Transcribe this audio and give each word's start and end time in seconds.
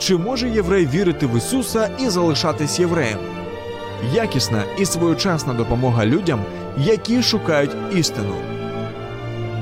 Чи 0.00 0.16
може 0.16 0.48
єврей 0.48 0.86
вірити 0.86 1.26
в 1.26 1.36
Ісуса 1.36 1.90
і 2.00 2.08
залишатись 2.08 2.80
євреєм? 2.80 3.18
Якісна 4.14 4.64
і 4.78 4.84
своєчасна 4.84 5.54
допомога 5.54 6.06
людям, 6.06 6.44
які 6.78 7.22
шукають 7.22 7.76
істину. 7.94 8.34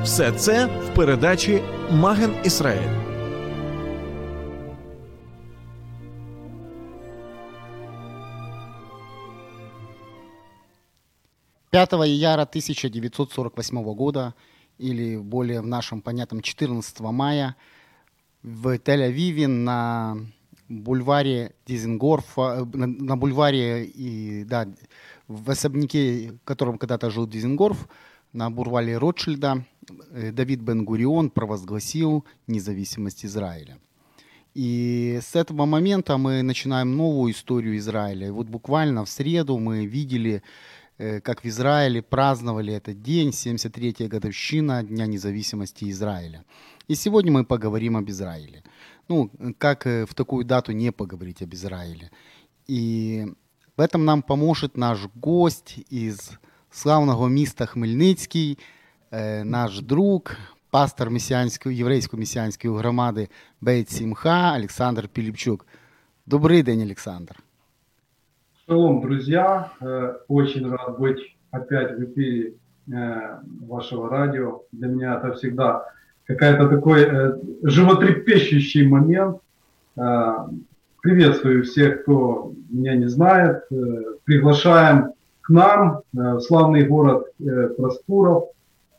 Все 0.02 0.32
це 0.32 0.66
в 0.66 0.94
передачі 0.94 1.62
Маген 1.90 2.34
Ісраїль. 2.44 3.04
Пятого 11.74 12.04
ияра 12.04 12.42
1948 12.42 13.82
года, 13.94 14.34
или 14.78 15.16
более 15.16 15.60
в 15.60 15.66
нашем 15.66 16.02
понятном 16.02 16.40
14 16.40 17.00
мая, 17.00 17.56
в 18.43 18.77
Тель-Авиве 18.77 19.47
на 19.47 20.17
бульваре 20.69 21.53
Дизенгорфа, 21.65 22.65
на, 22.73 22.87
на 22.87 23.17
бульваре 23.17 23.85
и 23.85 24.43
да, 24.45 24.67
в 25.27 25.49
особняке, 25.49 26.31
в 26.31 26.45
котором 26.45 26.77
когда-то 26.77 27.09
жил 27.09 27.27
Дизенгорф, 27.27 27.87
на 28.33 28.51
бульваре 28.51 28.97
Ротшильда, 28.97 29.65
э, 30.11 30.31
Давид 30.31 30.61
Бен-Гурион 30.61 31.31
провозгласил 31.31 32.25
независимость 32.47 33.25
Израиля. 33.25 33.79
И 34.53 35.19
с 35.21 35.35
этого 35.35 35.65
момента 35.65 36.17
мы 36.17 36.41
начинаем 36.41 36.95
новую 36.95 37.31
историю 37.31 37.77
Израиля. 37.77 38.27
И 38.27 38.31
вот 38.31 38.47
буквально 38.47 39.05
в 39.05 39.09
среду 39.09 39.57
мы 39.57 39.85
видели, 39.85 40.43
э, 40.97 41.21
как 41.21 41.43
в 41.43 41.45
Израиле 41.45 42.01
праздновали 42.01 42.73
этот 42.73 43.01
день, 43.01 43.29
73-я 43.29 44.07
годовщина 44.07 44.83
Дня 44.83 45.07
независимости 45.07 45.89
Израиля. 45.89 46.43
И 46.88 46.94
сегодня 46.94 47.32
мы 47.32 47.44
поговорим 47.44 47.96
об 47.96 48.08
Израиле. 48.10 48.62
Ну, 49.08 49.30
как 49.58 49.86
э, 49.86 50.04
в 50.04 50.14
такую 50.14 50.44
дату 50.44 50.72
не 50.72 50.92
поговорить 50.92 51.42
об 51.42 51.54
Израиле. 51.54 52.10
И 52.66 53.26
в 53.76 53.80
этом 53.80 54.04
нам 54.04 54.22
поможет 54.22 54.76
наш 54.76 54.98
гость 55.14 55.78
из 55.90 56.32
славного 56.70 57.28
міста 57.28 57.66
Хмельницький, 57.66 58.58
э, 59.10 59.44
наш 59.44 59.80
друг, 59.80 60.22
пастор 60.70 61.10
месіанської, 61.10 61.76
єврейської 61.76 62.20
месіанської 62.20 62.76
громади 62.76 63.28
Бейт 63.60 63.90
Сімха 63.90 64.54
Олександр 64.56 65.08
Піліпчук. 65.08 65.66
Добрий 66.26 66.62
день, 66.62 66.82
Александр. 66.82 67.36
Шалом, 68.66 69.00
друзья. 69.00 69.70
Э, 69.80 70.14
Очень 70.28 70.70
рад 70.70 70.98
быть 70.98 71.36
опять 71.50 71.98
в 71.98 72.02
эфире 72.04 72.54
э, 72.88 73.38
вашего 73.68 74.08
радио. 74.08 74.62
Для 74.72 74.88
меня 74.88 75.16
это 75.16 75.32
всегда 75.34 75.84
какая-то 76.29 76.69
такой 76.69 77.01
э, 77.01 77.37
животрепещущий 77.63 78.87
момент. 78.87 79.37
Э, 79.97 80.45
Приветствую 81.01 81.63
всех, 81.63 82.03
кто 82.03 82.53
меня 82.69 82.95
не 82.95 83.07
знает. 83.07 83.63
Э, 83.71 83.75
Приглашаем 84.25 85.13
к 85.41 85.49
нам 85.49 85.97
э, 85.97 86.01
в 86.13 86.41
славный 86.41 86.85
город 86.85 87.25
э, 87.39 87.69
Проскуров, 87.69 88.49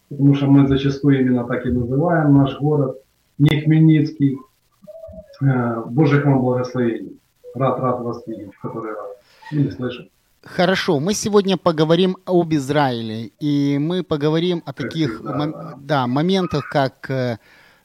потому 0.08 0.34
что 0.34 0.46
мы 0.46 0.66
зачастую 0.66 1.20
именно 1.20 1.44
так 1.44 1.64
и 1.66 1.70
называем 1.70 2.36
наш 2.36 2.58
город, 2.58 2.98
не 3.38 3.60
Хмельницкий. 3.60 4.38
Э, 5.40 5.82
Божьих 5.86 6.24
вам 6.24 6.40
благословений. 6.40 7.20
Рад, 7.54 7.78
рад 7.78 8.00
вас 8.00 8.26
видеть 8.26 8.52
в 8.54 8.60
который 8.60 8.92
раз. 8.92 9.08
Или 9.52 9.70
слышать. 9.70 10.10
Хорошо, 10.42 11.00
мы 11.00 11.12
сегодня 11.12 11.58
поговорим 11.58 12.16
об 12.24 12.54
Израиле, 12.54 13.26
и 13.40 13.76
мы 13.78 14.02
поговорим 14.02 14.62
о 14.64 14.72
таких 14.72 15.16
всегда, 15.16 15.36
мом- 15.36 15.74
да. 15.80 16.06
моментах, 16.06 16.66
как, 16.70 17.10
э, 17.10 17.38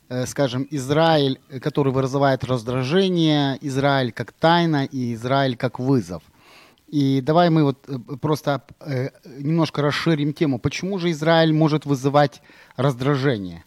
э, 0.08 0.26
скажем, 0.26 0.66
Израиль, 0.72 1.42
который 1.62 1.92
вызывает 1.92 2.46
раздражение, 2.46 3.58
Израиль 3.60 4.14
как 4.14 4.32
тайна 4.32 4.86
и 4.86 5.14
Израиль 5.16 5.58
как 5.58 5.80
вызов. 5.80 6.24
И 6.88 7.20
давай 7.20 7.50
мы 7.50 7.66
вот 7.66 7.90
э, 7.90 7.98
просто 8.22 8.62
э, 8.80 9.10
немножко 9.38 9.82
расширим 9.82 10.32
тему. 10.32 10.58
Почему 10.58 10.98
же 10.98 11.12
Израиль 11.12 11.52
может 11.52 11.86
вызывать 11.86 12.42
раздражение? 12.78 13.66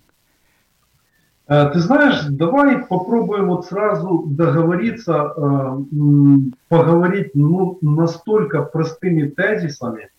Э, 1.48 1.70
Ты 1.72 1.80
знаешь, 1.80 2.24
давай 2.28 2.78
попробуем 2.78 3.48
вот 3.48 3.66
сразу 3.66 4.24
договориться, 4.26 5.32
э, 5.34 5.78
поговорить 6.68 7.30
ну, 7.34 7.78
настолько 7.80 8.62
простыми 8.62 9.28
тезисами, 9.28 10.10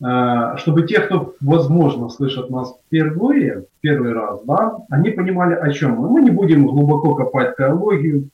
э, 0.00 0.56
чтобы 0.56 0.86
те, 0.86 1.00
кто, 1.00 1.34
возможно, 1.40 2.08
слышат 2.08 2.48
нас 2.48 2.74
впервые, 2.86 3.64
первый 3.82 4.14
раз, 4.14 4.42
да, 4.44 4.78
они 4.88 5.10
понимали, 5.10 5.54
о 5.54 5.70
чем 5.70 5.96
мы. 5.96 6.08
Мы 6.08 6.22
не 6.22 6.30
будем 6.30 6.66
глубоко 6.66 7.14
копать 7.14 7.56
теологию, 7.56 8.30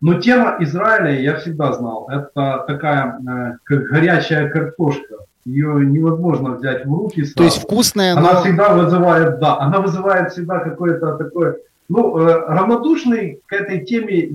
но 0.00 0.20
тема 0.20 0.56
Израиля, 0.58 1.18
я 1.20 1.36
всегда 1.36 1.72
знал, 1.72 2.08
это 2.10 2.64
такая, 2.66 3.58
горячая 3.64 4.50
картошка. 4.50 5.24
Ее 5.44 5.84
невозможно 5.84 6.56
взять 6.56 6.86
в 6.86 6.88
руки 6.90 7.22
сразу. 7.22 7.36
То 7.36 7.44
есть 7.44 7.62
вкусное, 7.62 8.12
Она 8.16 8.32
но... 8.34 8.40
всегда 8.40 8.74
вызывает, 8.74 9.38
да, 9.40 9.58
она 9.58 9.80
вызывает 9.80 10.32
всегда 10.32 10.60
какое-то 10.60 11.16
такое, 11.16 11.58
ну, 11.88 12.18
э, 12.18 12.46
равнодушный 12.46 13.40
к 13.46 13.52
этой 13.52 13.84
теме 13.84 14.30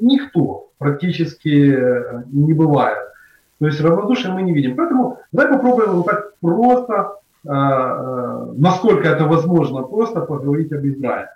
никто 0.00 0.68
практически 0.78 1.74
э, 1.74 2.22
не 2.32 2.52
бывает. 2.52 2.98
То 3.58 3.66
есть 3.66 3.80
равнодушие 3.80 4.32
мы 4.32 4.42
не 4.42 4.52
видим. 4.52 4.76
Поэтому 4.76 5.18
давай 5.32 5.52
попробуем 5.52 5.90
вот 5.90 6.06
так 6.06 6.34
просто, 6.40 7.16
э, 7.44 7.48
э, 7.50 8.52
насколько 8.56 9.08
это 9.08 9.24
возможно, 9.24 9.82
просто 9.82 10.20
поговорить 10.20 10.72
об 10.72 10.86
Израиле. 10.86 11.30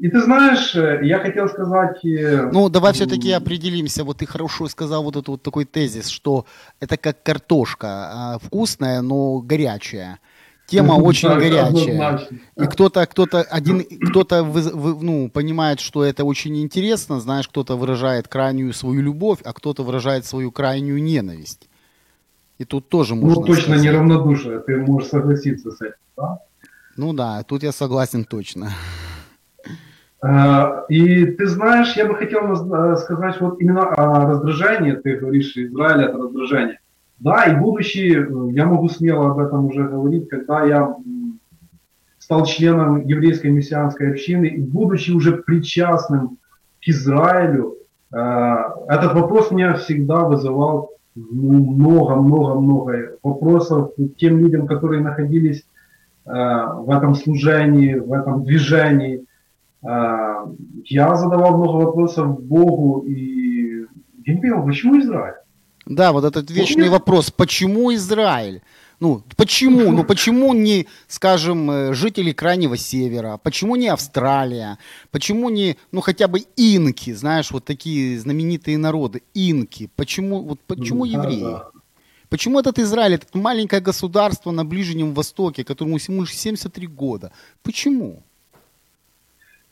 И 0.00 0.08
ты 0.08 0.20
знаешь, 0.22 0.74
э, 0.74 1.00
я 1.04 1.18
хотел 1.18 1.48
сказать... 1.48 2.04
э, 2.04 2.50
Ну, 2.52 2.68
давай 2.68 2.92
все-таки 2.92 3.30
определимся. 3.32 4.04
Вот 4.04 4.18
ты 4.18 4.26
хорошо 4.26 4.68
сказал 4.68 5.02
вот 5.04 5.16
этот 5.16 5.28
вот 5.28 5.42
такой 5.42 5.64
тезис, 5.64 6.08
что 6.08 6.46
это 6.80 6.96
как 6.96 7.22
картошка, 7.22 7.86
а, 7.88 8.38
вкусная, 8.38 9.02
но 9.02 9.38
горячая. 9.40 10.18
Тема 10.66 10.92
очень 11.02 11.28
горячая. 11.28 12.28
И 12.56 12.64
кто-то, 12.66 13.06
кто-то 13.06 13.42
один, 13.42 13.84
кто-то 14.10 14.42
ну, 14.44 15.28
понимает, 15.30 15.80
что 15.80 16.02
это 16.04 16.24
очень 16.24 16.56
интересно, 16.60 17.20
знаешь, 17.20 17.48
кто-то 17.48 17.76
выражает 17.76 18.28
крайнюю 18.28 18.72
свою 18.72 19.02
любовь, 19.02 19.38
а 19.44 19.52
кто-то 19.52 19.82
выражает 19.82 20.24
свою 20.24 20.50
крайнюю 20.50 21.02
ненависть. 21.02 21.68
И 22.58 22.64
тут 22.64 22.88
тоже 22.88 23.14
можно 23.14 23.40
Ну, 23.40 23.46
точно 23.46 23.62
сказать. 23.64 23.84
неравнодушие, 23.84 24.60
ты 24.60 24.76
можешь 24.78 25.08
согласиться 25.10 25.70
с 25.70 25.80
этим, 25.80 25.94
да? 26.16 26.38
Ну 26.96 27.12
да, 27.12 27.42
тут 27.42 27.62
я 27.62 27.72
согласен 27.72 28.24
точно. 28.24 28.70
Э, 30.24 30.84
И 30.88 31.26
ты 31.26 31.46
знаешь, 31.46 31.96
я 31.96 32.06
бы 32.06 32.14
хотел 32.14 32.50
э, 32.52 32.96
сказать 32.96 33.40
вот 33.40 33.60
именно 33.60 33.88
о 33.90 34.26
раздражении. 34.26 34.92
Ты 34.92 35.16
говоришь, 35.16 35.56
Израиль 35.56 36.04
это 36.04 36.18
раздражение. 36.18 36.78
Да, 37.18 37.44
и 37.44 37.56
будучи, 37.56 38.16
э, 38.16 38.52
я 38.52 38.64
могу 38.64 38.88
смело 38.88 39.30
об 39.30 39.38
этом 39.38 39.66
уже 39.66 39.84
говорить, 39.84 40.28
когда 40.28 40.64
я 40.64 40.96
стал 42.18 42.46
членом 42.46 43.06
еврейской 43.06 43.48
мессианской 43.48 44.12
общины, 44.12 44.46
и 44.46 44.60
будучи 44.60 45.10
уже 45.10 45.36
причастным 45.36 46.38
к 46.82 46.88
Израилю, 46.88 47.76
этот 48.10 49.12
вопрос 49.14 49.50
меня 49.50 49.74
всегда 49.74 50.20
вызывал 50.20 50.92
ну, 51.14 51.72
много-много-много 51.72 53.16
вопросов 53.22 53.90
тем 54.16 54.38
людям, 54.38 54.66
которые 54.66 55.02
находились 55.02 55.66
в 56.24 56.96
этом 56.96 57.14
служении, 57.16 57.94
в 57.94 58.12
этом 58.12 58.44
движении. 58.44 59.26
Я 59.84 61.14
задавал 61.14 61.58
много 61.58 61.84
вопросов 61.84 62.40
Богу, 62.42 63.04
и 63.06 63.84
я 64.24 64.34
не 64.34 64.40
почему 64.40 64.98
Израиль? 65.00 65.34
Да, 65.86 66.12
вот 66.12 66.24
этот 66.24 66.50
вечный 66.50 66.84
нет. 66.84 66.92
вопрос, 66.92 67.30
почему 67.30 67.94
Израиль? 67.94 68.62
Ну, 69.00 69.22
почему? 69.36 69.90
Ну, 69.92 70.04
почему 70.04 70.54
не, 70.54 70.86
скажем, 71.08 71.70
э, 71.70 71.94
жители 71.94 72.32
Крайнего 72.32 72.76
Севера? 72.76 73.38
Почему 73.42 73.76
не 73.76 73.88
Австралия? 73.88 74.78
Почему 75.10 75.50
не, 75.50 75.76
ну, 75.92 76.00
хотя 76.00 76.28
бы 76.28 76.44
инки, 76.56 77.12
знаешь, 77.12 77.50
вот 77.50 77.64
такие 77.64 78.18
знаменитые 78.18 78.78
народы, 78.78 79.22
инки? 79.34 79.90
Почему, 79.96 80.42
вот 80.42 80.60
почему 80.66 81.04
Да, 81.04 81.12
евреи? 81.12 81.42
да. 81.42 81.68
Почему 82.30 82.58
этот 82.58 82.78
Израиль, 82.78 83.14
это 83.14 83.26
маленькое 83.36 83.82
государство 83.82 84.50
на 84.52 84.64
Ближнем 84.64 85.12
Востоке, 85.12 85.64
которому 85.64 85.98
всего 85.98 86.20
лишь 86.20 86.34
73 86.34 86.86
года? 86.86 87.30
Почему? 87.62 88.22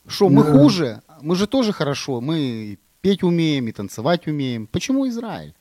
Что, 0.06 0.28
мы 0.28 0.42
Да. 0.44 0.52
хуже? 0.52 1.02
Мы 1.20 1.36
же 1.36 1.46
тоже 1.46 1.72
хорошо. 1.72 2.20
Мы 2.20 2.78
петь 3.00 3.22
умеем, 3.22 3.68
и 3.68 3.72
танцевать 3.72 4.26
умеем. 4.26 4.66
Почему 4.66 5.08
Израиль? 5.08 5.54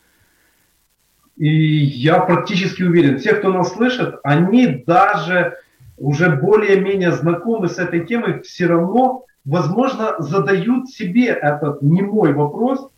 И 1.37 1.47
я 1.47 2.19
практически 2.19 2.83
уверен, 2.83 3.19
те, 3.19 3.33
кто 3.33 3.51
нас 3.51 3.73
слышит, 3.73 4.15
они 4.23 4.83
даже 4.85 5.57
уже 5.97 6.29
более-менее 6.35 7.11
знакомы 7.11 7.67
с 7.67 7.79
этой 7.79 8.05
темой, 8.05 8.41
все 8.41 8.67
равно, 8.67 9.25
возможно, 9.45 10.15
задают 10.19 10.89
себе 10.89 11.27
этот 11.27 11.81
немой 11.81 12.33
вопрос. 12.33 12.89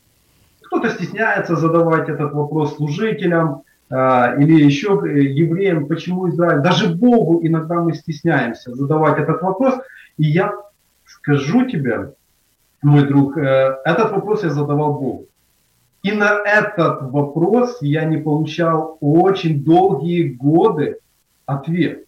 Кто-то 0.62 0.90
стесняется 0.90 1.56
задавать 1.56 2.10
этот 2.10 2.34
вопрос 2.34 2.76
служителям 2.76 3.64
э, 3.90 3.96
или 4.42 4.64
еще 4.64 5.02
э, 5.06 5.22
евреям, 5.24 5.88
почему 5.88 6.30
Израиль. 6.30 6.62
Даже 6.62 6.96
Богу 6.96 7.40
иногда 7.46 7.76
мы 7.76 7.94
стесняемся 7.94 8.74
задавать 8.74 9.20
этот 9.20 9.42
вопрос. 9.42 9.76
И 10.18 10.24
я 10.24 10.54
скажу 11.24 11.66
тебе, 11.70 12.14
мой 12.82 13.08
друг, 13.08 13.38
э, 13.38 13.78
этот 13.86 14.12
вопрос 14.12 14.44
я 14.44 14.50
задавал 14.50 14.94
Богу. 14.94 15.26
И 16.04 16.12
на 16.12 16.42
этот 16.46 17.02
вопрос 17.12 17.78
я 17.82 18.04
не 18.04 18.18
получал 18.18 18.98
очень 19.00 19.64
долгие 19.64 20.34
годы 20.34 20.98
ответ. 21.46 22.04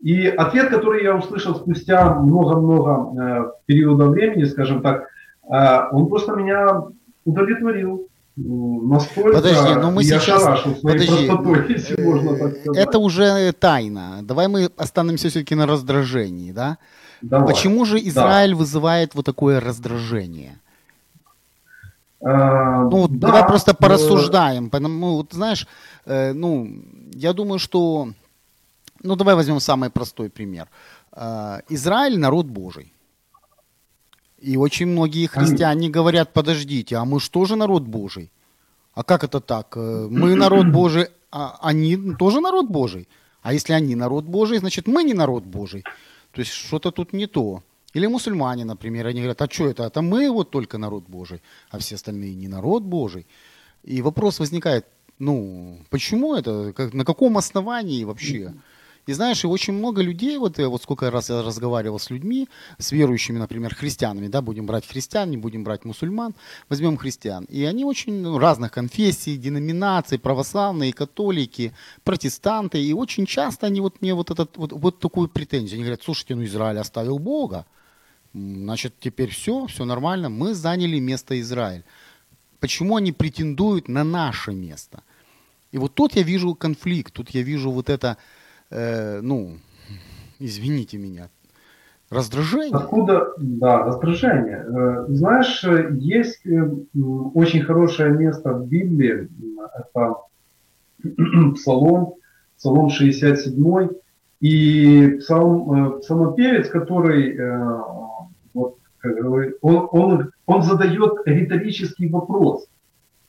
И 0.00 0.26
ответ, 0.26 0.70
который 0.70 1.04
я 1.04 1.14
услышал 1.14 1.54
спустя 1.54 2.14
много-много 2.16 2.90
э, 2.90 3.50
периода 3.66 4.06
времени, 4.06 4.44
скажем 4.44 4.82
так, 4.82 5.06
э, 5.48 5.88
он 5.92 6.08
просто 6.08 6.32
меня 6.32 6.82
удовлетворил. 7.24 8.08
Настолько 8.34 9.34
Подожди, 9.34 9.74
но 9.74 9.90
мы 9.90 10.02
я 10.02 10.18
сейчас- 10.18 10.62
подожди, 10.82 11.26
простотой, 11.26 11.66
если 11.68 12.02
можно 12.02 12.36
так 12.38 12.56
сказать. 12.56 12.88
Это 12.88 12.98
уже 12.98 13.52
тайна. 13.52 14.20
Давай 14.22 14.48
мы 14.48 14.70
останемся 14.76 15.28
все-таки 15.28 15.54
на 15.54 15.66
раздражении, 15.66 16.50
да? 16.50 16.78
Давай. 17.22 17.46
Почему 17.46 17.84
же 17.84 17.98
Израиль 18.08 18.54
вызывает 18.54 19.14
вот 19.14 19.24
такое 19.24 19.60
раздражение? 19.60 20.58
Э, 22.20 22.88
Ну, 22.90 22.90
вот 22.90 23.18
да, 23.18 23.26
давай 23.28 23.42
просто 23.46 23.70
э, 23.72 23.74
порассуждаем. 23.74 24.70
Потому, 24.70 25.16
вот 25.16 25.32
знаешь, 25.32 25.66
э, 26.06 26.32
ну, 26.32 26.68
я 27.14 27.32
думаю, 27.32 27.58
что... 27.58 28.08
Ну, 29.02 29.16
давай 29.16 29.34
возьмем 29.34 29.60
самый 29.60 29.90
простой 29.90 30.28
пример. 30.28 30.68
Э, 31.12 31.60
Израиль– 31.70 32.18
народ 32.18 32.46
Божий. 32.46 32.92
И 34.38 34.56
очень 34.56 34.86
многие 34.86 35.26
христиане 35.26 35.88
говорят, 35.88 36.32
подождите, 36.32 36.96
а 36.96 37.04
мы 37.04 37.20
что 37.20 37.44
же 37.44 37.56
народ 37.56 37.82
Божий? 37.82 38.30
А 38.94 39.02
как 39.04 39.24
это 39.24 39.40
так? 39.40 39.76
Э, 39.76 40.08
Мы 40.10 40.34
народ 40.34 40.66
Божий, 40.72 41.06
а 41.30 41.58
они 41.62 41.96
тоже 42.18 42.40
народ 42.40 42.68
Божий. 42.68 43.06
А 43.42 43.52
если 43.52 43.72
они 43.72 43.94
народ 43.96 44.24
Божий, 44.24 44.58
значит 44.58 44.86
мы 44.88 45.04
не 45.04 45.14
народ 45.14 45.44
Божий. 45.44 45.84
То 46.32 46.40
есть 46.40 46.52
что-то 46.52 46.90
тут 46.90 47.12
не 47.12 47.26
то. 47.26 47.62
Или 47.94 48.06
мусульмане, 48.06 48.64
например, 48.64 49.06
они 49.06 49.20
говорят, 49.20 49.42
а 49.42 49.48
что 49.50 49.66
это? 49.68 49.84
Это 49.84 50.00
мы 50.00 50.30
вот 50.30 50.50
только 50.50 50.78
народ 50.78 51.04
Божий, 51.08 51.40
а 51.70 51.78
все 51.78 51.96
остальные 51.96 52.34
не 52.34 52.48
народ 52.48 52.82
Божий. 52.82 53.26
И 53.84 54.00
вопрос 54.02 54.40
возникает, 54.40 54.86
ну, 55.18 55.78
почему 55.90 56.34
это? 56.34 56.72
Как, 56.72 56.94
на 56.94 57.04
каком 57.04 57.36
основании 57.36 58.04
вообще? 58.04 58.54
И 59.06 59.12
знаешь, 59.14 59.42
и 59.42 59.48
очень 59.48 59.72
много 59.72 60.00
людей, 60.00 60.38
вот, 60.38 60.58
вот 60.58 60.82
сколько 60.82 61.10
раз 61.10 61.28
я 61.28 61.42
разговаривал 61.42 61.98
с 61.98 62.08
людьми, 62.08 62.48
с 62.78 62.92
верующими, 62.92 63.38
например, 63.38 63.74
христианами, 63.74 64.28
да, 64.28 64.42
будем 64.42 64.66
брать 64.66 64.86
христиан, 64.86 65.28
не 65.28 65.36
будем 65.36 65.64
брать 65.64 65.84
мусульман, 65.84 66.34
возьмем 66.68 66.96
христиан. 66.96 67.44
И 67.44 67.64
они 67.64 67.84
очень 67.84 68.22
ну, 68.22 68.38
разных 68.38 68.70
конфессий, 68.70 69.36
деноминаций, 69.36 70.20
православные, 70.20 70.92
католики, 70.92 71.72
протестанты. 72.04 72.80
И 72.80 72.92
очень 72.92 73.26
часто 73.26 73.66
они 73.66 73.80
вот 73.80 74.00
мне 74.00 74.14
вот, 74.14 74.30
этот, 74.30 74.56
вот, 74.56 74.72
вот 74.72 75.00
такую 75.00 75.28
претензию. 75.28 75.78
Они 75.78 75.84
говорят, 75.84 76.02
слушайте, 76.04 76.36
ну 76.36 76.44
Израиль 76.44 76.78
оставил 76.78 77.18
Бога, 77.18 77.66
значит, 78.34 78.94
теперь 79.00 79.30
все, 79.30 79.66
все 79.66 79.84
нормально, 79.84 80.28
мы 80.28 80.54
заняли 80.54 81.00
место 81.00 81.40
Израиль. 81.40 81.82
Почему 82.60 82.96
они 82.96 83.10
претендуют 83.10 83.88
на 83.88 84.04
наше 84.04 84.52
место? 84.52 85.02
И 85.72 85.78
вот 85.78 85.94
тут 85.94 86.14
я 86.14 86.22
вижу 86.22 86.54
конфликт, 86.54 87.12
тут 87.12 87.30
я 87.30 87.42
вижу 87.42 87.72
вот 87.72 87.88
это, 87.90 88.16
э, 88.72 89.20
ну, 89.20 89.56
извините 90.38 90.98
меня, 90.98 91.28
раздражение. 92.12 92.74
Откуда, 92.74 93.32
да, 93.38 93.84
раздражение. 93.84 94.64
Э, 94.66 95.06
Знаешь, 95.08 95.64
есть 95.98 96.44
э, 96.46 96.70
очень 97.34 97.62
хорошее 97.62 98.10
место 98.10 98.52
в 98.52 98.66
Библии, 98.66 99.28
это 99.74 100.16
Псалом, 101.54 102.14
Псалом 102.56 102.90
67, 102.90 103.88
и 104.40 105.18
псалм, 105.20 105.72
э, 105.72 106.00
псалмопевец, 106.00 106.68
который, 106.68 107.38
вот, 108.54 108.78
он, 109.62 109.88
он, 109.92 110.30
он 110.46 110.62
задает 110.62 111.14
риторический 111.24 112.08
вопрос. 112.08 112.66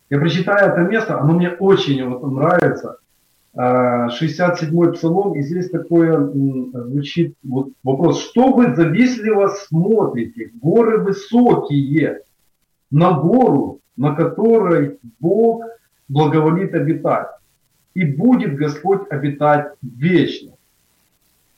Я 0.10 0.20
прочитаю 0.20 0.72
это 0.72 0.82
место, 0.82 1.20
оно 1.20 1.34
мне 1.34 1.50
очень 1.50 2.08
вот 2.08 2.32
нравится. 2.32 2.98
Э, 3.56 4.08
67-й 4.10 4.94
псалом, 4.94 5.36
и 5.36 5.42
здесь 5.44 5.70
такое 5.70 6.20
звучит 6.28 7.36
вот 7.44 7.70
вопрос. 7.84 8.24
Что 8.24 8.52
вы 8.52 8.74
завистливо 8.76 9.48
смотрите? 9.48 10.52
Горы 10.62 11.00
высокие, 11.00 12.22
на 12.90 13.14
гору, 13.14 13.80
на 13.96 14.16
которой 14.16 15.00
Бог 15.20 15.64
благоволит 16.08 16.74
обитать. 16.74 17.28
И 17.94 18.06
будет 18.06 18.56
Господь 18.56 19.02
обитать 19.12 19.74
вечно. 19.82 20.54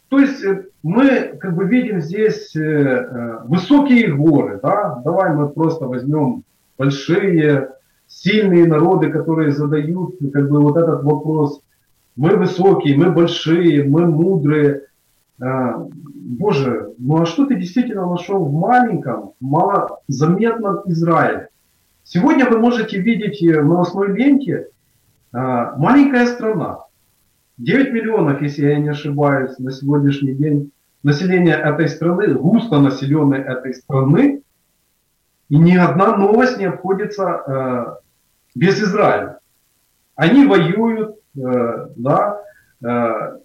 То 0.09 0.19
есть 0.19 0.44
э, 0.44 0.65
мы 0.83 1.38
как 1.39 1.56
бы 1.56 1.65
видим 1.65 2.01
здесь 2.01 2.56
э, 2.56 2.62
э, 2.62 3.39
высокие 3.45 4.13
горы, 4.13 4.59
да? 4.62 5.01
Давай 5.03 5.33
мы 5.33 5.50
просто 5.50 5.86
возьмем 5.86 6.44
большие, 6.77 7.69
сильные 8.07 8.68
народы, 8.68 9.09
которые 9.09 9.51
задают 9.51 10.15
как 10.33 10.50
бы 10.50 10.62
вот 10.62 10.77
этот 10.77 11.03
вопрос. 11.03 11.62
Мы 12.15 12.38
высокие, 12.38 12.97
мы 12.97 13.12
большие, 13.12 13.83
мы 13.83 14.06
мудрые. 14.06 14.83
А, 15.41 15.85
Боже, 16.13 16.94
ну 16.97 17.21
а 17.21 17.25
что 17.25 17.45
ты 17.45 17.56
действительно 17.56 18.09
нашел 18.09 18.45
в 18.45 18.53
маленьком, 18.53 19.33
малозаметном 19.39 20.81
Израиле? 20.85 21.50
Сегодня 22.03 22.50
вы 22.50 22.59
можете 22.59 23.00
видеть 23.00 23.44
э, 23.44 23.62
в 23.62 23.65
новостной 23.65 24.15
ленте 24.15 24.69
а, 25.33 25.75
маленькая 25.77 26.27
страна. 26.27 26.85
9 27.57 27.94
миллионов, 27.94 28.41
если 28.41 28.67
я 28.67 28.79
не 28.79 28.89
ошибаюсь, 28.89 29.57
на 29.59 29.72
сегодняшний 29.72 30.34
день 30.34 30.72
население 31.03 31.55
этой 31.55 31.88
страны, 31.88 32.34
густо 32.34 32.79
населенной 32.79 33.39
этой 33.39 33.74
страны, 33.74 34.41
и 35.50 35.57
ни 35.57 35.75
одна 35.75 36.15
новость 36.17 36.57
не 36.57 36.65
обходится 36.65 37.24
э, 37.24 37.95
без 38.55 38.81
Израиля. 38.81 39.39
Они 40.15 40.45
воюют, 40.45 41.14
да, 41.36 42.39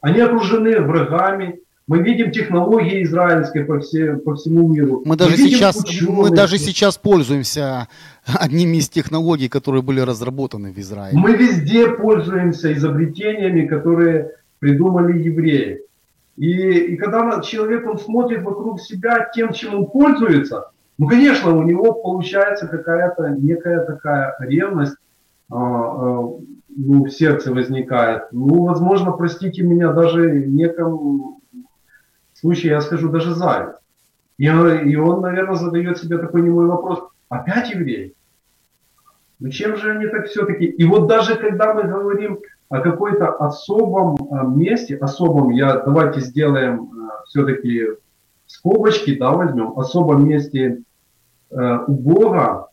они 0.00 0.20
окружены 0.20 0.80
врагами. 0.80 1.60
Мы 1.86 2.02
видим 2.02 2.30
технологии 2.30 3.02
израильские 3.02 3.64
по, 3.64 3.80
все, 3.80 4.14
по 4.14 4.36
всему 4.36 4.68
миру. 4.68 5.02
Мы 5.04 5.16
даже, 5.16 5.34
видим 5.34 5.58
сейчас, 5.58 5.84
мы 6.08 6.30
даже 6.30 6.56
сейчас 6.58 6.96
пользуемся 6.96 7.88
одними 8.26 8.76
из 8.76 8.88
технологий, 8.88 9.48
которые 9.48 9.82
были 9.82 10.00
разработаны 10.00 10.72
в 10.72 10.78
Израиле. 10.78 11.18
Мы 11.18 11.32
везде 11.32 11.88
пользуемся 11.88 12.72
изобретениями, 12.72 13.66
которые 13.66 14.30
придумали 14.60 15.18
евреи. 15.18 15.80
И, 16.36 16.92
и 16.92 16.96
когда 16.96 17.40
человек 17.40 17.86
он 17.86 17.98
смотрит 17.98 18.42
вокруг 18.42 18.80
себя 18.80 19.28
тем, 19.34 19.52
чем 19.52 19.74
он 19.74 19.86
пользуется, 19.86 20.70
ну, 20.96 21.08
конечно, 21.08 21.56
у 21.56 21.62
него 21.62 21.92
получается 21.94 22.66
какая-то 22.66 23.30
некая 23.30 23.84
такая 23.84 24.36
ревность, 24.40 24.96
а, 25.50 25.56
а, 25.56 26.28
ну, 26.76 27.04
в 27.04 27.10
сердце 27.10 27.52
возникает. 27.52 28.24
Ну, 28.32 28.64
возможно, 28.64 29.12
простите 29.12 29.62
меня, 29.62 29.92
даже 29.92 30.28
в 30.28 30.48
неком 30.48 31.40
случае, 32.34 32.72
я 32.72 32.80
скажу, 32.80 33.10
даже 33.10 33.34
зависть. 33.34 33.78
И, 34.38 34.44
и 34.46 34.96
он, 34.96 35.20
наверное, 35.20 35.56
задает 35.56 35.98
себе 35.98 36.18
такой 36.18 36.42
немой 36.42 36.66
вопрос, 36.66 37.00
опять 37.28 37.70
евреи? 37.70 38.14
Ну 39.40 39.48
чем 39.48 39.76
же 39.76 39.92
они 39.92 40.06
так 40.06 40.26
все-таки? 40.26 40.66
И 40.66 40.84
вот 40.84 41.06
даже 41.06 41.36
когда 41.36 41.72
мы 41.72 41.84
говорим 41.84 42.40
о 42.68 42.80
какой-то 42.80 43.32
особом 43.32 44.16
а, 44.30 44.44
месте, 44.44 44.96
особом, 44.96 45.50
я 45.50 45.78
давайте 45.78 46.20
сделаем 46.20 46.90
все-таки 47.26 47.86
скобочки, 48.46 49.16
да, 49.16 49.30
возьмем, 49.30 49.78
особом 49.78 50.28
месте 50.28 50.82
э, 51.50 51.78
у 51.86 51.92
Бога, 51.92 52.66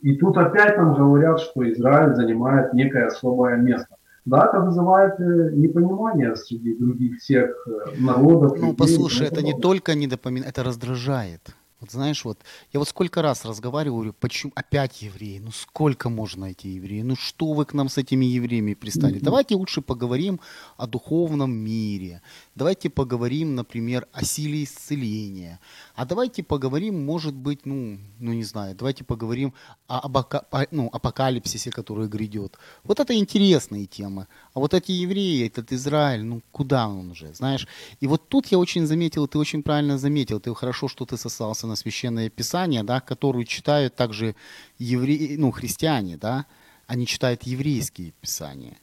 и 0.00 0.16
тут 0.16 0.36
опять 0.36 0.76
нам 0.76 0.94
говорят, 0.94 1.40
что 1.40 1.70
Израиль 1.72 2.14
занимает 2.14 2.72
некое 2.72 3.06
особое 3.06 3.56
место. 3.56 3.96
Да, 4.24 4.46
это 4.46 4.60
вызывает 4.60 5.18
э, 5.20 5.52
непонимание 5.54 6.36
среди 6.36 6.76
других 6.76 7.18
всех 7.18 7.66
э, 7.66 7.98
народов. 7.98 8.52
Ну, 8.58 8.66
людей. 8.66 8.76
послушай, 8.76 9.26
это 9.26 9.42
не 9.42 9.54
только 9.54 9.94
недопомин, 9.94 10.44
это 10.44 10.62
раздражает. 10.62 11.54
Вот 11.80 11.92
знаешь, 11.92 12.24
вот 12.24 12.40
я 12.72 12.80
вот 12.80 12.88
сколько 12.88 13.22
раз 13.22 13.44
разговариваю, 13.44 14.12
почему 14.12 14.52
опять 14.56 15.00
евреи? 15.00 15.38
Ну 15.38 15.52
сколько 15.52 16.08
можно 16.08 16.46
эти 16.46 16.66
евреи? 16.66 17.02
Ну 17.02 17.14
что 17.14 17.52
вы 17.52 17.64
к 17.64 17.72
нам 17.72 17.88
с 17.88 17.98
этими 17.98 18.24
евреями 18.24 18.74
пристали? 18.74 19.20
Давайте 19.20 19.54
лучше 19.54 19.80
поговорим 19.80 20.40
о 20.76 20.88
духовном 20.88 21.52
мире. 21.52 22.20
Давайте 22.56 22.90
поговорим, 22.90 23.54
например, 23.54 24.08
о 24.12 24.24
силе 24.24 24.64
исцеления. 24.64 25.60
А 25.98 26.04
давайте 26.04 26.44
поговорим, 26.44 27.04
может 27.04 27.34
быть, 27.34 27.66
ну, 27.66 27.98
ну 28.20 28.32
не 28.32 28.44
знаю, 28.44 28.76
давайте 28.76 29.02
поговорим 29.02 29.52
о, 29.88 29.98
об 29.98 30.16
о, 30.16 30.66
ну, 30.70 30.88
апокалипсисе, 30.92 31.72
который 31.72 32.06
грядет. 32.06 32.56
Вот 32.84 33.00
это 33.00 33.16
интересные 33.16 33.86
темы. 33.86 34.28
А 34.54 34.60
вот 34.60 34.74
эти 34.74 34.92
евреи, 34.92 35.44
этот 35.44 35.72
Израиль, 35.72 36.22
ну 36.22 36.40
куда 36.52 36.86
он 36.86 37.10
уже, 37.10 37.34
знаешь? 37.34 37.66
И 37.98 38.06
вот 38.06 38.28
тут 38.28 38.46
я 38.46 38.58
очень 38.60 38.86
заметил, 38.86 39.26
ты 39.26 39.38
очень 39.38 39.64
правильно 39.64 39.98
заметил, 39.98 40.38
ты 40.38 40.54
хорошо, 40.54 40.86
что 40.86 41.04
ты 41.04 41.16
сослался 41.16 41.66
на 41.66 41.74
Священное 41.74 42.30
Писание, 42.30 42.84
да, 42.84 43.00
которую 43.00 43.44
читают 43.44 43.96
также 43.96 44.36
евреи, 44.78 45.34
ну, 45.36 45.50
христиане, 45.50 46.16
да, 46.16 46.46
они 46.86 47.08
читают 47.08 47.42
еврейские 47.42 48.12
писания. 48.20 48.76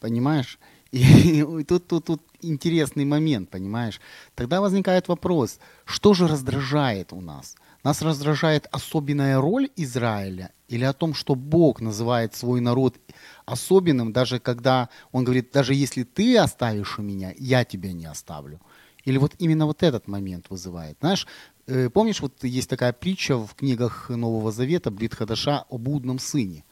Понимаешь? 0.00 0.58
И, 0.92 1.40
и 1.40 1.64
тут, 1.64 1.86
тут, 1.86 2.06
тут 2.06 2.22
интересный 2.40 3.04
момент, 3.04 3.50
понимаешь? 3.50 4.00
Тогда 4.34 4.60
возникает 4.60 5.08
вопрос, 5.08 5.58
что 5.84 6.14
же 6.14 6.26
раздражает 6.26 7.12
у 7.12 7.20
нас? 7.20 7.56
Нас 7.84 8.02
раздражает 8.02 8.66
особенная 8.72 9.40
роль 9.40 9.70
Израиля 9.76 10.50
или 10.68 10.84
о 10.84 10.92
том, 10.92 11.14
что 11.14 11.34
Бог 11.34 11.80
называет 11.80 12.34
свой 12.34 12.60
народ 12.60 12.96
особенным, 13.46 14.12
даже 14.12 14.40
когда 14.40 14.88
Он 15.12 15.24
говорит, 15.24 15.52
даже 15.52 15.74
если 15.74 16.02
ты 16.02 16.36
оставишь 16.38 16.98
у 16.98 17.02
меня, 17.02 17.34
я 17.38 17.64
тебя 17.64 17.92
не 17.92 18.06
оставлю. 18.06 18.60
Или 19.04 19.18
вот 19.18 19.34
именно 19.38 19.66
вот 19.66 19.82
этот 19.82 20.08
момент 20.08 20.46
вызывает. 20.50 20.98
Знаешь, 21.00 21.26
э, 21.66 21.88
помнишь, 21.88 22.20
вот 22.20 22.44
есть 22.44 22.68
такая 22.68 22.92
притча 22.92 23.38
в 23.38 23.54
книгах 23.54 24.10
Нового 24.10 24.52
Завета 24.52 24.90
Брит 24.90 25.14
о 25.18 25.78
блудном 25.78 26.18
сыне. 26.18 26.64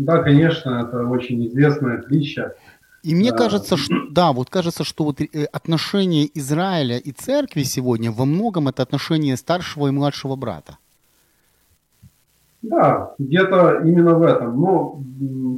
Да, 0.00 0.22
конечно, 0.22 0.86
это 0.88 1.04
очень 1.06 1.46
известная 1.48 1.98
притча. 1.98 2.54
И 3.02 3.14
мне 3.14 3.32
кажется, 3.32 3.76
что 3.76 3.94
да, 4.10 4.32
вот 4.32 4.48
кажется, 4.48 4.82
что 4.82 5.04
вот 5.04 5.20
э, 5.20 5.44
отношение 5.52 6.26
Израиля 6.38 6.96
и 6.96 7.12
церкви 7.12 7.64
сегодня 7.64 8.10
во 8.10 8.24
многом 8.24 8.68
это 8.68 8.82
отношение 8.82 9.36
старшего 9.36 9.88
и 9.88 9.90
младшего 9.90 10.36
брата. 10.36 10.78
Да, 12.62 13.14
где-то 13.18 13.82
именно 13.84 14.14
в 14.14 14.22
этом. 14.22 14.58
Но 14.58 15.02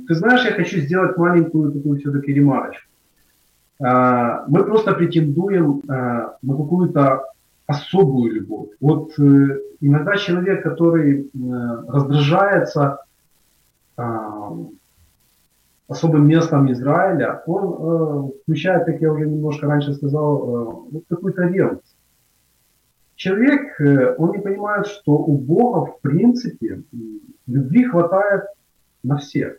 ты 0.09 0.15
знаешь, 0.17 0.45
я 0.45 0.53
хочу 0.53 0.81
сделать 0.81 1.17
маленькую 1.17 1.73
такую 1.73 2.01
все-таки 2.01 2.33
ремарочку. 2.33 2.89
А, 3.81 4.45
мы 4.49 4.65
просто 4.65 4.93
претендуем 4.95 5.83
а, 5.89 6.37
на 6.43 6.57
какую-то 6.57 7.23
особую 7.67 8.33
любовь. 8.35 8.71
Вот 8.81 9.13
э, 9.19 9.61
иногда 9.81 10.17
человек, 10.17 10.65
который 10.65 11.23
э, 11.23 11.27
раздражается 11.89 12.99
особым 15.89 16.27
местом 16.27 16.71
Израиля, 16.73 17.43
он 17.47 17.65
э, 17.65 18.31
включает, 18.43 18.87
как 18.87 19.01
я 19.01 19.13
уже 19.13 19.27
немножко 19.27 19.67
раньше 19.67 19.95
сказал, 19.95 20.87
вот 20.91 21.05
какую-то 21.09 21.43
ревность. 21.43 21.97
Человек, 23.15 23.79
он 24.19 24.33
не 24.33 24.39
понимает, 24.39 24.87
что 24.87 25.13
у 25.13 25.37
Бога, 25.37 25.93
в 25.93 26.01
принципе, 26.01 26.83
любви 27.47 27.85
хватает 27.85 28.45
на 29.03 29.19
всех. 29.19 29.59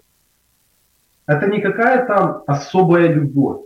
Это 1.26 1.48
не 1.48 1.62
какая-то 1.62 2.44
особая 2.48 3.14
любовь. 3.14 3.62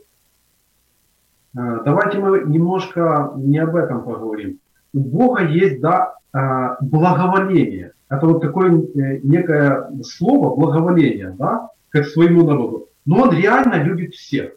Э, 1.55 1.79
давайте 1.83 2.19
мы 2.19 2.43
немножко 2.45 3.31
не 3.35 3.59
об 3.59 3.75
этом 3.75 4.03
поговорим. 4.03 4.59
У 4.93 4.99
Бога 4.99 5.43
есть, 5.43 5.81
да, 5.81 6.15
э, 6.33 6.75
благоволение. 6.81 7.93
Это 8.09 8.25
вот 8.25 8.41
такое 8.41 8.71
э, 8.71 9.19
некое 9.23 9.89
слово, 10.03 10.55
благоволение, 10.55 11.35
да, 11.37 11.69
как 11.89 12.07
своему 12.07 12.45
народу. 12.45 12.89
Но 13.05 13.23
он 13.23 13.35
реально 13.35 13.83
любит 13.83 14.13
всех. 14.13 14.51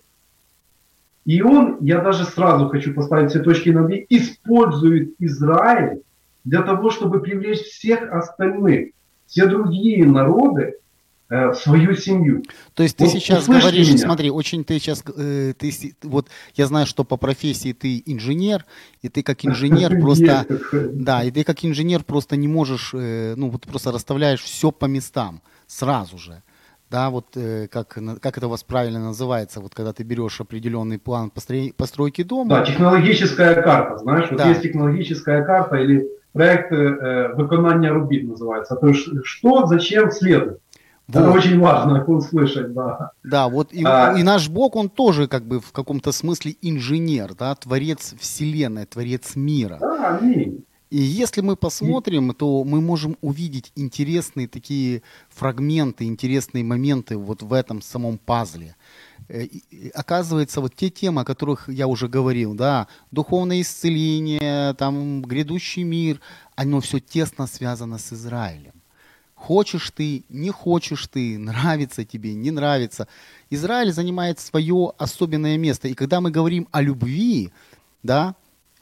И 1.24 1.42
он, 1.42 1.78
я 1.80 2.00
даже 2.00 2.24
сразу 2.24 2.68
хочу 2.68 2.94
поставить 2.94 3.30
все 3.30 3.40
точки 3.40 3.70
над 3.70 3.90
«и», 3.90 4.06
использует 4.08 5.14
Израиль 5.18 6.02
для 6.44 6.62
того, 6.62 6.90
чтобы 6.90 7.20
привлечь 7.20 7.60
всех 7.60 8.10
остальных, 8.12 8.90
все 9.26 9.46
другие 9.46 10.06
народы 10.06 10.76
свою 11.54 11.94
семью. 11.94 12.42
То 12.74 12.82
есть 12.82 12.96
ты 12.96 13.04
вот, 13.04 13.12
сейчас 13.12 13.46
говоришь, 13.46 13.88
меня. 13.88 13.98
смотри, 13.98 14.30
очень 14.30 14.64
ты 14.64 14.78
сейчас, 14.78 15.04
э, 15.16 15.52
ты, 15.56 15.72
вот 16.02 16.28
я 16.54 16.66
знаю, 16.66 16.86
что 16.86 17.04
по 17.04 17.16
профессии 17.16 17.72
ты 17.72 18.02
инженер, 18.04 18.64
и 19.02 19.08
ты 19.08 19.22
как 19.22 19.44
инженер 19.44 20.00
просто, 20.00 20.46
да, 20.72 21.22
и 21.22 21.30
ты 21.30 21.44
как 21.44 21.64
инженер 21.64 22.02
просто 22.02 22.36
не 22.36 22.48
можешь, 22.48 22.90
э, 22.94 23.34
ну 23.36 23.48
вот 23.48 23.62
просто 23.62 23.92
расставляешь 23.92 24.42
все 24.42 24.72
по 24.72 24.86
местам 24.86 25.40
сразу 25.66 26.18
же. 26.18 26.42
Да, 26.90 27.10
вот 27.10 27.36
э, 27.36 27.68
как, 27.68 27.96
как 28.20 28.36
это 28.36 28.48
у 28.48 28.50
вас 28.50 28.64
правильно 28.64 28.98
называется, 28.98 29.60
вот 29.60 29.72
когда 29.72 29.92
ты 29.92 30.02
берешь 30.02 30.40
определенный 30.40 30.98
план 30.98 31.30
построй, 31.30 31.72
постройки 31.76 32.24
дома. 32.24 32.56
Да, 32.56 32.64
технологическая 32.64 33.62
карта, 33.62 33.98
знаешь, 33.98 34.28
вот 34.28 34.38
да. 34.38 34.48
есть 34.48 34.62
технологическая 34.62 35.44
карта 35.44 35.76
или 35.76 36.08
проект 36.32 36.72
э, 36.72 37.32
выполнения 37.34 37.90
рубит 37.92 38.26
называется. 38.26 38.74
То 38.74 38.88
есть 38.88 39.08
что, 39.24 39.66
зачем 39.66 40.10
следует. 40.10 40.58
Вот. 41.12 41.20
Это 41.20 41.30
очень 41.30 41.58
важно 41.58 42.04
услышать, 42.04 42.72
да. 42.72 43.10
Да, 43.24 43.48
вот 43.48 43.72
и, 43.72 43.82
а, 43.84 44.14
и 44.16 44.22
наш 44.22 44.48
Бог, 44.48 44.76
он 44.76 44.88
тоже 44.88 45.26
как 45.26 45.44
бы 45.44 45.60
в 45.60 45.72
каком-то 45.72 46.12
смысле 46.12 46.56
инженер, 46.62 47.34
да, 47.34 47.54
творец 47.54 48.14
вселенной, 48.18 48.86
творец 48.86 49.34
мира. 49.34 49.78
Да, 49.80 50.18
аминь. 50.18 50.64
И 50.90 50.98
если 50.98 51.40
мы 51.40 51.54
посмотрим, 51.54 52.34
то 52.34 52.64
мы 52.64 52.80
можем 52.80 53.16
увидеть 53.20 53.70
интересные 53.76 54.48
такие 54.48 55.02
фрагменты, 55.28 56.04
интересные 56.04 56.64
моменты 56.64 57.16
вот 57.16 57.42
в 57.42 57.52
этом 57.52 57.80
самом 57.80 58.18
пазле. 58.18 58.74
Э, 59.28 59.46
оказывается, 59.94 60.60
вот 60.60 60.74
те 60.74 60.90
темы, 60.90 61.22
о 61.22 61.24
которых 61.24 61.68
я 61.68 61.86
уже 61.86 62.08
говорил, 62.08 62.54
да, 62.54 62.88
духовное 63.12 63.60
исцеление, 63.60 64.74
там, 64.74 65.22
грядущий 65.22 65.84
мир, 65.84 66.20
оно 66.56 66.80
все 66.80 66.98
тесно 66.98 67.46
связано 67.46 67.98
с 67.98 68.12
Израилем. 68.12 68.79
Хочешь 69.40 69.90
ты, 69.90 70.24
не 70.28 70.50
хочешь 70.50 71.06
ты, 71.06 71.38
нравится 71.50 72.04
тебе, 72.04 72.34
не 72.34 72.50
нравится. 72.50 73.08
Израиль 73.48 73.90
занимает 73.90 74.38
свое 74.38 74.92
особенное 74.98 75.56
место. 75.56 75.88
И 75.88 75.94
когда 75.94 76.20
мы 76.20 76.30
говорим 76.30 76.68
о 76.72 76.82
любви, 76.82 77.50
да, 78.02 78.34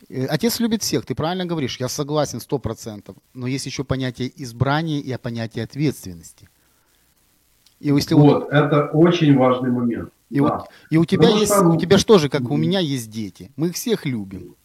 э, 0.09 0.27
Отец 0.27 0.59
любит 0.59 0.83
всех, 0.83 1.07
ты 1.07 1.15
правильно 1.15 1.47
говоришь, 1.47 1.79
я 1.79 1.89
согласен 1.89 2.41
сто 2.41 2.59
процентов. 2.59 3.17
Но 3.35 3.47
есть 3.47 3.67
еще 3.67 3.85
понятие 3.85 4.33
избрания 4.43 4.99
и 4.99 5.17
понятие 5.17 5.63
ответственности. 5.63 6.49
И 7.79 7.89
если 7.89 8.15
вот, 8.15 8.49
он... 8.49 8.51
это 8.51 8.87
очень 8.93 9.37
важный 9.37 9.71
момент. 9.71 10.11
И, 10.29 10.41
да. 10.41 10.43
вот, 10.43 10.69
и 10.91 10.97
у 10.97 11.05
тебя 11.05 11.29
есть, 11.29 11.55
что... 11.55 11.69
у 11.69 11.77
тебя 11.77 11.99
что 11.99 12.19
же, 12.19 12.29
как 12.29 12.51
у 12.51 12.57
меня 12.57 12.81
есть 12.81 13.11
дети. 13.11 13.53
Мы 13.55 13.69
их 13.69 13.77
всех 13.77 14.07
любим. 14.07 14.57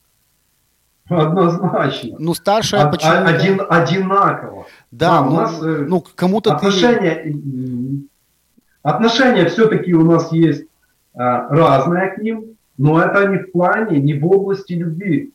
Однозначно. 1.09 2.15
Ну, 2.17 2.33
старшая 2.33 2.87
почему 2.89 3.25
Один, 3.25 3.61
одинаково. 3.69 4.65
Да, 4.91 5.09
да 5.09 5.21
у 5.21 5.25
ну, 5.25 5.35
нас, 5.35 5.61
э, 5.61 5.85
ну, 5.87 6.03
кому-то 6.15 6.55
отношения, 6.55 7.15
ты... 7.15 8.07
Отношения 8.83 9.45
все-таки 9.49 9.93
у 9.93 10.03
нас 10.03 10.31
есть 10.31 10.65
а, 11.13 11.47
разные 11.49 12.11
к 12.11 12.17
ним, 12.19 12.57
но 12.77 13.01
это 13.01 13.27
не 13.27 13.37
в 13.37 13.51
плане, 13.51 13.99
не 13.99 14.13
в 14.13 14.25
области 14.25 14.73
любви. 14.73 15.31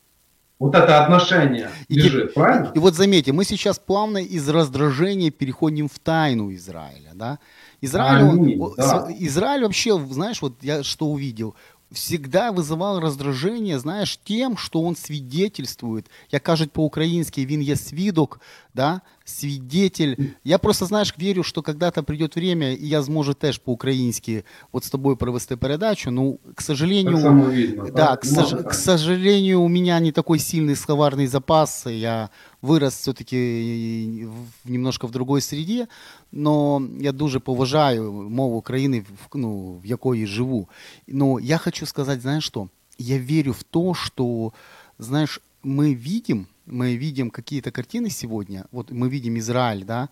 Вот 0.59 0.75
это 0.75 1.03
отношение 1.03 1.69
лежит, 1.87 2.31
и, 2.31 2.33
правильно? 2.33 2.71
И, 2.73 2.77
и 2.77 2.79
вот 2.79 2.93
заметьте, 2.93 3.31
мы 3.31 3.45
сейчас 3.45 3.79
плавно 3.79 4.17
из 4.17 4.47
раздражения 4.49 5.31
переходим 5.31 5.87
в 5.87 5.97
тайну 5.99 6.53
Израиля, 6.53 7.11
да? 7.13 7.39
Израиль, 7.79 8.27
Аминь, 8.27 8.61
он, 8.61 8.73
да. 8.75 9.07
Израиль 9.19 9.63
вообще, 9.63 9.97
знаешь, 9.97 10.41
вот 10.41 10.55
я 10.61 10.83
что 10.83 11.05
увидел, 11.07 11.55
всегда 11.92 12.52
вызывал 12.52 13.00
раздражение, 13.00 13.78
знаешь, 13.78 14.18
тем, 14.24 14.56
что 14.56 14.82
он 14.82 14.96
свидетельствует. 14.96 16.06
Я 16.30 16.40
кажуть 16.40 16.72
по-украински 16.72 17.46
«він 17.46 17.62
є 17.62 17.76
свідок», 17.76 18.40
да, 18.74 19.00
свидетель. 19.24 20.16
Я 20.44 20.58
просто, 20.58 20.86
знаешь, 20.86 21.14
верю, 21.16 21.42
что 21.42 21.62
когда-то 21.62 22.02
придет 22.02 22.36
время, 22.36 22.74
и 22.74 22.86
я 22.86 23.02
зможу 23.02 23.34
теж 23.34 23.58
по-украински 23.58 24.44
вот 24.72 24.84
с 24.84 24.90
тобой 24.90 25.16
провести 25.16 25.56
передачу. 25.56 26.10
Ну, 26.10 26.40
к 26.54 26.60
сожалению, 26.60 27.48
видно, 27.50 27.90
да, 27.90 28.16
к, 28.16 28.24
сож, 28.24 28.50
к 28.64 28.74
сожалению, 28.74 29.62
у 29.62 29.68
меня 29.68 30.00
не 30.00 30.12
такой 30.12 30.38
сильный 30.38 30.76
словарный 30.76 31.26
запас. 31.26 31.86
Я 31.86 32.30
вырос 32.60 32.94
все-таки 32.94 34.28
немножко 34.64 35.06
в 35.06 35.10
другой 35.10 35.40
среде, 35.40 35.86
но 36.31 36.81
я 36.99 37.11
дуже 37.11 37.39
поважаю 37.39 38.11
мову 38.13 38.61
країни, 38.61 39.05
ну, 39.33 39.79
в 39.83 39.85
якої 39.85 40.27
живу. 40.27 40.69
Но 41.07 41.39
я 41.39 41.57
хочу 41.57 41.85
сказать, 41.85 42.21
знаешь 42.21 42.43
что? 42.43 42.69
Я 42.97 43.17
верю 43.17 43.51
в 43.51 43.63
то, 43.63 43.93
что, 43.93 44.53
знаешь, 44.99 45.41
мы 45.63 45.93
видим, 45.93 46.47
мы 46.65 46.97
видим 46.97 47.29
какие-то 47.29 47.71
картины 47.71 48.09
сегодня, 48.09 48.65
вот 48.71 48.91
мы 48.91 49.09
видим 49.09 49.37
Израиль, 49.37 49.85
да, 49.85 50.09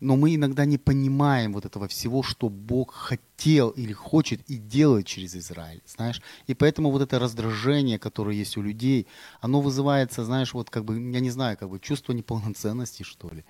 но 0.00 0.16
мы 0.16 0.34
иногда 0.34 0.66
не 0.66 0.78
понимаем 0.78 1.52
вот 1.52 1.64
этого 1.64 1.86
всего, 1.88 2.22
что 2.22 2.48
Бог 2.48 2.92
хотел 2.92 3.70
или 3.70 3.92
хочет 3.92 4.40
и 4.50 4.56
делает 4.56 5.06
через 5.06 5.34
Израиль, 5.34 5.80
знаешь. 5.86 6.20
И 6.46 6.54
поэтому 6.54 6.90
вот 6.90 7.02
это 7.02 7.18
раздражение, 7.18 7.98
которое 7.98 8.36
есть 8.36 8.56
у 8.58 8.62
людей, 8.62 9.06
оно 9.40 9.60
вызывается, 9.60 10.24
знаешь, 10.24 10.54
вот 10.54 10.68
как 10.68 10.84
бы, 10.84 10.94
я 11.12 11.20
не 11.20 11.30
знаю, 11.30 11.56
как 11.56 11.70
бы 11.70 11.80
чувство 11.80 12.12
неполноценности, 12.12 13.04
что 13.04 13.30
ли. 13.30 13.44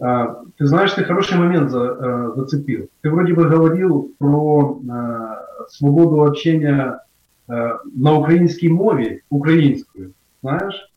А, 0.00 0.42
ты 0.56 0.66
знаешь, 0.66 0.92
ты 0.92 1.04
хороший 1.04 1.38
момент 1.38 1.70
за, 1.70 1.80
э, 1.80 2.32
зацепил. 2.36 2.88
Ты 3.02 3.10
вроде 3.10 3.32
бы 3.32 3.48
говорил 3.48 4.12
про 4.18 4.80
э, 4.80 5.66
свободу 5.68 6.24
общения 6.24 7.00
э, 7.48 7.52
на 7.94 8.14
украинской 8.14 8.68
мове, 8.68 9.22
украинскую, 9.30 10.12
знаешь? 10.42 10.90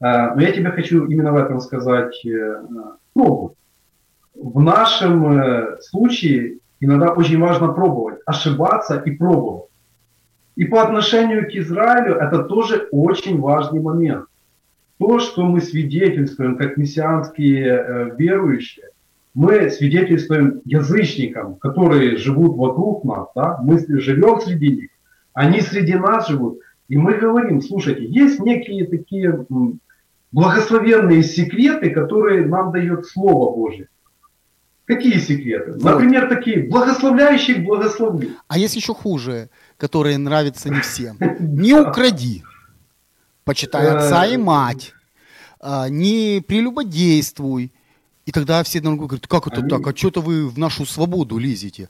Но 0.00 0.38
я 0.38 0.52
тебе 0.52 0.70
хочу 0.70 1.06
именно 1.06 1.32
в 1.32 1.36
этом 1.36 1.60
сказать 1.60 2.14
пробуй. 3.14 3.52
В 4.34 4.60
нашем 4.60 5.78
случае 5.80 6.58
иногда 6.80 7.12
очень 7.12 7.40
важно 7.40 7.72
пробовать, 7.72 8.18
ошибаться 8.26 8.98
и 8.98 9.12
пробовать. 9.12 9.70
И 10.56 10.66
по 10.66 10.82
отношению 10.82 11.46
к 11.48 11.54
Израилю 11.54 12.16
это 12.16 12.42
тоже 12.42 12.88
очень 12.90 13.40
важный 13.40 13.80
момент 13.80 14.26
то, 14.98 15.18
что 15.18 15.44
мы 15.44 15.60
свидетельствуем 15.60 16.56
как 16.56 16.76
мессианские 16.76 17.66
э, 17.66 18.10
верующие, 18.16 18.90
мы 19.34 19.68
свидетельствуем 19.70 20.60
язычникам, 20.64 21.56
которые 21.56 22.16
живут 22.16 22.56
вокруг 22.56 23.04
нас, 23.04 23.26
да? 23.34 23.58
мы 23.60 23.78
живем 24.00 24.40
среди 24.40 24.70
них, 24.70 24.90
они 25.32 25.60
среди 25.60 25.94
нас 25.94 26.28
живут, 26.28 26.60
и 26.88 26.96
мы 26.96 27.14
говорим, 27.14 27.60
слушайте, 27.60 28.04
есть 28.06 28.38
некие 28.38 28.86
такие 28.86 29.44
благословенные 30.30 31.22
секреты, 31.22 31.90
которые 31.90 32.46
нам 32.46 32.72
дает 32.72 33.06
Слово 33.06 33.54
Божье. 33.54 33.88
Какие 34.84 35.18
секреты? 35.18 35.72
Вот. 35.72 35.82
Например, 35.82 36.28
такие, 36.28 36.64
благословляющих 36.64 37.64
благословлю. 37.64 38.30
А 38.48 38.58
есть 38.58 38.76
еще 38.76 38.94
хуже, 38.94 39.48
которые 39.78 40.18
нравятся 40.18 40.68
не 40.68 40.80
всем. 40.80 41.16
Не 41.40 41.72
укради. 41.72 42.42
Почитай 43.44 43.88
отца 43.88 44.26
и 44.26 44.36
мать. 44.36 44.92
А, 45.60 45.88
не 45.88 46.42
прелюбодействуй. 46.46 47.72
И 48.26 48.32
тогда 48.32 48.62
все 48.62 48.80
говорят, 48.80 49.26
как 49.26 49.46
это 49.46 49.62
так? 49.62 49.86
А 49.86 49.96
что-то 49.96 50.20
вы 50.20 50.48
в 50.48 50.58
нашу 50.58 50.86
свободу 50.86 51.38
лезете? 51.38 51.88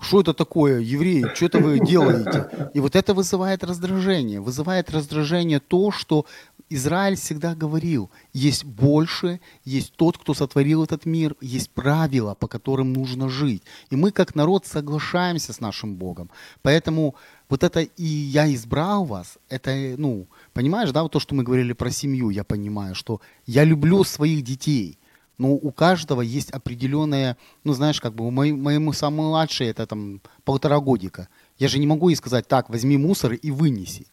Что 0.00 0.20
это 0.20 0.34
такое, 0.34 0.80
евреи? 0.80 1.26
Что 1.34 1.46
это 1.46 1.58
вы 1.58 1.78
делаете? 1.78 2.70
И 2.74 2.80
вот 2.80 2.96
это 2.96 3.14
вызывает 3.14 3.64
раздражение. 3.64 4.40
Вызывает 4.40 4.90
раздражение 4.90 5.60
то, 5.60 5.90
что 5.90 6.26
Израиль 6.70 7.16
всегда 7.16 7.54
говорил, 7.54 8.10
есть 8.32 8.64
больше, 8.64 9.40
есть 9.64 9.92
тот, 9.94 10.16
кто 10.18 10.34
сотворил 10.34 10.82
этот 10.82 11.04
мир, 11.04 11.36
есть 11.40 11.70
правила, 11.70 12.34
по 12.34 12.48
которым 12.48 12.92
нужно 12.92 13.28
жить. 13.28 13.62
И 13.90 13.96
мы 13.96 14.10
как 14.10 14.34
народ 14.34 14.66
соглашаемся 14.66 15.52
с 15.52 15.60
нашим 15.60 15.96
Богом. 15.96 16.30
Поэтому 16.62 17.14
вот 17.48 17.62
это 17.62 17.80
«и 17.80 18.04
я 18.04 18.52
избрал 18.52 19.04
вас», 19.04 19.38
это, 19.48 19.94
ну, 19.98 20.26
понимаешь, 20.52 20.90
да, 20.90 21.02
вот 21.02 21.12
то, 21.12 21.20
что 21.20 21.34
мы 21.34 21.42
говорили 21.42 21.74
про 21.74 21.90
семью, 21.90 22.30
я 22.30 22.44
понимаю, 22.44 22.94
что 22.94 23.20
я 23.46 23.64
люблю 23.64 24.02
своих 24.02 24.42
детей, 24.42 24.98
но 25.36 25.52
у 25.52 25.70
каждого 25.70 26.22
есть 26.22 26.50
определенная, 26.50 27.36
ну, 27.64 27.74
знаешь, 27.74 28.00
как 28.00 28.14
бы, 28.14 28.26
у 28.26 28.30
моей, 28.30 28.52
моему 28.52 28.92
самому 28.92 29.28
младшей 29.28 29.68
это 29.68 29.86
там 29.86 30.20
полтора 30.44 30.80
годика. 30.80 31.28
Я 31.58 31.68
же 31.68 31.78
не 31.78 31.86
могу 31.86 32.08
ей 32.08 32.16
сказать, 32.16 32.48
так, 32.48 32.70
возьми 32.70 32.96
мусор 32.96 33.34
и 33.34 33.50
вынеси. 33.50 34.06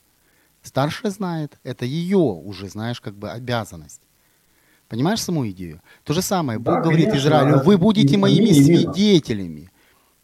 Старшая 0.62 1.12
знает, 1.12 1.60
это 1.64 1.86
ее 1.86 2.18
уже, 2.18 2.70
знаешь, 2.70 3.02
как 3.02 3.16
бы 3.16 3.32
обязанность. 3.32 4.02
Понимаешь 4.88 5.22
саму 5.22 5.50
идею? 5.50 5.82
То 6.04 6.14
же 6.14 6.22
самое, 6.22 6.60
Бог 6.60 6.76
да, 6.76 6.82
говорит 6.82 7.08
конечно, 7.08 7.28
Израилю, 7.28 7.64
вы 7.64 7.78
будете 7.78 8.18
моими 8.18 8.52
свидетелями. 8.52 9.72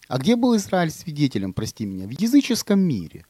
А 0.08 0.17
где 0.17 0.36
был 0.36 0.56
Израиль 0.56 0.91
свидетелем, 0.91 1.53
прости 1.53 1.86
меня? 1.86 2.06
В 2.06 2.12
языческом 2.12 2.79
мире. 2.79 3.25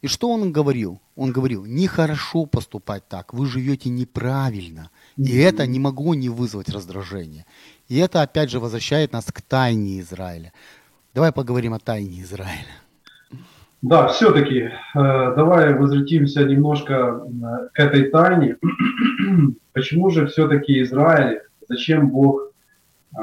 И 0.00 0.06
что 0.06 0.30
он 0.30 0.52
говорил? 0.52 1.00
Он 1.16 1.32
говорил, 1.32 1.64
нехорошо 1.64 2.46
поступать 2.46 3.08
так, 3.08 3.34
вы 3.34 3.46
живете 3.46 3.90
неправильно. 3.90 4.90
И 5.16 5.36
это 5.36 5.66
не 5.66 5.78
могло 5.78 6.14
не 6.14 6.28
вызвать 6.28 6.68
раздражения. 6.68 7.46
И 7.88 7.96
это 7.98 8.22
опять 8.22 8.50
же 8.50 8.60
возвращает 8.60 9.12
нас 9.12 9.26
к 9.26 9.42
тайне 9.42 10.00
Израиля. 10.00 10.52
Давай 11.14 11.32
поговорим 11.32 11.74
о 11.74 11.80
тайне 11.80 12.22
Израиля. 12.22 12.76
Да, 13.80 14.08
все-таки 14.08 14.58
э, 14.58 14.70
давай 14.94 15.72
возвратимся 15.72 16.44
немножко 16.44 16.94
э, 16.94 17.68
к 17.72 17.78
этой 17.78 18.10
тайне. 18.10 18.56
Почему 19.72 20.10
же 20.10 20.26
все-таки 20.26 20.82
Израиль, 20.82 21.42
зачем 21.68 22.10
Бог 22.10 22.50
э, 23.16 23.20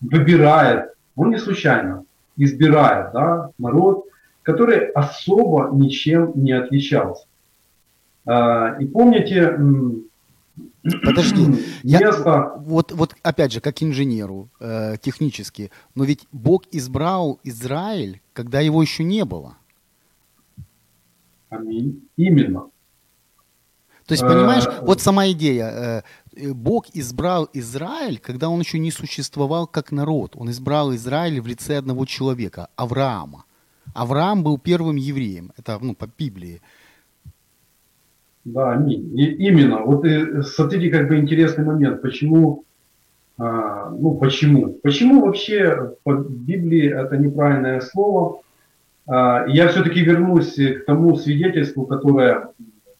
выбирает, 0.00 0.90
он 1.16 1.30
не 1.30 1.38
случайно 1.38 2.04
избирает 2.36 3.12
да, 3.14 3.50
народ, 3.58 4.04
который 4.42 4.88
особо 4.90 5.70
ничем 5.72 6.32
не 6.34 6.52
отличался. 6.52 7.26
Э, 8.26 8.76
и 8.78 8.84
помните, 8.84 9.58
Подожди, 10.82 11.64
я, 11.82 12.12
вот, 12.58 12.92
вот 12.92 13.14
опять 13.22 13.52
же, 13.52 13.60
как 13.60 13.82
инженеру 13.82 14.50
э, 14.60 14.96
технически, 15.00 15.70
но 15.94 16.04
ведь 16.04 16.26
Бог 16.32 16.64
избрал 16.72 17.40
Израиль, 17.44 18.20
когда 18.32 18.60
его 18.60 18.82
еще 18.82 19.04
не 19.04 19.24
было. 19.24 19.56
Аминь. 21.48 22.08
Именно. 22.16 22.70
То 24.06 24.14
есть, 24.14 24.22
понимаешь, 24.22 24.64
э, 24.66 24.84
вот 24.84 25.00
сама 25.00 25.30
идея. 25.30 25.66
Э, 25.66 26.02
э, 26.36 26.52
Бог 26.52 26.86
избрал 26.94 27.48
Израиль, 27.52 28.18
когда 28.18 28.48
он 28.48 28.60
еще 28.60 28.78
не 28.78 28.90
существовал 28.90 29.66
как 29.66 29.92
народ. 29.92 30.34
Он 30.36 30.50
избрал 30.50 30.94
Израиль 30.94 31.40
в 31.40 31.46
лице 31.46 31.78
одного 31.78 32.04
человека, 32.04 32.68
Авраама. 32.76 33.44
Авраам 33.94 34.42
был 34.42 34.58
первым 34.58 34.96
евреем. 34.96 35.52
Это 35.56 35.78
ну, 35.80 35.94
по 35.94 36.06
Библии. 36.06 36.60
Да, 38.44 38.74
именно. 38.74 39.82
Вот 39.82 40.04
и, 40.04 40.42
смотрите, 40.42 40.90
как 40.90 41.08
бы 41.08 41.18
интересный 41.18 41.64
момент. 41.64 42.02
Почему, 42.02 42.64
а, 43.38 43.90
ну 43.90 44.16
почему? 44.16 44.78
Почему 44.82 45.24
вообще 45.24 45.94
по 46.02 46.14
Библии 46.14 46.90
это 46.92 47.16
неправильное 47.16 47.80
слово? 47.80 48.40
А, 49.06 49.44
я 49.46 49.68
все-таки 49.68 50.00
вернусь 50.00 50.56
к 50.56 50.84
тому 50.86 51.16
свидетельству, 51.16 51.86
которое, 51.86 52.48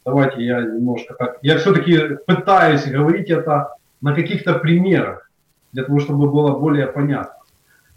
давайте 0.04 0.44
я 0.44 0.62
немножко 0.62 1.14
так, 1.14 1.38
я 1.42 1.58
все-таки 1.58 2.18
пытаюсь 2.26 2.86
говорить 2.86 3.30
это 3.30 3.74
на 4.00 4.14
каких-то 4.14 4.54
примерах, 4.54 5.28
для 5.72 5.84
того, 5.84 5.98
чтобы 5.98 6.30
было 6.30 6.56
более 6.56 6.86
понятно. 6.86 7.41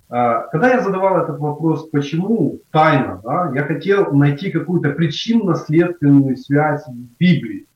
А, 0.10 0.42
когда 0.48 0.70
я 0.70 0.82
задавал 0.82 1.18
этот 1.18 1.40
вопрос, 1.40 1.90
почему 1.90 2.60
тайна, 2.72 3.22
да, 3.24 3.52
я 3.56 3.64
хотел 3.64 4.14
найти 4.14 4.52
какую-то 4.52 4.92
причинно-следственную 4.92 6.38
связь 6.38 6.86
в 6.88 7.18
Библии. 7.20 7.68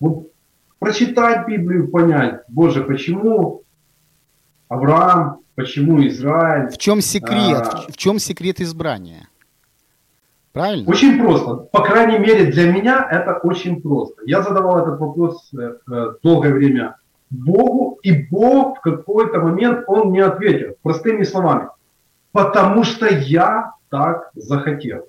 Вот 0.00 0.28
прочитать 0.78 1.46
Библию, 1.48 1.88
понять, 1.88 2.42
Боже, 2.48 2.84
почему 2.84 3.62
Авраам, 4.68 5.40
почему 5.54 6.06
Израиль. 6.06 6.70
В 6.70 6.78
чем 6.78 7.00
секрет? 7.00 7.68
А, 7.72 7.90
в 7.90 7.96
чем 7.96 8.18
секрет 8.18 8.60
избрания? 8.60 9.28
Правильно? 10.52 10.88
Очень 10.88 11.18
просто. 11.18 11.54
По 11.72 11.82
крайней 11.82 12.18
мере, 12.18 12.52
для 12.52 12.70
меня 12.70 13.08
это 13.10 13.38
очень 13.38 13.80
просто. 13.80 14.22
Я 14.26 14.42
задавал 14.42 14.78
этот 14.78 15.00
вопрос 15.00 15.50
э, 15.52 15.74
э 15.90 16.12
долгое 16.22 16.52
время 16.52 16.96
Богу, 17.34 17.98
и 18.02 18.12
Бог 18.12 18.78
в 18.78 18.80
какой-то 18.80 19.40
момент, 19.40 19.84
он 19.86 20.12
не 20.12 20.20
ответил. 20.20 20.76
Простыми 20.82 21.24
словами. 21.24 21.68
Потому 22.32 22.84
что 22.84 23.06
я 23.06 23.72
так 23.90 24.30
захотел. 24.34 25.06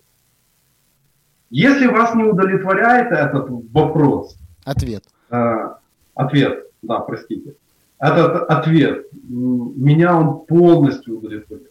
Если 1.49 1.87
вас 1.87 2.15
не 2.15 2.23
удовлетворяет 2.23 3.11
этот 3.11 3.47
вопрос. 3.71 4.37
Ответ. 4.63 5.03
Э, 5.29 5.75
ответ, 6.15 6.65
да, 6.81 6.99
простите. 6.99 7.55
Этот 7.99 8.49
ответ, 8.49 9.05
меня 9.13 10.17
он 10.17 10.45
полностью 10.45 11.17
удовлетворил. 11.17 11.69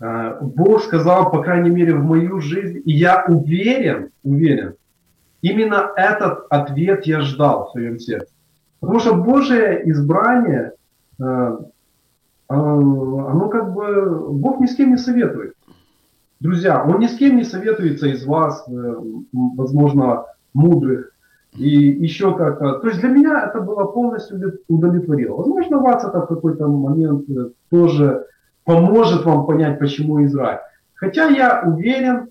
Э, 0.00 0.38
Бог 0.40 0.82
сказал, 0.82 1.30
по 1.30 1.42
крайней 1.42 1.70
мере, 1.70 1.94
в 1.94 2.04
мою 2.04 2.40
жизнь, 2.40 2.82
и 2.84 2.92
я 2.92 3.24
уверен, 3.26 4.10
уверен, 4.24 4.74
именно 5.40 5.92
этот 5.96 6.46
ответ 6.50 7.06
я 7.06 7.20
ждал 7.20 7.68
в 7.68 7.70
своем 7.70 7.98
сердце. 7.98 8.31
Потому 8.82 8.98
что 8.98 9.14
Божие 9.14 9.88
избрание, 9.90 10.72
э, 11.20 11.24
э, 11.24 11.62
оно 12.48 13.48
как 13.48 13.72
бы, 13.74 14.32
Бог 14.32 14.58
ни 14.58 14.66
с 14.66 14.74
кем 14.74 14.90
не 14.90 14.96
советует. 14.96 15.54
Друзья, 16.40 16.82
Он 16.82 16.98
ни 16.98 17.06
с 17.06 17.16
кем 17.16 17.36
не 17.36 17.44
советуется 17.44 18.08
из 18.08 18.26
вас, 18.26 18.64
э, 18.68 18.94
возможно, 19.32 20.24
мудрых, 20.52 21.12
и 21.56 21.68
еще 21.68 22.36
как-то. 22.36 22.80
То 22.80 22.88
есть 22.88 23.00
для 23.00 23.10
меня 23.10 23.46
это 23.46 23.60
было 23.60 23.84
полностью 23.84 24.58
удовлетворило. 24.66 25.36
Возможно, 25.36 25.78
вас 25.78 26.04
это 26.04 26.22
в 26.22 26.26
какой-то 26.26 26.66
момент 26.66 27.26
тоже 27.70 28.26
поможет 28.64 29.24
вам 29.24 29.46
понять, 29.46 29.78
почему 29.78 30.24
Израиль. 30.24 30.58
Хотя 30.94 31.28
я 31.28 31.62
уверен, 31.64 32.30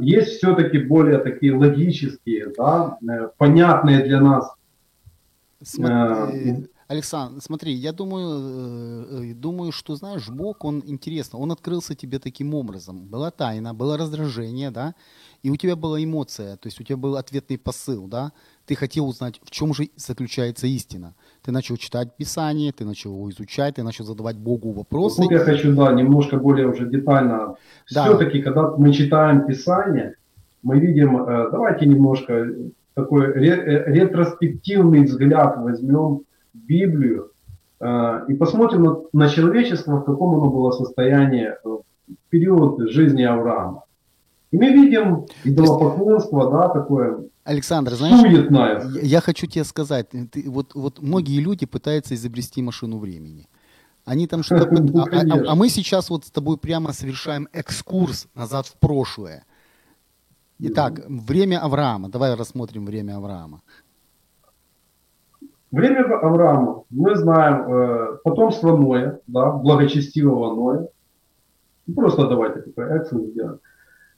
есть 0.00 0.38
все-таки 0.38 0.78
более 0.78 1.18
такие 1.18 1.54
логические, 1.54 2.52
да, 2.56 2.98
понятные 3.38 4.02
для 4.04 4.20
нас 4.20 4.57
Смотри, 5.62 6.68
Александр, 6.88 7.42
смотри, 7.42 7.72
я 7.72 7.92
думаю, 7.92 9.06
э, 9.10 9.30
э, 9.30 9.34
думаю, 9.34 9.72
что, 9.72 9.94
знаешь, 9.94 10.30
Бог, 10.30 10.64
он 10.64 10.82
интересно, 10.86 11.38
он 11.38 11.52
открылся 11.52 11.94
тебе 11.94 12.18
таким 12.18 12.54
образом. 12.54 13.06
Была 13.06 13.30
тайна, 13.30 13.74
было 13.74 13.98
раздражение, 13.98 14.70
да, 14.70 14.94
и 15.42 15.50
у 15.50 15.56
тебя 15.56 15.76
была 15.76 16.02
эмоция, 16.02 16.56
то 16.56 16.66
есть 16.66 16.80
у 16.80 16.84
тебя 16.84 16.96
был 16.96 17.16
ответный 17.16 17.58
посыл, 17.58 18.06
да, 18.06 18.32
ты 18.64 18.74
хотел 18.74 19.06
узнать, 19.06 19.38
в 19.44 19.50
чем 19.50 19.74
же 19.74 19.90
заключается 19.96 20.66
истина. 20.66 21.14
Ты 21.42 21.52
начал 21.52 21.76
читать 21.76 22.16
Писание, 22.16 22.72
ты 22.72 22.86
начал 22.86 23.12
его 23.12 23.28
изучать, 23.30 23.74
ты 23.74 23.82
начал 23.82 24.06
задавать 24.06 24.36
Богу 24.36 24.72
вопросы. 24.72 25.22
Тут 25.22 25.30
я 25.30 25.40
хочу, 25.40 25.74
да, 25.74 25.92
немножко 25.92 26.38
более 26.38 26.68
уже 26.68 26.88
детально. 26.88 27.56
Да. 27.92 28.04
Все-таки, 28.04 28.40
когда 28.40 28.76
мы 28.76 28.92
читаем 28.94 29.46
Писание, 29.46 30.14
мы 30.62 30.78
видим, 30.78 31.22
э, 31.22 31.50
давайте 31.50 31.86
немножко 31.86 32.46
такой 32.98 33.32
ретроспективный 33.32 35.04
взгляд 35.04 35.58
возьмем 35.58 36.22
Библию 36.52 37.30
э, 37.80 38.24
и 38.28 38.34
посмотрим 38.34 38.82
на, 38.82 38.96
на 39.12 39.28
человечество, 39.28 39.96
в 40.00 40.04
каком 40.04 40.34
оно 40.34 40.50
было 40.50 40.72
состоянии 40.72 41.52
в 41.64 41.82
период 42.28 42.90
жизни 42.90 43.22
Авраама. 43.22 43.84
И 44.50 44.56
мы 44.56 44.72
видим 44.72 45.26
идолопоклонство, 45.44 46.50
да, 46.50 46.68
такое 46.68 47.28
Александр, 47.44 47.94
знаешь, 47.94 48.20
суетное. 48.20 48.82
Я, 48.94 49.00
я 49.00 49.20
хочу 49.20 49.46
тебе 49.46 49.64
сказать, 49.64 50.08
ты, 50.10 50.50
вот, 50.50 50.74
вот 50.74 51.00
многие 51.00 51.40
люди 51.40 51.66
пытаются 51.66 52.14
изобрести 52.14 52.62
машину 52.62 52.98
времени. 52.98 53.46
Они 54.04 54.26
там 54.26 54.42
что-то... 54.44 54.82
Ну, 54.82 55.02
а, 55.02 55.20
а, 55.20 55.52
а 55.52 55.54
мы 55.54 55.68
сейчас 55.68 56.10
вот 56.10 56.24
с 56.24 56.30
тобой 56.30 56.58
прямо 56.58 56.92
совершаем 56.92 57.48
экскурс 57.52 58.26
назад 58.34 58.66
в 58.66 58.74
прошлое. 58.78 59.44
Итак, 60.60 61.00
время 61.08 61.60
Авраама. 61.62 62.08
Давай 62.08 62.34
рассмотрим 62.34 62.84
время 62.84 63.16
Авраама. 63.16 63.60
Время 65.70 66.02
Авраама, 66.20 66.82
мы 66.90 67.14
знаем, 67.14 67.72
э, 67.72 68.16
потомство 68.24 68.76
Ноя, 68.76 69.20
да, 69.26 69.52
благочестивого 69.52 70.54
Ноя. 70.54 70.88
Просто 71.94 72.26
давайте 72.26 72.62
такой 72.62 72.96
экскурс 72.96 73.26
сделаем. 73.26 73.60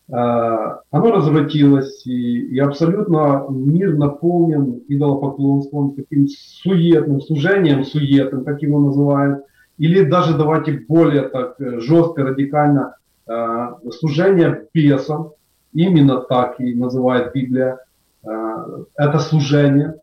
Э, 0.09 0.79
оно 0.91 1.11
развратилось, 1.13 2.07
и, 2.07 2.55
и 2.55 2.59
абсолютно 2.59 3.47
мир 3.51 3.97
наполнен 3.97 4.83
идолопоклонством, 4.89 5.95
таким 5.95 6.27
суетным, 6.29 7.21
служением 7.21 7.85
суетным, 7.85 8.45
как 8.45 8.63
его 8.63 8.81
называют, 8.81 9.45
или 9.77 10.05
даже 10.05 10.39
давайте 10.39 10.85
более 10.89 11.29
так 11.29 11.61
э, 11.61 11.81
жестко, 11.81 12.23
радикально, 12.23 12.97
э, 13.27 13.67
служение 13.91 14.69
бесам, 14.73 15.33
именно 15.73 16.21
так 16.21 16.61
и 16.61 16.75
называет 16.75 17.33
Библия, 17.33 17.79
это 18.23 19.19
служение. 19.19 19.95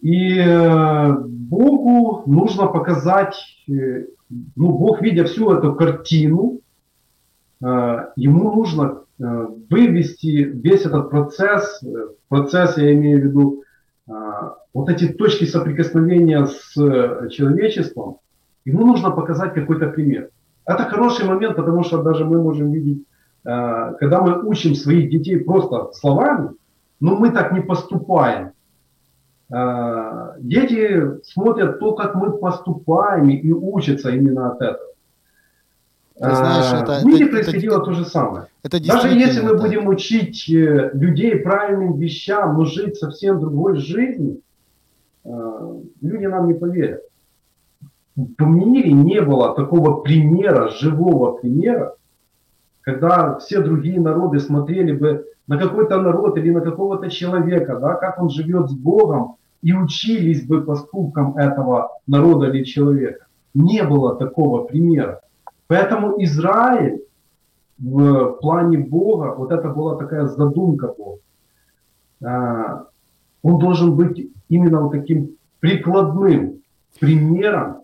И 0.00 0.42
Богу 1.18 2.22
нужно 2.26 2.66
показать, 2.66 3.36
ну, 3.66 3.98
Бог, 4.56 5.00
видя 5.00 5.24
всю 5.24 5.50
эту 5.52 5.74
картину, 5.74 6.60
Э, 7.62 8.06
ему 8.16 8.52
нужно 8.54 9.02
э, 9.18 9.46
вывести 9.68 10.26
весь 10.26 10.86
этот 10.86 11.10
процесс, 11.10 11.82
э, 11.82 12.08
процесс 12.28 12.78
я 12.78 12.92
имею 12.94 13.20
в 13.20 13.24
виду, 13.24 13.56
вот 14.74 14.88
эти 14.88 15.06
точки 15.06 15.44
соприкосновения 15.44 16.44
с 16.44 16.72
человечеством, 17.30 18.16
ему 18.64 18.84
нужно 18.84 19.12
показать 19.12 19.54
какой-то 19.54 19.86
пример. 19.86 20.30
Это 20.64 20.82
хороший 20.84 21.26
момент, 21.26 21.54
потому 21.54 21.84
что 21.84 22.02
даже 22.02 22.24
мы 22.24 22.42
можем 22.42 22.72
видеть, 22.72 23.04
когда 23.42 24.20
мы 24.20 24.42
учим 24.42 24.74
своих 24.74 25.10
детей 25.10 25.38
просто 25.38 25.92
словами, 25.92 26.50
но 27.00 27.16
мы 27.16 27.30
так 27.30 27.52
не 27.52 27.60
поступаем. 27.60 28.52
Дети 29.48 31.22
смотрят 31.24 31.80
то, 31.80 31.94
как 31.94 32.14
мы 32.14 32.36
поступаем 32.36 33.30
и 33.30 33.52
учатся 33.52 34.10
именно 34.10 34.52
от 34.52 34.60
этого. 34.60 34.90
Ты 36.20 36.34
знаешь, 36.34 36.66
а, 36.70 36.82
это, 36.82 37.00
в 37.00 37.04
мире 37.06 37.24
это, 37.24 37.32
происходило 37.32 37.76
это, 37.76 37.84
то 37.86 37.92
же 37.94 38.04
самое. 38.04 38.46
Это 38.62 38.84
Даже 38.86 39.08
если 39.08 39.40
мы 39.40 39.56
будем 39.56 39.88
учить 39.88 40.50
э, 40.50 40.90
людей 40.92 41.36
правильным 41.36 41.96
вещам, 41.96 42.58
но 42.58 42.66
жить 42.66 42.96
совсем 42.98 43.40
другой 43.40 43.78
жизнью, 43.78 44.42
э, 45.24 45.80
люди 46.02 46.26
нам 46.26 46.48
не 46.48 46.52
поверят. 46.52 47.00
В 48.16 48.42
мире 48.42 48.92
не 48.92 49.22
было 49.22 49.54
такого 49.54 50.02
примера, 50.02 50.68
живого 50.68 51.38
примера, 51.38 51.94
когда 52.82 53.38
все 53.38 53.60
другие 53.60 54.00
народы 54.00 54.40
смотрели 54.40 54.92
бы 54.92 55.26
на 55.46 55.58
какой-то 55.58 56.00
народ 56.00 56.36
или 56.38 56.50
на 56.50 56.60
какого-то 56.60 57.10
человека, 57.10 57.78
да, 57.80 57.94
как 57.94 58.20
он 58.20 58.30
живет 58.30 58.70
с 58.70 58.72
Богом, 58.72 59.36
и 59.62 59.74
учились 59.74 60.46
бы 60.46 60.62
поступкам 60.62 61.36
этого 61.36 61.98
народа 62.06 62.46
или 62.46 62.64
человека. 62.64 63.26
Не 63.52 63.82
было 63.82 64.16
такого 64.16 64.64
примера. 64.64 65.20
Поэтому 65.66 66.22
Израиль 66.22 67.02
в 67.78 68.38
плане 68.40 68.78
Бога, 68.78 69.34
вот 69.36 69.52
это 69.52 69.68
была 69.70 69.96
такая 69.96 70.26
задумка 70.26 70.94
Бога, 70.96 71.20
а, 72.22 72.86
он 73.42 73.58
должен 73.58 73.96
быть 73.96 74.30
именно 74.48 74.82
вот 74.82 74.92
таким 74.92 75.36
прикладным 75.60 76.60
примером. 76.98 77.79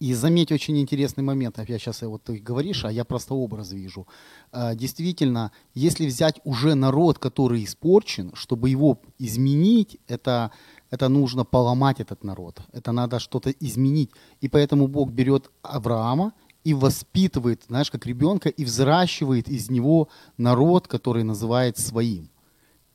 И 0.00 0.14
заметь 0.14 0.50
очень 0.50 0.78
интересный 0.78 1.22
момент, 1.22 1.58
я 1.58 1.78
сейчас 1.78 2.00
вот 2.00 2.24
ты 2.24 2.38
говоришь, 2.38 2.86
а 2.86 2.90
я 2.90 3.04
просто 3.04 3.34
образ 3.34 3.72
вижу. 3.72 4.06
А, 4.50 4.74
действительно, 4.74 5.52
если 5.74 6.06
взять 6.06 6.40
уже 6.44 6.74
народ, 6.74 7.18
который 7.18 7.62
испорчен, 7.62 8.32
чтобы 8.34 8.70
его 8.70 8.98
изменить, 9.18 9.98
это, 10.08 10.52
это 10.90 11.08
нужно 11.10 11.44
поломать 11.44 12.00
этот 12.00 12.24
народ, 12.24 12.62
это 12.72 12.92
надо 12.92 13.18
что-то 13.18 13.50
изменить. 13.50 14.10
И 14.40 14.48
поэтому 14.48 14.88
Бог 14.88 15.10
берет 15.10 15.50
Авраама 15.60 16.32
и 16.64 16.72
воспитывает, 16.72 17.64
знаешь, 17.68 17.90
как 17.90 18.06
ребенка, 18.06 18.48
и 18.48 18.64
взращивает 18.64 19.48
из 19.50 19.70
него 19.70 20.08
народ, 20.38 20.88
который 20.88 21.24
называет 21.24 21.76
своим. 21.76 22.30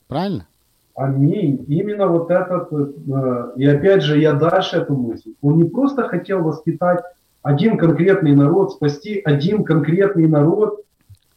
Правильно? 0.08 0.48
Аминь. 0.96 1.66
Именно 1.68 2.08
вот 2.08 2.32
этот, 2.32 2.72
э, 2.72 3.52
и 3.58 3.66
опять 3.66 4.02
же, 4.02 4.18
я 4.18 4.34
дальше 4.34 4.78
эту 4.78 4.96
мысль. 4.96 5.34
Он 5.42 5.58
не 5.58 5.66
просто 5.66 6.04
хотел 6.04 6.42
воспитать 6.42 7.04
один 7.42 7.78
конкретный 7.78 8.34
народ, 8.34 8.72
спасти 8.72 9.20
один 9.20 9.66
конкретный 9.66 10.28
народ, 10.28 10.86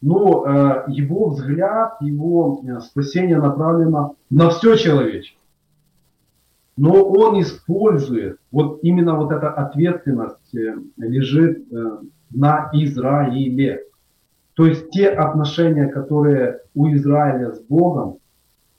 но 0.00 0.44
э, 0.46 0.84
его 0.86 1.30
взгляд, 1.30 1.96
его 2.00 2.62
э, 2.62 2.80
спасение 2.80 3.38
направлено 3.38 4.14
на 4.30 4.50
все 4.50 4.76
человечество. 4.76 5.36
Но 6.76 7.02
он 7.02 7.40
использует, 7.40 8.38
вот 8.52 8.78
именно 8.82 9.16
вот 9.16 9.32
эта 9.32 9.50
ответственность 9.50 10.54
лежит 10.96 11.64
на 12.30 12.70
Израиле. 12.72 13.82
То 14.54 14.66
есть 14.66 14.88
те 14.90 15.08
отношения, 15.08 15.88
которые 15.88 16.60
у 16.76 16.88
Израиля 16.94 17.50
с 17.50 17.60
Богом, 17.62 18.18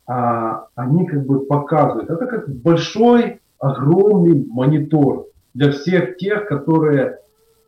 они 0.10 1.06
как 1.06 1.26
бы 1.26 1.46
показывают. 1.46 2.10
Это 2.10 2.26
как 2.26 2.50
большой, 2.50 3.42
огромный 3.60 4.46
монитор 4.46 5.28
для 5.54 5.72
всех 5.72 6.18
тех, 6.18 6.48
которые 6.48 7.20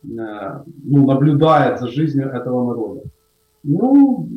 э, 0.02 0.08
ну, 0.82 1.06
наблюдают 1.06 1.80
за 1.80 1.88
жизнью 1.88 2.30
этого 2.30 2.68
народа. 2.68 3.02
Ну, 3.62 4.28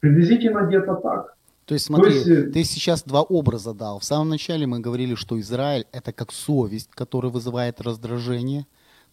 приблизительно 0.00 0.66
где-то 0.66 0.96
так. 0.96 1.34
То 1.64 1.74
есть 1.74 1.86
смотри, 1.86 2.10
То 2.10 2.16
есть, 2.16 2.28
э, 2.28 2.42
ты 2.50 2.64
сейчас 2.64 3.02
два 3.02 3.22
образа 3.22 3.72
дал. 3.72 3.98
В 3.98 4.04
самом 4.04 4.28
начале 4.28 4.66
мы 4.66 4.80
говорили, 4.80 5.14
что 5.14 5.40
Израиль 5.40 5.86
это 5.92 6.12
как 6.12 6.32
совесть, 6.32 6.90
которая 6.90 7.32
вызывает 7.32 7.80
раздражение, 7.80 8.66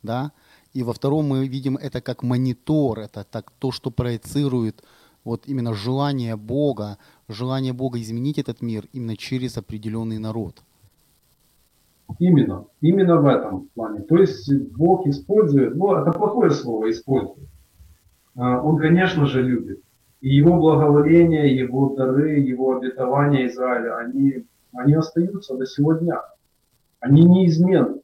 да, 0.03 0.31
и 0.73 0.83
во 0.83 0.93
втором 0.93 1.25
мы 1.25 1.47
видим 1.47 1.77
это 1.77 2.01
как 2.01 2.23
монитор, 2.23 2.99
это 2.99 3.23
так 3.23 3.51
то, 3.59 3.71
что 3.71 3.91
проецирует 3.91 4.83
вот 5.23 5.47
именно 5.47 5.73
желание 5.73 6.35
Бога, 6.35 6.97
желание 7.27 7.73
Бога 7.73 7.99
изменить 7.99 8.39
этот 8.39 8.61
мир 8.61 8.85
именно 8.93 9.15
через 9.17 9.57
определенный 9.57 10.17
народ. 10.17 10.63
Именно, 12.19 12.65
именно 12.81 13.21
в 13.21 13.25
этом 13.25 13.69
плане. 13.73 14.01
То 14.01 14.17
есть 14.17 14.51
Бог 14.75 15.07
использует, 15.07 15.75
ну 15.75 15.95
это 15.95 16.11
плохое 16.11 16.51
слово 16.51 16.91
использует. 16.91 17.47
А, 18.35 18.61
он, 18.61 18.77
конечно 18.77 19.25
же, 19.25 19.41
любит. 19.41 19.81
И 20.19 20.29
его 20.29 20.57
благоволение, 20.57 21.55
его 21.55 21.95
дары, 21.95 22.39
его 22.39 22.77
обетования 22.77 23.47
Израиля, 23.47 23.97
они, 23.97 24.45
они 24.73 24.93
остаются 24.93 25.57
до 25.57 25.65
сегодня. 25.65 26.21
Они 26.99 27.23
неизменны. 27.23 28.01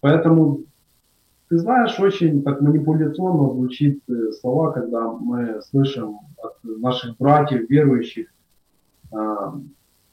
Поэтому 0.00 0.60
ты 1.50 1.58
знаешь, 1.58 1.98
очень 1.98 2.44
так 2.44 2.60
манипуляционно 2.60 3.52
звучит 3.52 4.00
э, 4.08 4.30
слова, 4.40 4.70
когда 4.70 5.10
мы 5.10 5.60
слышим 5.62 6.20
от 6.40 6.62
наших 6.62 7.16
братьев, 7.18 7.68
верующих, 7.68 8.28
а, 9.12 9.58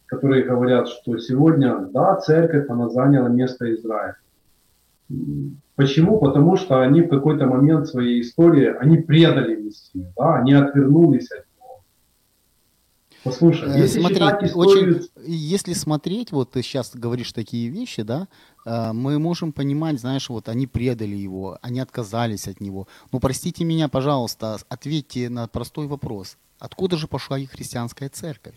которые 0.08 0.46
говорят, 0.46 0.88
что 0.88 1.18
сегодня, 1.20 1.78
да, 1.94 2.16
церковь, 2.16 2.68
она 2.70 2.90
заняла 2.90 3.30
место 3.30 3.72
Израиля. 3.76 4.18
Почему? 5.76 6.18
Потому 6.20 6.58
что 6.58 6.82
они 6.82 7.04
в 7.04 7.10
какой-то 7.10 7.46
момент 7.46 7.88
своей 7.88 8.22
истории, 8.22 8.76
они 8.76 8.98
предали 8.98 9.62
Мессию, 9.62 10.12
да, 10.18 10.38
они 10.38 10.54
отвернулись 10.54 11.30
от. 11.32 11.46
Послушай, 13.24 13.70
Э, 13.70 13.80
если 13.80 14.00
Смотри, 14.00 14.16
читать 14.16 14.44
историю... 14.44 14.96
очень, 14.98 15.10
если 15.26 15.74
смотреть, 15.74 16.32
вот 16.32 16.52
ты 16.52 16.62
сейчас 16.62 16.92
говоришь 16.96 17.34
такие 17.34 17.70
вещи, 17.70 18.04
да, 18.04 18.28
э, 18.66 18.92
мы 18.94 19.20
можем 19.20 19.52
понимать, 19.52 20.00
знаешь, 20.00 20.30
вот 20.30 20.50
они 20.50 20.68
предали 20.68 21.16
его, 21.16 21.58
они 21.62 21.80
отказались 21.80 22.48
от 22.48 22.62
него. 22.62 22.88
Ну, 23.12 23.20
простите 23.20 23.66
меня, 23.66 23.88
пожалуйста, 23.90 24.60
ответьте 24.70 25.30
на 25.30 25.48
простой 25.48 25.88
вопрос. 25.88 26.38
Откуда 26.60 26.98
же 26.98 27.08
пошла 27.08 27.38
их 27.38 27.52
христианская 27.52 28.10
церковь? 28.10 28.56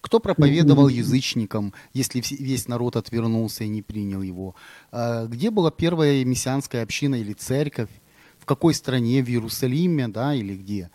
Кто 0.00 0.20
проповедовал 0.20 0.88
язычникам, 0.88 1.72
если 1.94 2.22
весь 2.30 2.68
народ 2.68 2.96
отвернулся 2.96 3.64
и 3.64 3.68
не 3.68 3.82
принял 3.82 4.22
его? 4.22 4.54
Э, 4.92 5.26
Где 5.28 5.50
была 5.50 5.70
первая 5.70 6.24
мессианская 6.24 6.82
община 6.82 7.16
или 7.16 7.32
церковь? 7.32 7.90
В 8.38 8.44
какой 8.44 8.74
стране? 8.74 9.22
В 9.22 9.28
Иерусалиме, 9.28 10.08
да, 10.08 10.34
или 10.34 10.56
где? 10.56 10.90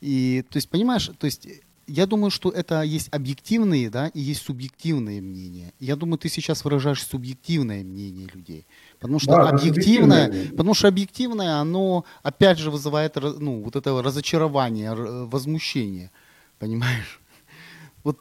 И, 0.00 0.44
то 0.50 0.56
есть, 0.56 0.68
понимаешь, 0.68 1.10
то 1.18 1.24
есть, 1.26 1.48
я 1.86 2.06
думаю, 2.06 2.30
что 2.30 2.50
это 2.50 2.82
есть 2.82 3.08
объективные, 3.12 3.90
да, 3.90 4.08
и 4.08 4.20
есть 4.20 4.42
субъективные 4.42 5.20
мнения. 5.20 5.72
Я 5.78 5.96
думаю, 5.96 6.18
ты 6.18 6.28
сейчас 6.28 6.64
выражаешь 6.64 7.02
субъективное 7.02 7.84
мнение 7.84 8.28
людей. 8.34 8.66
Потому 8.98 9.20
что 9.20 9.32
Да, 9.32 9.48
объективное, 9.50 10.48
потому 10.50 10.74
что 10.74 10.88
объективное, 10.88 11.60
оно 11.60 12.04
опять 12.22 12.58
же 12.58 12.70
вызывает, 12.70 13.16
ну, 13.16 13.62
вот 13.62 13.76
это 13.76 14.02
разочарование, 14.02 14.94
возмущение. 14.94 16.10
Понимаешь? 16.58 17.20
Вот, 18.02 18.18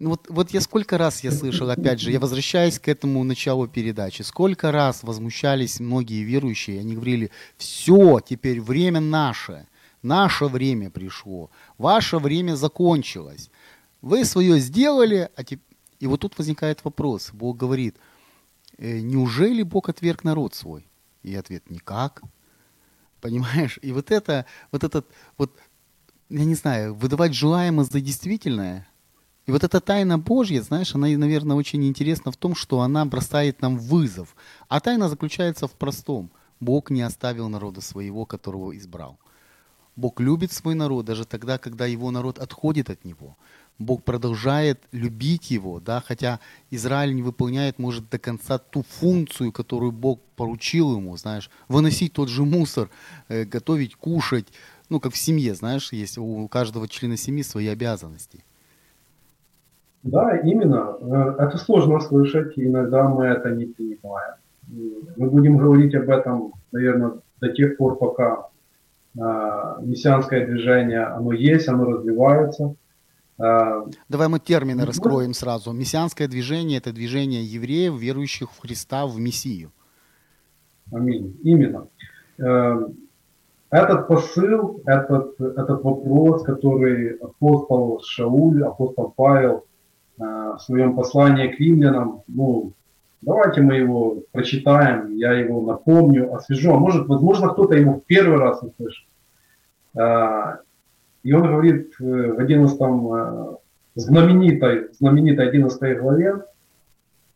ну 0.00 0.10
вот, 0.10 0.26
вот 0.28 0.50
я 0.50 0.60
сколько 0.60 0.98
раз 0.98 1.22
я 1.22 1.30
слышал, 1.30 1.70
опять 1.70 2.00
же, 2.00 2.10
я 2.10 2.18
возвращаюсь 2.18 2.78
к 2.78 2.88
этому 2.88 3.22
началу 3.22 3.68
передачи, 3.68 4.22
сколько 4.22 4.72
раз 4.72 5.02
возмущались 5.02 5.80
многие 5.80 6.22
верующие, 6.22 6.80
они 6.80 6.94
говорили, 6.94 7.30
все, 7.56 8.20
теперь 8.20 8.60
время 8.60 9.00
наше, 9.00 9.66
наше 10.04 10.46
время 10.46 10.90
пришло, 10.90 11.50
ваше 11.78 12.18
время 12.18 12.54
закончилось, 12.54 13.50
вы 14.02 14.24
свое 14.24 14.58
сделали, 14.58 15.30
а 15.36 15.42
теп- 15.42 15.60
и 15.98 16.06
вот 16.06 16.20
тут 16.20 16.36
возникает 16.38 16.84
вопрос, 16.84 17.30
Бог 17.32 17.56
говорит, 17.56 17.96
«Э, 18.78 19.00
неужели 19.00 19.62
Бог 19.62 19.88
отверг 19.88 20.24
народ 20.24 20.54
свой? 20.54 20.86
И 21.22 21.34
ответ, 21.34 21.70
никак. 21.70 22.22
Понимаешь? 23.20 23.78
И 23.80 23.92
вот 23.92 24.10
это, 24.10 24.44
вот 24.70 24.84
этот, 24.84 25.06
вот, 25.38 25.56
я 26.28 26.44
не 26.44 26.54
знаю, 26.54 26.94
выдавать 26.94 27.32
желаемое 27.32 27.86
за 27.86 28.00
действительное, 28.00 28.86
и 29.46 29.52
вот 29.52 29.62
эта 29.62 29.80
тайна 29.80 30.18
Божья, 30.18 30.62
знаешь, 30.62 30.94
она, 30.94 31.06
наверное, 31.08 31.56
очень 31.56 31.84
интересна 31.84 32.32
в 32.32 32.36
том, 32.36 32.54
что 32.54 32.80
она 32.80 33.04
бросает 33.04 33.60
нам 33.60 33.78
вызов. 33.78 34.34
А 34.68 34.80
тайна 34.80 35.08
заключается 35.08 35.68
в 35.68 35.72
простом. 35.72 36.30
Бог 36.60 36.90
не 36.90 37.02
оставил 37.02 37.48
народа 37.50 37.82
своего, 37.82 38.24
которого 38.24 38.76
избрал. 38.76 39.18
Бог 39.96 40.20
любит 40.20 40.52
свой 40.52 40.74
народ 40.74 41.06
даже 41.06 41.24
тогда, 41.24 41.58
когда 41.58 41.86
его 41.86 42.10
народ 42.10 42.38
отходит 42.38 42.90
от 42.90 43.04
него. 43.04 43.36
Бог 43.78 44.04
продолжает 44.04 44.80
любить 44.92 45.50
его, 45.50 45.80
да, 45.80 46.00
хотя 46.00 46.38
Израиль 46.70 47.14
не 47.14 47.22
выполняет, 47.22 47.78
может, 47.78 48.08
до 48.08 48.18
конца 48.18 48.58
ту 48.58 48.82
функцию, 48.82 49.50
которую 49.52 49.90
Бог 49.90 50.20
поручил 50.36 50.96
ему, 50.96 51.16
знаешь, 51.16 51.50
выносить 51.68 52.12
тот 52.12 52.28
же 52.28 52.44
мусор, 52.44 52.88
э, 53.28 53.44
готовить, 53.44 53.96
кушать, 53.96 54.46
ну, 54.90 55.00
как 55.00 55.12
в 55.12 55.16
семье, 55.16 55.54
знаешь, 55.54 55.92
есть 55.92 56.18
у 56.18 56.46
каждого 56.48 56.86
члена 56.88 57.16
семьи 57.16 57.42
свои 57.42 57.66
обязанности. 57.66 58.44
Да, 60.04 60.36
именно. 60.36 60.96
Э, 61.00 61.44
Это 61.44 61.58
сложно 61.58 61.98
слышать, 61.98 62.56
и 62.56 62.66
иногда 62.66 63.08
мы 63.08 63.24
это 63.24 63.50
не 63.50 63.66
понимаем. 63.66 64.34
Мы 65.16 65.30
будем 65.30 65.56
говорить 65.56 65.94
об 65.94 66.08
этом, 66.10 66.52
наверное, 66.72 67.12
до 67.40 67.48
тех 67.48 67.76
пор, 67.76 67.96
пока 67.98 68.48
мессианское 69.14 70.46
движение, 70.46 71.04
оно 71.04 71.32
есть, 71.32 71.68
оно 71.68 71.84
развивается. 71.84 72.74
Э, 73.38 73.82
Давай 74.08 74.28
мы 74.28 74.38
термины 74.38 74.82
Ну, 74.82 74.86
раскроем 74.86 75.34
сразу. 75.34 75.72
Мессианское 75.72 76.28
движение– 76.28 76.78
это 76.78 76.92
движение 76.92 77.44
евреев, 77.44 77.94
верующих 77.94 78.50
в 78.50 78.60
Христа, 78.60 79.06
в 79.06 79.18
Мессию. 79.18 79.70
Аминь. 80.92 81.38
Именно. 81.42 81.88
Э, 82.38 82.88
Этот 83.70 84.06
посыл, 84.06 84.80
этот, 84.86 85.40
этот 85.40 85.82
вопрос, 85.82 86.44
который 86.44 87.16
апостол 87.16 88.00
Шауль, 88.04 88.62
апостол 88.62 89.12
Павел 89.16 89.64
э, 90.18 90.22
в 90.22 90.58
своем 90.60 90.94
послании 90.94 91.48
к 91.48 91.58
римлянам, 91.58 92.22
ну, 92.28 92.72
давайте 93.24 93.60
мы 93.60 93.76
его 93.76 94.22
прочитаем, 94.32 95.16
я 95.16 95.32
его 95.32 95.62
напомню, 95.62 96.34
освежу, 96.34 96.74
а 96.74 96.78
может, 96.78 97.06
возможно, 97.08 97.48
кто-то 97.48 97.74
его 97.74 97.94
в 97.94 98.04
первый 98.04 98.38
раз 98.38 98.62
услышит. 98.62 99.06
Э, 99.96 100.58
И 101.22 101.32
он 101.32 101.48
говорит 101.48 101.92
э, 102.00 102.04
в 102.04 102.38
11 102.38 102.78
э, 102.80 103.56
знаменитой, 103.94 104.88
знаменитой 104.92 105.48
11 105.48 105.98
главе, 105.98 106.44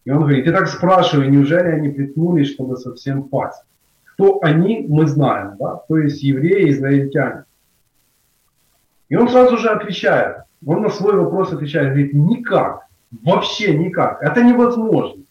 и 0.04 0.10
он 0.10 0.20
говорит, 0.20 0.46
итак 0.46 0.68
спрашиваю, 0.68 1.30
неужели 1.30 1.68
они 1.68 1.88
приткнулись, 1.90 2.52
чтобы 2.52 2.76
совсем 2.76 3.24
пасть? 3.24 3.62
Кто 4.04 4.40
они, 4.42 4.86
мы 4.88 5.06
знаем, 5.06 5.56
да? 5.58 5.82
то 5.88 5.98
есть 5.98 6.22
евреи, 6.22 6.70
израильтяне. 6.70 7.44
И 9.08 9.16
он 9.16 9.28
сразу 9.28 9.56
же 9.58 9.68
отвечает, 9.68 10.44
он 10.66 10.82
на 10.82 10.90
свой 10.90 11.14
вопрос 11.16 11.52
отвечает, 11.52 11.88
говорит, 11.88 12.14
никак, 12.14 12.86
вообще 13.24 13.76
никак, 13.76 14.22
это 14.22 14.42
невозможно. 14.42 15.22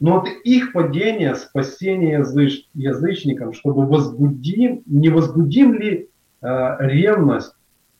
Но 0.00 0.18
от 0.18 0.28
их 0.44 0.72
падения, 0.72 1.34
спасения 1.34 2.18
языч, 2.18 2.68
язычникам, 2.74 3.52
чтобы 3.52 3.86
возбудим, 3.86 4.82
не 4.86 5.08
возбудим 5.08 5.74
ли 5.74 6.08
э, 6.40 6.76
ревность 6.80 7.54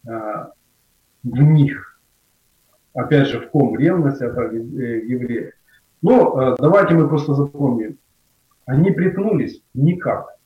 э, 0.07 0.11
в 1.25 1.43
них? 1.43 2.01
Опять 2.95 3.29
же, 3.29 3.41
в 3.41 3.51
ком 3.51 3.77
ревность 3.77 4.21
это 4.21 4.43
э, 4.43 4.55
евреи. 4.55 5.53
Но 6.01 6.41
э, 6.41 6.57
давайте 6.61 6.95
мы 6.95 7.09
просто 7.09 7.35
запомним. 7.35 7.99
Они 8.65 8.91
приткнулись 8.93 9.63
никак. 9.75 10.37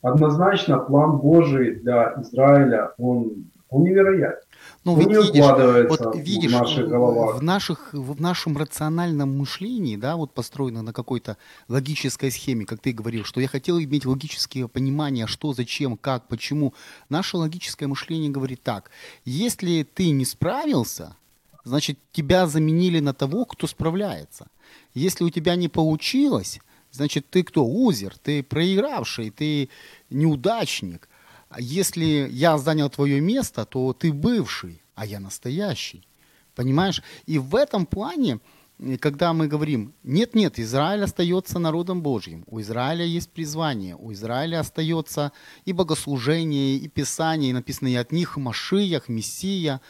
Однозначно 0.00 0.78
план 0.78 1.18
Божий 1.18 1.76
для 1.76 2.14
Израиля, 2.20 2.92
он, 2.98 3.44
он 3.68 3.84
невероятен. 3.84 4.40
Ну, 4.84 4.96
ведь 4.96 5.08
не 5.08 5.14
видишь, 5.14 5.88
вот 5.88 6.16
видишь, 6.16 6.50
в 6.50 6.54
наших 6.54 6.88
головах. 6.88 7.38
в 7.38 7.42
наших, 7.42 7.92
в 7.92 8.20
нашем 8.20 8.56
рациональном 8.56 9.38
мышлении, 9.38 9.96
да, 9.96 10.16
вот 10.16 10.34
построено 10.34 10.82
на 10.82 10.92
какой-то 10.92 11.36
логической 11.68 12.32
схеме, 12.32 12.66
как 12.66 12.80
ты 12.80 12.92
говорил, 12.92 13.24
что 13.24 13.40
я 13.40 13.46
хотел 13.46 13.78
иметь 13.78 14.04
логическое 14.06 14.66
понимание, 14.66 15.28
что, 15.28 15.52
зачем, 15.52 15.96
как, 15.96 16.26
почему. 16.26 16.74
Наше 17.08 17.36
логическое 17.36 17.86
мышление 17.86 18.30
говорит 18.30 18.62
так, 18.64 18.90
если 19.24 19.84
ты 19.84 20.10
не 20.10 20.24
справился, 20.24 21.16
значит, 21.64 21.98
тебя 22.10 22.48
заменили 22.48 22.98
на 22.98 23.14
того, 23.14 23.44
кто 23.44 23.68
справляется. 23.68 24.48
Если 24.94 25.22
у 25.22 25.30
тебя 25.30 25.54
не 25.54 25.68
получилось, 25.68 26.58
значит, 26.90 27.30
ты 27.30 27.44
кто? 27.44 27.64
Узер, 27.64 28.16
ты 28.18 28.42
проигравший, 28.42 29.30
ты 29.30 29.68
неудачник. 30.10 31.08
А 31.52 31.60
если 31.60 32.28
я 32.32 32.56
занял 32.56 32.88
твое 32.88 33.20
место, 33.20 33.66
то 33.66 33.92
ты 33.92 34.10
бывший, 34.10 34.80
а 34.94 35.04
я 35.04 35.20
настоящий. 35.20 36.08
Понимаешь? 36.54 37.02
И 37.26 37.38
в 37.38 37.54
этом 37.56 37.84
плане, 37.84 38.40
э, 38.78 38.96
когда 38.96 39.34
мы 39.34 39.48
говорим, 39.48 39.92
нет-нет, 40.02 40.58
Израиль 40.58 41.04
остается 41.04 41.58
народом 41.58 42.00
Божьим, 42.00 42.44
у 42.46 42.58
Израиля 42.62 43.04
есть 43.04 43.30
призвание, 43.30 43.96
у 43.96 44.12
Израиля 44.12 44.60
остается 44.60 45.30
и 45.66 45.74
богослужение, 45.74 46.76
и 46.76 46.88
Писание, 46.88 47.50
и 47.50 47.52
написано 47.52 48.00
от 48.00 48.12
них 48.12 48.38
Машиях, 48.38 49.10
Мессия. 49.10 49.82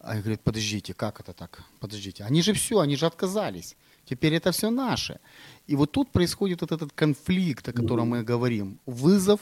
А 0.00 0.14
я 0.14 0.20
говорю, 0.20 0.38
подождите, 0.44 0.92
как 0.92 1.20
это 1.20 1.32
так? 1.32 1.62
Подождите, 1.80 2.24
они 2.24 2.42
же 2.42 2.52
все, 2.52 2.80
они 2.80 2.96
же 2.96 3.06
отказались. 3.06 3.76
Теперь 4.04 4.34
это 4.34 4.52
все 4.52 4.68
наше. 4.68 5.20
И 5.66 5.74
вот 5.74 5.90
тут 5.90 6.12
происходит 6.12 6.60
вот 6.60 6.72
этот 6.72 6.92
конфликт, 6.92 7.66
о 7.68 7.72
котором 7.72 8.08
мы 8.08 8.22
говорим. 8.22 8.78
Вызов, 8.84 9.40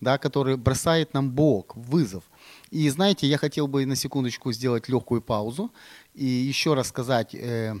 да, 0.00 0.18
который 0.18 0.56
бросает 0.56 1.14
нам 1.14 1.30
Бог, 1.30 1.76
вызов. 1.76 2.24
И 2.70 2.88
знаете, 2.90 3.26
я 3.26 3.38
хотел 3.38 3.66
бы 3.66 3.86
на 3.86 3.96
секундочку 3.96 4.52
сделать 4.52 4.88
легкую 4.88 5.22
паузу 5.22 5.72
и 6.14 6.24
еще 6.24 6.74
раз 6.74 6.88
сказать, 6.88 7.34
э, 7.34 7.74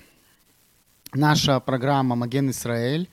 наша 1.12 1.60
программа 1.60 2.16
«Маген 2.16 2.50
Израиль», 2.50 3.08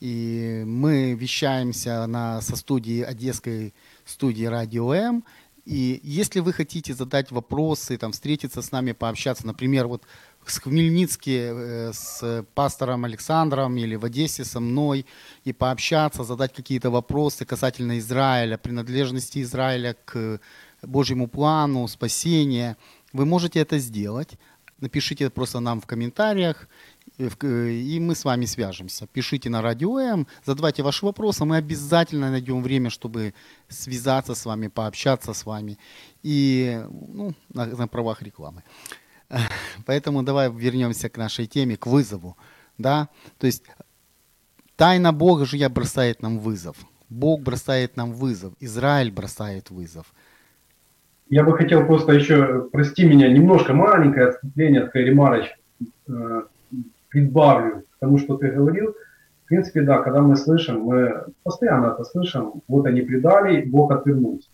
и 0.00 0.62
мы 0.64 1.14
вещаемся 1.14 2.06
на, 2.06 2.40
со 2.40 2.56
студии, 2.56 3.02
одесской 3.02 3.74
студии 4.04 4.44
«Радио 4.44 4.94
М», 4.94 5.24
и 5.68 6.00
если 6.02 6.40
вы 6.40 6.54
хотите 6.54 6.94
задать 6.94 7.30
вопросы, 7.30 7.98
там, 7.98 8.12
встретиться 8.12 8.62
с 8.62 8.72
нами, 8.72 8.92
пообщаться, 8.92 9.46
например, 9.46 9.86
вот 9.86 10.02
в 10.50 10.62
Хмельницке 10.62 11.52
э, 11.52 11.92
с 11.92 12.44
пастором 12.54 13.04
Александром 13.04 13.76
или 13.76 13.96
в 13.96 14.04
Одессе 14.04 14.44
со 14.44 14.60
мной, 14.60 15.06
и 15.44 15.52
пообщаться, 15.52 16.24
задать 16.24 16.52
какие-то 16.52 16.90
вопросы 16.90 17.44
касательно 17.44 17.98
Израиля, 17.98 18.58
принадлежности 18.58 19.42
Израиля 19.42 19.96
к 20.04 20.40
Божьему 20.82 21.28
плану, 21.28 21.88
спасения, 21.88 22.76
вы 23.12 23.24
можете 23.24 23.60
это 23.60 23.78
сделать. 23.78 24.38
Напишите 24.80 25.28
просто 25.28 25.60
нам 25.60 25.80
в 25.80 25.86
комментариях, 25.86 26.68
и 27.18 27.98
мы 28.00 28.14
с 28.14 28.24
вами 28.24 28.46
свяжемся. 28.46 29.08
Пишите 29.08 29.50
на 29.50 29.60
радио 29.60 29.98
М, 29.98 30.26
задавайте 30.44 30.84
ваши 30.84 31.04
вопросы, 31.04 31.44
мы 31.44 31.56
обязательно 31.56 32.30
найдем 32.30 32.62
время, 32.62 32.90
чтобы 32.90 33.34
связаться 33.68 34.36
с 34.36 34.46
вами, 34.46 34.68
пообщаться 34.68 35.32
с 35.32 35.44
вами 35.44 35.78
и 36.22 36.80
ну, 36.90 37.34
на, 37.48 37.66
на 37.66 37.88
правах 37.88 38.22
рекламы. 38.22 38.62
Поэтому 39.86 40.22
давай 40.22 40.50
вернемся 40.50 41.08
к 41.08 41.18
нашей 41.18 41.46
теме, 41.46 41.76
к 41.76 41.86
вызову. 41.86 42.36
Да? 42.78 43.08
То 43.38 43.46
есть 43.46 43.64
тайна 44.76 45.12
Бога 45.12 45.44
же 45.44 45.56
я 45.56 45.68
бросает 45.68 46.22
нам 46.22 46.38
вызов. 46.38 46.76
Бог 47.08 47.40
бросает 47.42 47.96
нам 47.96 48.12
вызов, 48.12 48.52
Израиль 48.60 49.10
бросает 49.10 49.70
вызов. 49.70 50.06
Я 51.30 51.42
бы 51.42 51.56
хотел 51.56 51.86
просто 51.86 52.12
еще, 52.12 52.68
прости 52.72 53.04
меня, 53.04 53.28
немножко 53.28 53.74
маленькое 53.74 54.28
отступление, 54.28 54.82
такая 54.82 55.04
ремарочка, 55.04 55.56
э, 56.08 56.42
прибавлю 57.08 57.82
к 57.90 57.98
тому, 58.00 58.18
что 58.18 58.36
ты 58.36 58.48
говорил. 58.48 58.94
В 59.44 59.48
принципе, 59.48 59.82
да, 59.82 59.98
когда 60.02 60.20
мы 60.20 60.36
слышим, 60.36 60.80
мы 60.80 61.24
постоянно 61.42 61.92
это 61.92 62.04
слышим, 62.04 62.62
вот 62.66 62.86
они 62.86 63.02
предали, 63.02 63.62
Бог 63.62 63.90
отвернулся. 63.90 64.48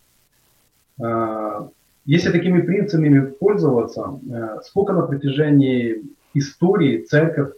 Э, 1.00 1.68
если 2.04 2.30
такими 2.30 2.60
принципами 2.60 3.26
пользоваться, 3.26 4.20
э, 4.30 4.60
сколько 4.64 4.92
на 4.92 5.02
протяжении 5.02 6.02
истории 6.34 7.02
церковь, 7.02 7.52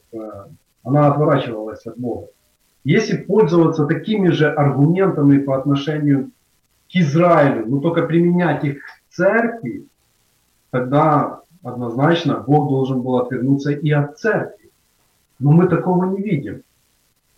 она 0.85 1.09
отворачивалась 1.09 1.85
от 1.87 1.99
Бога. 1.99 2.29
Если 2.85 3.17
пользоваться 3.17 3.87
такими 3.87 4.29
же 4.29 4.49
аргументами 4.49 5.39
по 5.39 5.57
отношению 5.59 6.31
к 6.89 6.95
Израилю, 6.95 7.67
но 7.67 7.81
только 7.81 8.03
применять 8.03 8.63
их 8.65 8.79
к 8.79 9.15
церкви, 9.15 9.87
тогда 10.71 11.41
однозначно 11.65 12.45
Бог 12.47 12.69
должен 12.69 13.03
был 13.03 13.17
отвернуться 13.17 13.73
и 13.73 13.91
от 13.91 14.19
церкви. 14.19 14.71
Но 15.41 15.51
мы 15.51 15.69
такого 15.69 16.05
не 16.05 16.23
видим. 16.23 16.63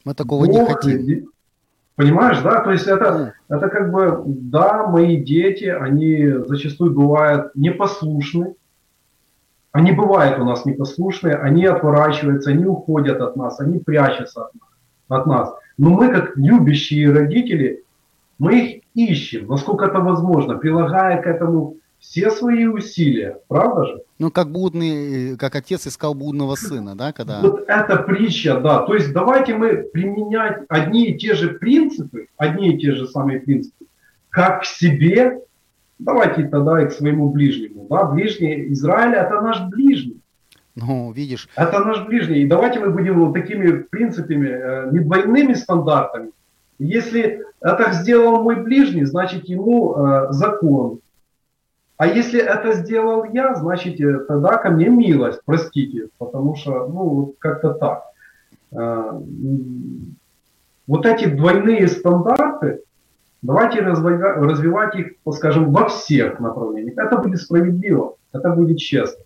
Мы 0.05 0.13
такого 0.13 0.45
Бог, 0.45 0.55
не 0.55 0.75
хотим. 0.75 1.31
Понимаешь, 1.99 2.41
да? 2.43 2.61
То 2.61 2.71
есть 2.71 2.87
это, 2.87 3.35
это 3.49 3.69
как 3.69 3.91
бы, 3.91 4.23
да, 4.25 4.87
мои 4.87 5.17
дети, 5.17 5.65
они 5.65 6.29
зачастую 6.47 6.95
бывают 6.95 7.51
непослушны. 7.57 8.55
Они 9.73 9.91
бывают 9.91 10.39
у 10.39 10.45
нас 10.45 10.65
непослушные, 10.65 11.35
они 11.35 11.67
отворачиваются, 11.67 12.51
они 12.51 12.67
уходят 12.67 13.21
от 13.21 13.35
нас, 13.35 13.59
они 13.59 13.81
прячутся 13.81 14.45
от 14.45 14.51
от 15.09 15.27
нас. 15.27 15.53
Но 15.77 15.91
мы, 15.91 16.13
как 16.13 16.37
любящие 16.37 17.13
родители, 17.13 17.83
мы 18.39 18.61
их 18.61 18.83
ищем, 18.95 19.49
насколько 19.49 19.87
это 19.87 19.99
возможно, 19.99 20.57
прилагая 20.57 21.21
к 21.21 21.27
этому 21.27 21.79
все 21.99 22.31
свои 22.31 22.67
усилия, 22.67 23.39
правда 23.49 23.87
же? 23.87 24.03
Ну, 24.19 24.31
как 24.31 24.51
будный, 24.51 25.37
как 25.37 25.55
отец 25.55 25.87
искал 25.87 26.15
будного 26.15 26.55
сына, 26.55 26.97
да, 26.97 27.13
когда... 27.13 27.41
Вот 27.41 27.65
это 27.67 27.97
притча, 27.99 28.61
да. 28.61 28.81
То 28.81 28.95
есть 28.95 29.13
давайте 29.13 29.55
мы 29.55 29.89
применять 29.93 30.63
одни 30.69 31.11
и 31.11 31.19
те 31.19 31.35
же 31.35 31.51
принципы, 31.51 32.29
одни 32.37 32.75
и 32.75 32.79
те 32.79 32.93
же 32.93 33.07
самые 33.07 33.41
принципы, 33.41 33.87
как 34.31 34.63
к 34.63 34.65
себе, 34.65 35.41
давайте 35.99 36.45
тогда 36.45 36.83
и 36.83 36.89
к 36.89 36.93
своему 36.93 37.31
ближнему, 37.31 37.87
да. 37.91 38.05
Ближний 38.05 38.73
Израиля– 38.73 39.23
это 39.27 39.41
наш 39.41 39.61
ближний. 39.69 40.21
Ну, 40.75 41.11
видишь. 41.11 41.49
Это 41.57 41.81
наш 41.81 42.07
ближний. 42.07 42.43
И 42.43 42.47
давайте 42.47 42.79
мы 42.79 42.91
будем 42.91 43.19
вот 43.19 43.35
такими 43.35 43.83
принципами, 43.83 44.49
э, 44.49 44.91
не 44.93 45.01
двойными 45.01 45.55
стандартами. 45.55 46.31
Если 46.79 47.43
это 47.61 47.93
сделал 47.93 48.43
мой 48.45 48.63
ближний, 48.63 49.05
значит 49.05 49.49
ему 49.49 49.97
э, 49.97 50.27
закон. 50.31 51.01
А 51.99 52.07
если 52.07 52.41
это 52.41 52.75
сделал 52.75 53.25
я, 53.25 53.57
значит 53.57 54.01
э, 54.01 54.21
тогда 54.21 54.57
ко 54.57 54.71
мне 54.71 54.89
милость, 54.89 55.41
простите, 55.45 56.09
потому 56.19 56.55
что, 56.55 56.87
ну, 56.87 57.35
как-то 57.41 57.75
так. 57.75 58.05
Э, 58.71 59.21
вот 60.87 61.07
эти 61.07 61.27
двойные 61.27 61.89
стандарты, 61.89 62.83
давайте 63.43 63.81
развивать, 63.81 64.95
их, 64.95 65.07
скажем, 65.35 65.73
во 65.73 65.89
всех 65.89 66.39
направлениях. 66.39 66.97
Это 66.97 67.19
будет 67.19 67.41
справедливо, 67.41 68.15
это 68.33 68.51
будет 68.51 68.79
честно. 68.79 69.25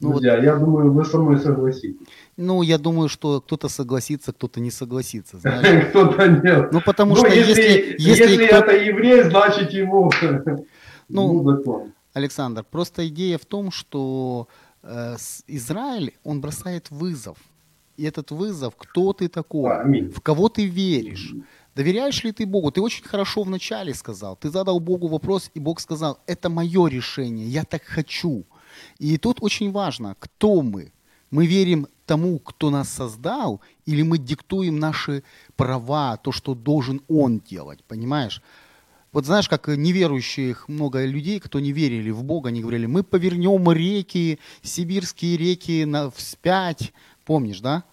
Ну, 0.00 0.10
Друзья, 0.10 0.34
вот, 0.34 0.44
я 0.44 0.56
думаю, 0.56 0.92
вы 0.92 1.04
со 1.04 1.18
мной 1.18 1.38
согласитесь. 1.38 2.06
Ну, 2.36 2.62
я 2.62 2.78
думаю, 2.78 3.08
что 3.08 3.40
кто-то 3.40 3.68
согласится, 3.68 4.32
кто-то 4.32 4.60
не 4.60 4.70
согласится. 4.70 5.38
Кто-то 5.90 6.26
нет. 6.26 6.72
Ну, 6.72 6.80
потому 6.80 7.14
ну, 7.14 7.16
что 7.16 7.28
если... 7.28 7.96
Если, 7.98 8.44
это 8.46 8.76
еврей, 8.76 9.22
значит 9.22 9.70
ему 9.72 10.10
ну, 11.08 11.42
закон. 11.42 11.92
Александр, 12.12 12.64
просто 12.64 13.06
идея 13.08 13.38
в 13.38 13.44
том, 13.44 13.70
что 13.70 14.48
э, 14.82 15.16
Израиль, 15.46 16.14
он 16.24 16.40
бросает 16.40 16.90
вызов. 16.90 17.38
И 17.96 18.04
этот 18.04 18.30
вызов, 18.30 18.76
кто 18.76 19.12
ты 19.12 19.28
такой, 19.28 19.80
Аминь. 19.80 20.10
в 20.10 20.20
кого 20.20 20.48
ты 20.48 20.66
веришь. 20.66 21.34
Доверяешь 21.74 22.24
ли 22.24 22.32
ты 22.32 22.46
Богу? 22.46 22.70
Ты 22.70 22.80
очень 22.80 23.04
хорошо 23.04 23.42
вначале 23.42 23.94
сказал. 23.94 24.36
Ты 24.36 24.50
задал 24.50 24.80
Богу 24.80 25.08
вопрос, 25.08 25.50
и 25.54 25.60
Бог 25.60 25.80
сказал, 25.80 26.18
это 26.26 26.48
мое 26.48 26.88
решение, 26.88 27.46
я 27.46 27.64
так 27.64 27.82
хочу. 27.82 28.44
И 28.98 29.16
тут 29.18 29.38
очень 29.40 29.72
важно, 29.72 30.16
кто 30.18 30.62
мы. 30.62 30.92
Мы 31.30 31.46
верим 31.46 31.86
тому, 32.06 32.38
кто 32.38 32.70
нас 32.70 32.88
создал, 32.88 33.60
или 33.84 34.02
мы 34.02 34.18
диктуем 34.18 34.78
наши 34.78 35.22
права, 35.56 36.16
то, 36.16 36.32
что 36.32 36.54
должен 36.54 37.02
он 37.08 37.40
делать, 37.40 37.84
понимаешь? 37.84 38.42
Вот 39.12 39.24
знаешь, 39.24 39.48
как 39.48 39.68
неверующих 39.68 40.68
много 40.68 41.04
людей, 41.04 41.40
кто 41.40 41.60
не 41.60 41.72
верили 41.72 42.10
в 42.10 42.24
Бога, 42.24 42.48
они 42.48 42.60
говорили, 42.60 42.86
мы 42.86 43.02
повернем 43.02 43.70
реки, 43.72 44.38
сибирские 44.62 45.36
реки 45.36 45.84
на, 45.84 46.10
вспять, 46.10 46.92
помнишь, 47.24 47.60
да? 47.60 47.84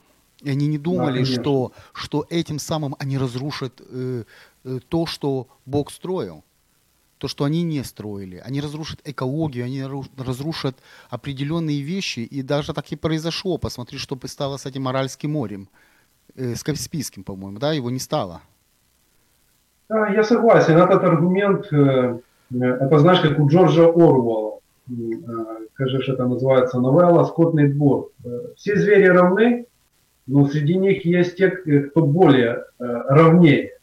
И 0.41 0.49
они 0.49 0.67
не 0.67 0.78
думали, 0.78 1.19
да, 1.19 1.25
что, 1.25 1.71
что 1.93 2.25
этим 2.30 2.60
самым 2.60 2.95
они 2.99 3.17
разрушат 3.17 3.82
э, 3.82 4.25
э, 4.63 4.80
то, 4.89 5.06
что 5.06 5.47
Бог 5.65 5.91
строил 5.91 6.43
то, 7.17 7.30
что 7.30 7.45
они 7.45 7.63
не 7.63 7.84
строили. 7.84 8.38
Они 8.45 8.62
разрушат 8.62 8.99
экологию, 9.04 9.65
они 9.65 9.84
разрушат 10.17 10.78
определенные 11.10 11.82
вещи. 11.82 12.19
И 12.19 12.41
даже 12.41 12.73
так 12.73 12.91
и 12.91 12.95
произошло. 12.95 13.58
Посмотри, 13.58 13.97
что 13.97 14.19
стало 14.25 14.58
с 14.58 14.65
этим 14.65 14.88
Аральским 14.88 15.32
морем. 15.32 15.69
Э, 16.36 16.56
с 16.56 16.63
Каспийским, 16.63 17.23
по-моему, 17.23 17.58
да? 17.58 17.73
Его 17.73 17.89
не 17.89 17.99
стало. 17.99 18.41
Да, 19.89 20.08
я 20.08 20.24
согласен. 20.24 20.78
Этот 20.78 21.04
аргумент, 21.04 21.71
э, 21.71 22.19
это 22.52 23.00
знаешь, 23.00 23.21
как 23.21 23.39
у 23.39 23.48
Джорджа 23.48 23.86
Оруэлла. 23.86 24.60
Э, 24.89 24.93
кажется, 25.74 26.13
это 26.13 26.26
называется 26.26 26.80
новелла 26.80 27.24
«Скотный 27.26 27.69
двор». 27.69 28.10
Все 28.56 28.76
звери 28.78 29.06
равны, 29.08 29.65
но 30.28 30.45
среди 30.45 30.78
них 30.78 31.06
есть 31.06 31.38
те, 31.38 31.50
кто 31.50 32.02
более 32.02 32.65
равнее. 32.80 33.76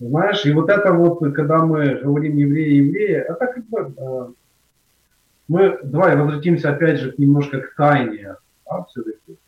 Знаешь, 0.00 0.44
и 0.44 0.52
вот 0.52 0.68
это 0.68 0.92
вот, 0.92 1.20
когда 1.34 1.64
мы 1.64 1.94
говорим 1.94 2.36
евреи, 2.36 2.74
евреи, 2.74 3.16
это 3.16 3.46
как 3.46 3.64
бы 3.66 3.94
э, 3.96 4.26
мы, 5.46 5.78
давай 5.82 6.16
возвратимся 6.16 6.70
опять 6.70 6.98
же 6.98 7.14
немножко 7.16 7.60
к 7.60 7.74
тайне, 7.76 8.36
да, 8.66 8.84
все-таки. 8.84 9.38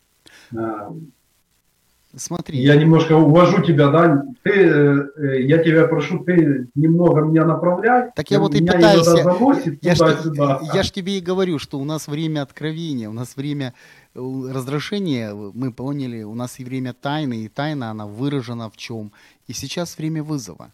Э, 2.17 2.19
Смотри. 2.19 2.59
Я 2.59 2.75
немножко 2.75 3.13
увожу 3.15 3.61
тебя, 3.61 3.89
да, 3.89 4.25
ты, 4.43 4.51
э, 4.51 5.41
я 5.43 5.63
тебя 5.63 5.87
прошу, 5.87 6.23
ты 6.23 6.67
немного 6.75 7.21
меня 7.21 7.45
направляй. 7.45 8.11
Так 8.15 8.31
я 8.31 8.39
вот 8.39 8.55
и 8.55 8.65
пытаюсь. 8.65 9.05
Заносит, 9.05 9.83
я, 9.83 9.95
туда, 9.95 10.59
ж, 10.59 10.61
я 10.73 10.83
ж 10.83 10.91
тебе 10.91 11.17
и 11.17 11.21
говорю, 11.21 11.59
что 11.59 11.79
у 11.79 11.85
нас 11.85 12.07
время 12.07 12.41
откровения, 12.41 13.09
у 13.09 13.13
нас 13.13 13.35
время 13.35 13.73
э, 14.15 14.19
раздражения, 14.19 15.33
мы 15.33 15.71
поняли, 15.71 16.23
у 16.23 16.33
нас 16.33 16.59
и 16.59 16.63
время 16.63 16.93
тайны, 16.93 17.45
и 17.45 17.47
тайна, 17.47 17.91
она 17.91 18.05
выражена 18.07 18.69
в 18.69 18.77
чем. 18.77 19.11
И 19.47 19.53
сейчас 19.53 19.97
время 19.97 20.23
вызова. 20.23 20.71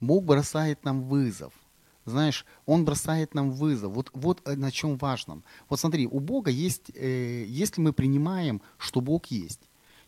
Бог 0.00 0.24
бросает 0.24 0.84
нам 0.84 1.02
вызов. 1.02 1.52
Знаешь, 2.04 2.46
Он 2.66 2.84
бросает 2.84 3.34
нам 3.34 3.50
вызов. 3.50 3.92
Вот, 3.92 4.10
вот 4.14 4.40
на 4.46 4.70
чем 4.70 4.96
важном. 4.96 5.42
Вот 5.68 5.80
смотри, 5.80 6.06
у 6.06 6.20
Бога 6.20 6.50
есть, 6.50 6.90
э, 6.94 7.44
если 7.48 7.80
мы 7.80 7.92
принимаем, 7.92 8.62
что 8.78 9.00
Бог 9.00 9.26
есть, 9.26 9.60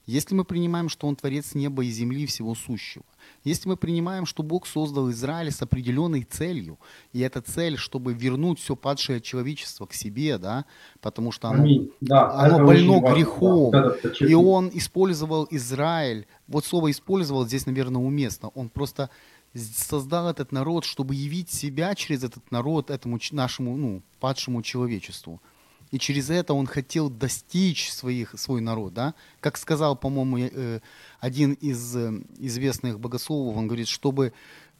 если 0.08 0.34
мы 0.34 0.44
принимаем, 0.44 0.88
что 0.88 1.06
Он 1.06 1.16
творец 1.16 1.54
неба 1.54 1.84
и 1.84 1.90
земли 1.90 2.24
всего 2.24 2.54
сущего, 2.54 3.04
если 3.44 3.68
мы 3.68 3.76
принимаем, 3.76 4.24
что 4.24 4.42
Бог 4.42 4.66
создал 4.66 5.10
Израиль 5.10 5.52
с 5.52 5.60
определенной 5.60 6.22
целью, 6.22 6.78
и 7.12 7.20
эта 7.20 7.42
цель, 7.42 7.76
чтобы 7.76 8.14
вернуть 8.14 8.58
все 8.58 8.74
падшее 8.74 9.20
человечество 9.20 9.84
к 9.84 9.92
себе, 9.92 10.38
да, 10.38 10.64
потому 11.02 11.30
что 11.30 11.48
оно, 11.48 11.84
да, 12.00 12.32
оно 12.32 12.64
больно 12.64 13.00
грехом, 13.00 13.70
да, 13.70 13.94
и 14.20 14.32
Он 14.32 14.70
использовал 14.72 15.46
Израиль, 15.50 16.26
вот 16.46 16.64
слово 16.64 16.90
«использовал» 16.90 17.46
здесь, 17.46 17.66
наверное, 17.66 18.00
уместно, 18.00 18.48
Он 18.48 18.70
просто 18.70 19.10
создал 19.54 20.30
этот 20.30 20.52
народ, 20.52 20.86
чтобы 20.86 21.14
явить 21.14 21.50
себя 21.50 21.94
через 21.94 22.24
этот 22.24 22.50
народ 22.50 22.90
этому 22.90 23.18
нашему, 23.32 23.76
ну, 23.76 24.02
падшему 24.20 24.62
человечеству 24.62 25.42
и 25.90 25.98
через 25.98 26.30
это 26.30 26.54
он 26.54 26.66
хотел 26.66 27.08
достичь 27.08 27.90
своих, 27.90 28.34
свой 28.38 28.60
народ. 28.60 28.94
Да? 28.94 29.14
Как 29.40 29.56
сказал, 29.56 29.96
по-моему, 29.96 30.38
э, 30.38 30.80
один 31.20 31.54
из 31.54 31.96
э, 31.96 32.12
известных 32.38 33.00
богословов, 33.00 33.56
он 33.56 33.66
говорит, 33.66 33.88
чтобы 33.88 34.32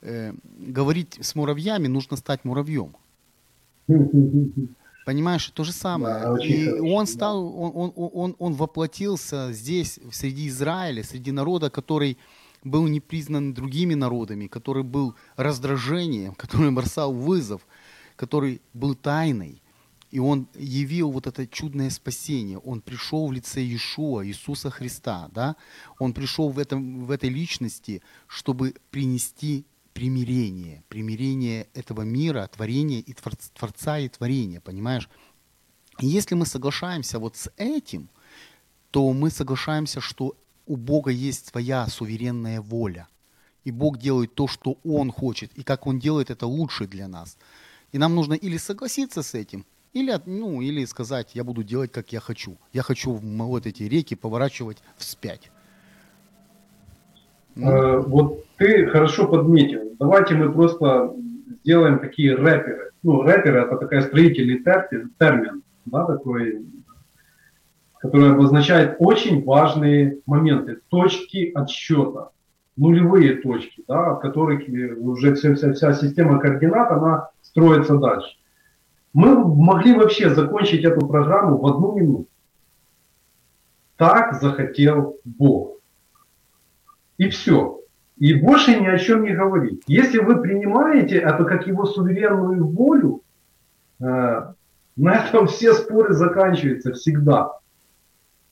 э, 0.03 0.33
говорить 0.59 1.19
с 1.21 1.35
муравьями, 1.35 1.87
нужно 1.87 2.17
стать 2.17 2.45
муравьем. 2.45 2.95
Понимаешь, 5.07 5.51
то 5.55 5.65
же 5.65 5.73
самое. 5.73 6.15
Да, 6.21 6.45
и 6.45 6.67
хорошо, 6.67 6.85
он 6.85 7.07
стал, 7.07 7.59
он, 7.59 7.93
он, 7.97 8.11
он, 8.13 8.37
он 8.39 8.53
воплотился 8.53 9.51
здесь, 9.53 9.99
среди 10.13 10.49
Израиля, 10.49 11.03
среди 11.03 11.33
народа, 11.33 11.71
который 11.71 12.19
был 12.63 12.87
не 12.89 13.01
признан 13.01 13.55
другими 13.55 13.95
народами, 13.95 14.49
который 14.49 14.83
был 14.83 15.15
раздражением, 15.37 16.35
который 16.37 16.71
бросал 16.71 17.15
вызов, 17.15 17.67
который 18.17 18.61
был 18.75 18.95
тайной. 18.95 19.63
И 20.11 20.19
он 20.19 20.49
явил 20.55 21.11
вот 21.11 21.27
это 21.27 21.47
чудное 21.47 21.91
спасение. 21.91 22.59
Он 22.59 22.81
пришел 22.81 23.29
в 23.29 23.33
лице 23.33 23.61
Иешуа, 23.61 24.27
Иисуса 24.27 24.71
Христа. 24.71 25.29
Да? 25.33 25.57
Он 25.99 26.15
пришел 26.15 26.49
в, 26.49 26.59
этом, 26.59 27.05
в 27.05 27.11
этой 27.11 27.29
личности, 27.29 28.03
чтобы 28.27 28.75
принести 28.91 29.67
примирение. 29.93 30.83
Примирение 30.89 31.69
этого 31.75 32.03
мира, 32.03 32.49
творения 32.55 33.01
и 33.01 33.13
твор- 33.13 33.37
Творца 33.55 33.99
и 33.99 34.09
творения, 34.09 34.61
понимаешь? 34.61 35.09
И 36.01 36.07
если 36.07 36.37
мы 36.37 36.47
соглашаемся 36.47 37.19
вот 37.19 37.37
с 37.37 37.51
этим, 37.57 38.09
то 38.91 39.13
мы 39.13 39.31
соглашаемся, 39.31 40.01
что 40.01 40.37
у 40.67 40.77
Бога 40.77 41.11
есть 41.11 41.49
своя 41.49 41.87
суверенная 41.87 42.61
воля. 42.61 43.09
И 43.65 43.71
Бог 43.71 43.99
делает 43.99 44.35
то, 44.35 44.47
что 44.47 44.79
Он 44.85 45.11
хочет. 45.11 45.53
И 45.59 45.63
как 45.63 45.87
Он 45.87 45.99
делает, 45.99 46.31
это 46.31 46.47
лучше 46.47 46.87
для 46.87 47.09
нас. 47.09 47.37
И 47.93 47.99
нам 47.99 48.15
нужно 48.15 48.35
или 48.35 48.57
согласиться 48.57 49.23
с 49.23 49.35
этим, 49.35 49.67
или, 49.93 50.15
ну, 50.27 50.61
или 50.61 50.85
сказать, 50.85 51.35
я 51.35 51.45
буду 51.45 51.63
делать, 51.63 51.93
как 51.93 52.13
я 52.13 52.21
хочу. 52.21 52.57
Я 52.73 52.83
хочу 52.83 53.13
вот 53.13 53.67
эти 53.67 53.83
реки 53.85 54.15
поворачивать 54.15 54.79
вспять. 54.97 55.51
Ну, 57.55 58.03
вот 58.03 58.45
ты 58.57 58.87
хорошо 58.87 59.27
подметил. 59.27 59.97
Давайте 59.99 60.35
мы 60.35 60.53
просто 60.53 61.13
сделаем 61.63 61.99
такие 61.99 62.35
рэперы. 62.35 62.91
Ну, 63.03 63.23
рэперы 63.23 63.61
это 63.61 63.77
такая 63.77 64.03
строительный 64.03 64.63
термин, 64.63 65.11
термин 65.19 65.63
да, 65.87 66.05
такой, 66.05 66.65
который 68.01 68.33
обозначает 68.33 68.97
очень 68.99 69.45
важные 69.45 70.19
моменты, 70.27 70.79
точки 70.89 71.51
отсчета, 71.55 72.31
нулевые 72.77 73.37
точки, 73.37 73.83
да, 73.89 74.13
от 74.13 74.21
которых 74.21 74.69
э, 74.69 74.95
уже 74.95 75.35
вся, 75.35 75.55
вся, 75.55 75.73
вся 75.73 75.93
система 75.95 76.39
координат, 76.39 76.93
она 76.93 77.31
строится 77.43 77.97
дальше. 77.97 78.37
Мы 79.13 79.37
могли 79.37 79.95
вообще 79.95 80.31
закончить 80.31 80.85
эту 80.85 81.07
программу 81.07 81.59
в 81.59 81.67
одну 81.67 81.95
минуту. 81.97 82.29
Так 83.97 84.35
захотел 84.35 85.17
Бог. 85.25 85.79
И 87.17 87.29
все. 87.31 87.81
И 88.17 88.35
больше 88.35 88.79
ни 88.79 88.87
о 88.87 88.99
чем 88.99 89.23
не 89.23 89.33
говорить. 89.33 89.83
Если 89.87 90.19
вы 90.19 90.41
принимаете 90.41 91.19
это 91.19 91.45
как 91.45 91.67
его 91.67 91.85
суверенную 91.85 92.67
волю, 92.67 93.23
э, 94.01 94.53
на 94.97 95.15
этом 95.15 95.47
все 95.47 95.73
споры 95.73 96.15
заканчиваются 96.15 96.93
всегда. 96.93 97.53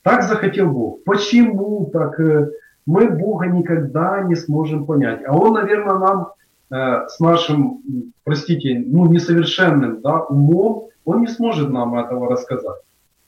Так 0.03 0.23
захотел 0.23 0.71
Бог. 0.71 1.05
Почему 1.05 1.91
так? 1.93 2.19
э, 2.21 2.51
Мы 2.87 3.11
Бога 3.11 3.47
никогда 3.47 4.23
не 4.23 4.37
сможем 4.37 4.87
понять. 4.87 5.23
А 5.27 5.37
Он, 5.37 5.55
наверное, 5.55 5.99
нам 5.99 6.33
э, 6.71 7.07
с 7.09 7.21
нашим, 7.21 7.81
простите, 8.25 8.83
ну, 8.87 9.07
несовершенным 9.07 10.01
да, 10.01 10.21
умом, 10.23 10.89
Он 11.05 11.21
не 11.21 11.29
сможет 11.29 11.71
нам 11.71 11.97
этого 11.99 12.29
рассказать. 12.31 12.81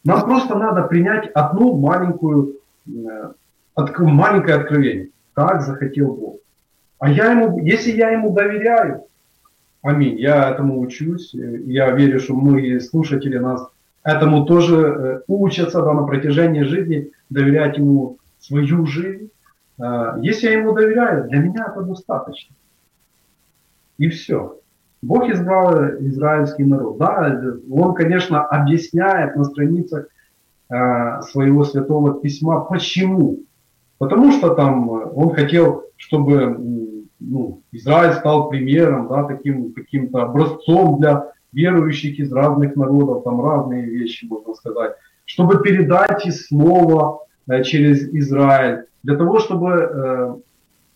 Нам 0.04 0.24
просто 0.24 0.56
надо 0.56 0.82
принять 0.82 1.30
одну 1.34 1.76
маленькую, 1.76 2.56
э, 2.86 3.32
отк- 3.76 4.02
маленькое 4.02 4.56
откровение. 4.56 5.08
Так 5.34 5.62
захотел 5.62 6.14
Бог. 6.14 6.36
А 6.98 7.10
я 7.10 7.30
ему, 7.32 7.58
если 7.60 7.92
я 7.92 8.10
ему 8.10 8.32
доверяю, 8.34 9.04
аминь, 9.82 10.18
я 10.18 10.50
этому 10.50 10.80
учусь, 10.80 11.34
э, 11.34 11.60
я 11.66 11.90
верю, 11.92 12.20
что 12.20 12.34
многие 12.34 12.80
слушатели 12.80 13.38
нас 13.38 13.68
этому 14.02 14.46
тоже 14.46 15.22
учатся 15.28 15.82
да, 15.82 15.92
на 15.92 16.04
протяжении 16.04 16.62
жизни, 16.62 17.10
доверять 17.30 17.76
ему 17.78 18.16
свою 18.40 18.86
жизнь. 18.86 19.30
Если 20.22 20.46
я 20.46 20.52
ему 20.54 20.72
доверяю, 20.72 21.28
для 21.28 21.40
меня 21.40 21.66
это 21.70 21.82
достаточно. 21.82 22.54
И 23.98 24.08
все. 24.08 24.58
Бог 25.02 25.28
избрал 25.30 25.98
израильский 26.00 26.64
народ. 26.64 26.98
Да, 26.98 27.40
он, 27.70 27.94
конечно, 27.94 28.44
объясняет 28.44 29.36
на 29.36 29.44
страницах 29.44 30.08
э, 30.70 31.22
своего 31.22 31.64
святого 31.64 32.20
письма, 32.20 32.60
почему. 32.60 33.40
Потому 33.98 34.32
что 34.32 34.54
там 34.54 34.90
э, 34.90 35.04
он 35.14 35.34
хотел, 35.34 35.84
чтобы 35.96 37.04
ну, 37.20 37.62
Израиль 37.72 38.14
стал 38.14 38.48
примером, 38.48 39.08
да, 39.08 39.24
таким 39.24 39.72
каким-то 39.72 40.22
образцом 40.22 40.98
для 40.98 41.32
верующих 41.52 42.18
из 42.18 42.32
разных 42.32 42.76
народов, 42.76 43.24
там 43.24 43.44
разные 43.44 43.84
вещи, 43.84 44.26
можно 44.26 44.54
сказать, 44.54 44.92
чтобы 45.24 45.62
передать 45.62 46.26
и 46.26 46.30
слово 46.30 47.20
э, 47.48 47.62
через 47.62 48.02
Израиль, 48.02 48.84
для 49.04 49.16
того, 49.16 49.38
чтобы 49.38 50.42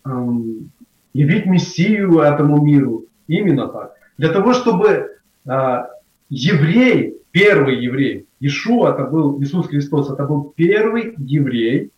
эм, 0.04 0.70
явить 1.12 1.46
Мессию 1.46 2.20
этому 2.20 2.62
миру. 2.62 3.06
Именно 3.26 3.68
так. 3.68 3.94
Для 4.18 4.30
того, 4.30 4.52
чтобы 4.52 5.10
э, 5.46 5.82
еврей, 6.28 7.16
первый 7.30 7.82
еврей, 7.82 8.26
Ишу, 8.40 8.86
это 8.86 9.04
был 9.04 9.40
Иисус 9.42 9.68
Христос, 9.68 10.10
это 10.10 10.24
был 10.24 10.52
первый 10.56 11.14
еврей, 11.18 11.90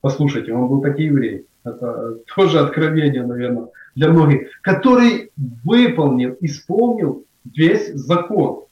послушайте, 0.00 0.52
он 0.52 0.68
был 0.68 0.80
такой 0.82 1.04
еврей, 1.04 1.46
это 1.64 2.18
тоже 2.34 2.60
откровение, 2.60 3.24
наверное, 3.24 3.68
для 3.94 4.10
многих, 4.10 4.48
который 4.62 5.30
выполнил, 5.64 6.36
исполнил 6.40 7.24
весь 7.44 7.92
закон. 7.94 8.64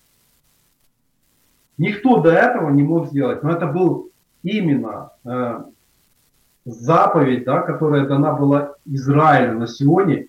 Никто 1.79 2.21
до 2.21 2.31
этого 2.31 2.71
не 2.71 2.83
мог 2.83 3.09
сделать, 3.09 3.43
но 3.43 3.51
это 3.51 3.67
был 3.67 4.11
именно 4.43 5.11
э, 5.25 5.63
заповедь, 6.67 7.45
да, 7.45 7.61
которая 7.61 8.07
дана 8.07 8.33
была 8.35 8.75
Израилю 8.85 9.59
на 9.59 9.67
сегодня, 9.67 10.27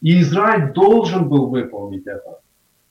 и 0.00 0.20
Израиль 0.20 0.72
должен 0.72 1.28
был 1.28 1.46
выполнить 1.46 2.06
это. 2.06 2.40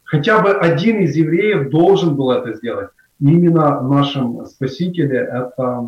Хотя 0.04 0.42
бы 0.42 0.52
один 0.52 1.02
из 1.02 1.16
евреев 1.16 1.70
должен 1.70 2.16
был 2.16 2.32
это 2.32 2.54
сделать. 2.54 2.90
Именно 3.20 3.80
в 3.80 3.90
нашем 3.90 4.46
Спасителе 4.46 5.20
это 5.20 5.88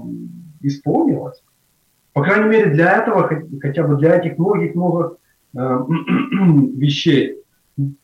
исполнилось. 0.61 1.41
По 2.13 2.21
крайней 2.21 2.49
мере, 2.49 2.71
для 2.71 3.01
этого, 3.01 3.29
хотя 3.61 3.84
бы 3.84 3.95
для 3.97 4.17
этих 4.17 4.38
многих-многих 4.38 5.17
э, 5.57 5.57
вещей, 6.77 7.38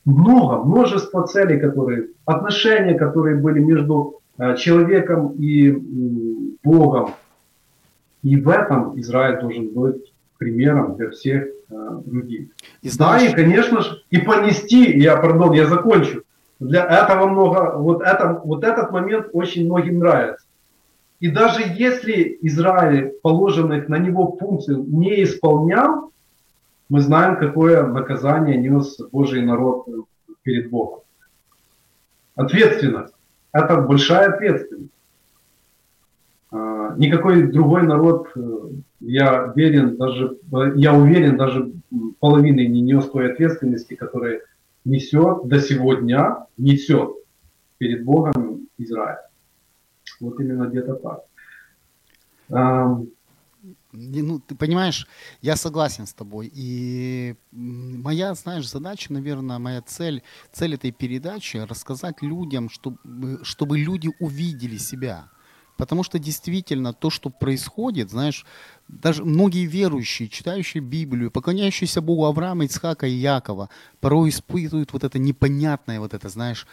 много, 0.04 0.64
множество 0.64 1.28
целей, 1.28 1.60
которые, 1.60 2.08
отношения, 2.26 2.96
которые 2.96 3.36
были 3.36 3.60
между 3.60 4.22
э, 4.38 4.56
человеком 4.56 5.36
и 5.38 5.72
Богом. 6.64 7.12
И 8.24 8.36
в 8.36 8.50
этом 8.50 9.00
Израиль 9.00 9.40
должен 9.40 9.70
быть 9.70 10.14
примером 10.38 10.96
для 10.96 11.10
всех 11.12 11.44
э, 11.44 12.02
других. 12.06 12.50
И 12.82 12.90
Да, 12.98 13.20
и, 13.20 13.34
конечно 13.34 13.82
же, 13.82 14.02
и 14.10 14.18
понести, 14.20 15.00
я, 15.00 15.18
пардон, 15.18 15.54
я 15.54 15.68
закончу. 15.68 16.24
Для 16.60 16.86
этого 16.86 17.28
много, 17.28 17.78
вот, 17.78 18.02
это, 18.02 18.42
вот 18.44 18.64
этот 18.64 18.92
момент 18.92 19.28
очень 19.34 19.66
многим 19.66 20.00
нравится. 20.00 20.46
И 21.20 21.30
даже 21.30 21.62
если 21.62 22.38
Израиль 22.42 23.14
положенных 23.22 23.90
на 23.90 23.98
него 23.98 24.38
функций 24.38 24.76
не 24.76 25.24
исполнял, 25.24 26.12
мы 26.88 27.02
знаем, 27.02 27.38
какое 27.38 27.84
наказание 27.84 28.58
нес 28.58 29.00
Божий 29.12 29.42
народ 29.42 29.86
перед 30.44 30.70
Богом. 30.70 31.02
Ответственность. 32.36 33.14
Это 33.52 33.82
большая 33.82 34.30
ответственность. 34.30 34.92
А, 36.52 36.96
Никакой 36.98 37.52
другой 37.52 37.84
народ, 37.84 38.30
э, 38.36 38.70
я 39.02 39.46
уверен, 39.46 39.98
даже, 39.98 40.38
я 40.76 40.94
уверен, 40.94 41.38
даже 41.38 41.72
половины 42.20 42.68
не 42.68 42.82
нес 42.82 43.10
той 43.10 43.32
ответственности, 43.32 43.96
которая 43.96 44.42
несет 44.86 45.48
до 45.48 45.60
сегодня, 45.60 46.46
несет 46.58 47.12
перед 47.78 48.04
Богом 48.04 48.68
Израиль. 48.78 49.20
Вот 50.20 50.40
именно 50.40 50.66
где-то 50.66 50.96
так. 50.96 51.24
Ну, 53.92 54.40
ты 54.40 54.56
понимаешь, 54.56 55.08
я 55.42 55.56
согласен 55.56 56.06
с 56.06 56.14
тобой. 56.14 56.52
И 56.54 57.36
моя, 57.52 58.34
знаешь, 58.36 58.70
задача, 58.70 59.12
наверное, 59.12 59.58
моя 59.58 59.82
цель, 59.82 60.22
цель 60.52 60.76
этой 60.76 60.92
передачи 60.92 61.58
рассказать 61.58 62.22
людям, 62.22 62.70
чтобы, 62.70 63.40
чтобы 63.44 63.80
люди 63.80 64.10
увидели 64.20 64.78
себя. 64.78 65.30
Потому 65.80 66.04
что 66.04 66.20
действительно 66.20 66.92
то, 66.94 67.10
что 67.10 67.30
происходит, 67.30 68.10
знаешь, 68.10 68.46
даже 68.90 69.24
многие 69.24 69.66
верующие, 69.66 70.28
читающие 70.28 70.84
Библию, 70.84 71.32
поклоняющиеся 71.32 72.02
Богу 72.02 72.26
Авраама, 72.26 72.66
Ицхака 72.66 73.08
и 73.08 73.14
Якова, 73.14 73.70
порой 74.02 74.30
испытывают 74.30 74.92
вот 74.92 75.06
это 75.06 75.20
непонятное, 75.20 76.02
вот 76.02 76.14
это, 76.14 76.28
знаешь, 76.28 76.68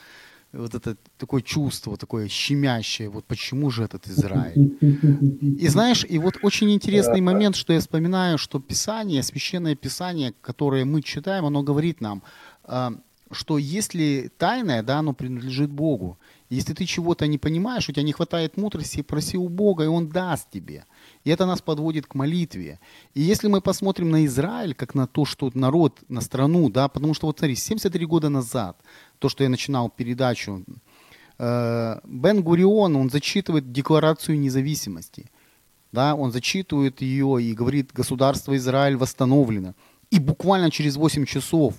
вот 0.52 0.74
это 0.74 0.96
такое 1.18 1.40
чувство, 1.40 1.96
такое 1.96 2.26
щемящее, 2.28 3.08
вот 3.08 3.24
почему 3.26 3.70
же 3.70 3.84
этот 3.84 4.08
Израиль? 4.08 4.76
И 5.60 5.68
знаешь, 5.68 6.04
и 6.08 6.18
вот 6.18 6.38
очень 6.42 6.72
интересный 6.72 7.20
момент, 7.20 7.54
что 7.54 7.72
я 7.72 7.78
вспоминаю, 7.78 8.38
что 8.38 8.58
Писание, 8.58 9.22
Священное 9.22 9.76
Писание, 9.76 10.34
которое 10.40 10.84
мы 10.84 11.00
читаем, 11.00 11.44
оно 11.44 11.62
говорит 11.62 12.00
нам, 12.00 12.24
а, 12.64 12.92
что 13.30 13.58
если 13.58 14.32
тайное, 14.36 14.82
да, 14.82 14.98
оно 14.98 15.12
принадлежит 15.12 15.70
Богу. 15.70 16.18
Если 16.48 16.74
ты 16.74 16.86
чего-то 16.86 17.26
не 17.26 17.38
понимаешь, 17.38 17.88
у 17.88 17.92
тебя 17.92 18.04
не 18.04 18.12
хватает 18.12 18.56
мудрости, 18.56 19.02
проси 19.02 19.36
у 19.36 19.48
Бога, 19.48 19.84
и 19.84 19.88
Он 19.88 20.08
даст 20.08 20.50
тебе. 20.50 20.84
И 21.24 21.30
это 21.30 21.44
нас 21.46 21.60
подводит 21.60 22.06
к 22.06 22.14
молитве. 22.14 22.78
И 23.14 23.20
если 23.20 23.48
мы 23.48 23.60
посмотрим 23.60 24.10
на 24.10 24.24
Израиль, 24.26 24.74
как 24.74 24.94
на 24.94 25.06
то, 25.06 25.24
что 25.24 25.50
народ, 25.54 25.98
на 26.08 26.20
страну, 26.20 26.70
да, 26.70 26.88
потому 26.88 27.14
что 27.14 27.26
вот 27.26 27.38
смотри, 27.38 27.56
73 27.56 28.06
года 28.06 28.28
назад, 28.28 28.76
то, 29.18 29.28
что 29.28 29.42
я 29.42 29.50
начинал 29.50 29.90
передачу, 29.90 30.64
э, 31.38 32.00
Бен 32.04 32.42
Гурион, 32.42 32.96
он 32.96 33.10
зачитывает 33.10 33.72
Декларацию 33.72 34.38
независимости. 34.38 35.30
Да, 35.90 36.14
он 36.14 36.30
зачитывает 36.30 37.00
ее 37.00 37.42
и 37.42 37.54
говорит, 37.54 37.90
государство 37.92 38.54
Израиль 38.54 38.96
восстановлено. 38.96 39.74
И 40.10 40.20
буквально 40.20 40.70
через 40.70 40.96
8 40.96 41.24
часов 41.24 41.74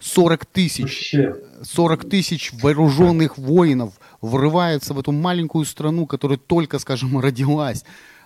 40 0.00 0.46
тысяч, 0.46 1.14
40 1.62 2.08
тысяч 2.08 2.52
вооруженных 2.52 3.36
воинов 3.36 3.98
врываются 4.20 4.94
в 4.94 4.98
эту 4.98 5.12
маленькую 5.12 5.64
страну, 5.64 6.06
которая 6.06 6.38
только, 6.38 6.78
скажем, 6.78 7.18
родилась. 7.20 7.84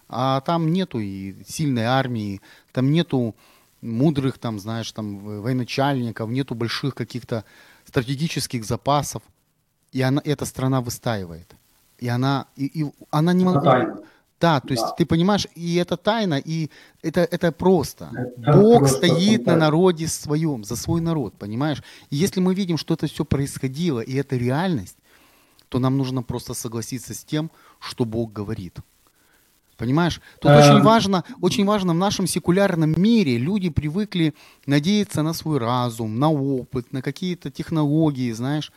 А 0.09 0.41
там 0.43 0.73
нету 0.73 1.01
и 1.01 1.35
сильной 1.47 1.85
армии, 1.85 2.43
там 2.73 2.91
нету 2.91 3.35
мудрых, 3.81 4.39
там, 4.39 4.59
знаешь, 4.59 4.93
там, 4.93 5.19
военачальников, 5.19 6.29
нету 6.29 6.55
больших 6.55 6.95
каких-то 6.95 7.45
стратегических 7.87 8.65
запасов. 8.65 9.23
И 9.93 10.03
она, 10.03 10.21
эта 10.25 10.45
страна 10.45 10.81
выстаивает. 10.81 11.55
И 11.99 12.09
она, 12.09 12.47
и, 12.57 12.67
и 12.67 12.93
она 13.11 13.33
не 13.33 13.45
могла... 13.45 13.99
Да, 14.43 14.59
то 14.61 14.73
есть 14.73 14.83
да. 14.83 14.91
ты 14.99 15.07
понимаешь, 15.07 15.47
и 15.55 15.77
это 15.77 15.97
тайна, 15.97 16.35
и 16.35 16.69
это, 17.01 17.21
это 17.21 17.53
просто. 17.53 18.11
Это 18.13 18.59
Бог 18.59 18.79
просто 18.81 18.97
стоит 18.97 19.47
на 19.47 19.55
народе 19.55 20.09
своем, 20.09 20.65
за 20.65 20.75
свой 20.75 21.01
народ, 21.01 21.35
понимаешь? 21.39 21.81
И 22.11 22.17
если 22.17 22.41
мы 22.41 22.53
видим, 22.53 22.77
что 22.77 22.95
это 22.95 23.07
все 23.07 23.25
происходило, 23.25 24.01
и 24.01 24.15
это 24.15 24.37
реальность, 24.37 24.97
то 25.69 25.79
нам 25.79 25.97
нужно 25.97 26.25
просто 26.25 26.55
согласиться 26.55 27.15
с 27.15 27.23
тем, 27.25 27.53
что 27.79 28.05
Бог 28.05 28.33
говорит. 28.33 28.79
Понимаешь? 29.77 30.21
Тут 30.41 30.51
а... 30.51 30.59
очень 30.59 30.83
важно, 30.83 31.23
очень 31.41 31.65
важно 31.65 31.93
в 31.93 31.99
нашем 31.99 32.27
секулярном 32.27 33.01
мире 33.01 33.39
люди 33.39 33.71
привыкли 33.71 34.35
надеяться 34.67 35.23
на 35.23 35.35
свой 35.35 35.59
разум, 35.59 36.19
на 36.19 36.33
опыт, 36.33 36.93
на 36.93 37.01
какие-то 37.01 37.53
технологии, 37.53 38.33
знаешь. 38.33 38.73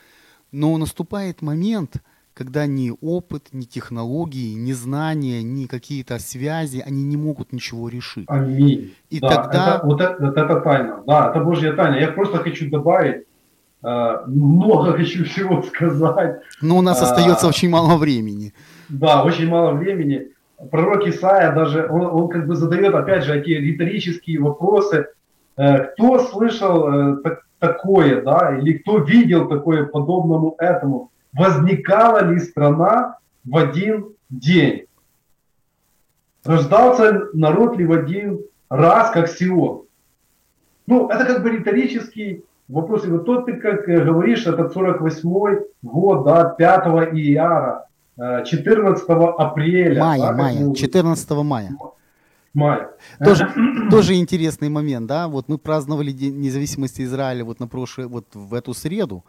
Но 0.51 0.77
наступает 0.77 1.41
момент, 1.41 2.03
когда 2.35 2.67
ни 2.67 2.91
опыт, 3.01 3.47
ни 3.53 3.63
технологии, 3.63 4.55
ни 4.55 4.73
знания, 4.73 5.41
ни 5.41 5.67
какие-то 5.67 6.19
связи, 6.19 6.83
они 6.85 7.03
не 7.03 7.15
могут 7.15 7.53
ничего 7.53 7.87
решить. 7.87 8.25
Аминь. 8.27 8.93
И 9.09 9.21
да, 9.21 9.29
тогда... 9.29 9.75
Это, 9.77 9.85
вот, 9.85 10.01
это, 10.01 10.17
вот 10.19 10.37
это 10.37 10.59
тайна. 10.59 11.03
Да, 11.07 11.29
это 11.29 11.39
Божья 11.39 11.71
тайна. 11.71 11.95
Я 11.95 12.09
просто 12.09 12.39
хочу 12.39 12.69
добавить, 12.69 13.23
э, 13.83 14.17
много 14.27 14.91
хочу 14.91 15.23
всего 15.23 15.63
сказать. 15.63 16.41
Но 16.61 16.77
у 16.77 16.81
нас 16.81 17.01
а, 17.01 17.05
остается 17.05 17.47
очень 17.47 17.69
мало 17.69 17.97
времени. 17.97 18.53
Да, 18.89 19.23
очень 19.23 19.47
мало 19.47 19.71
времени. 19.71 20.27
Пророк 20.71 21.07
Исаия 21.07 21.53
даже, 21.53 21.87
он, 21.89 22.01
он 22.01 22.27
как 22.27 22.47
бы 22.47 22.55
задает, 22.55 22.93
опять 22.93 23.23
же, 23.23 23.31
такие 23.31 23.61
риторические 23.61 24.41
вопросы. 24.41 25.07
Э, 25.55 25.85
кто 25.93 26.19
слышал 26.19 27.17
так, 27.23 27.45
такое, 27.59 28.21
да, 28.21 28.57
или 28.59 28.73
кто 28.73 28.97
видел 28.97 29.47
такое 29.47 29.85
подобному 29.85 30.55
этому? 30.59 31.11
Возникала 31.37 32.23
ли 32.23 32.39
страна 32.39 33.17
в 33.43 33.57
один 33.57 34.13
день? 34.29 34.85
Рождался 36.43 37.29
народ 37.33 37.77
ли 37.77 37.85
в 37.85 37.91
один 37.91 38.41
раз, 38.69 39.11
как 39.11 39.27
Сион? 39.27 39.83
Ну, 40.87 41.09
это 41.09 41.25
как 41.25 41.43
бы 41.43 41.49
риторический 41.49 42.43
вопрос. 42.67 43.05
И 43.05 43.09
вот 43.09 43.25
тот 43.25 43.45
ты, 43.45 43.53
как 43.53 43.85
говоришь, 43.85 44.45
это 44.45 44.69
48 44.69 45.59
год, 45.81 46.25
да, 46.25 46.45
5 46.45 47.13
Ияра, 47.13 47.87
14 48.17 49.05
апреля. 49.07 50.01
Мая, 50.01 50.19
да, 50.19 50.31
мая, 50.33 50.73
14 50.73 51.31
мая. 51.31 51.71
Мая. 52.53 52.89
Тоже, 53.23 53.51
тоже 53.91 54.15
интересный 54.15 54.69
момент, 54.69 55.07
да, 55.07 55.27
вот 55.27 55.49
мы 55.49 55.57
праздновали 55.57 56.11
День 56.11 56.39
независимости 56.39 57.01
Израиля 57.01 57.43
вот 57.43 57.59
на 57.59 57.67
прошлое, 57.67 58.07
вот 58.07 58.27
в 58.33 58.53
эту 58.53 58.73
среду, 58.73 59.25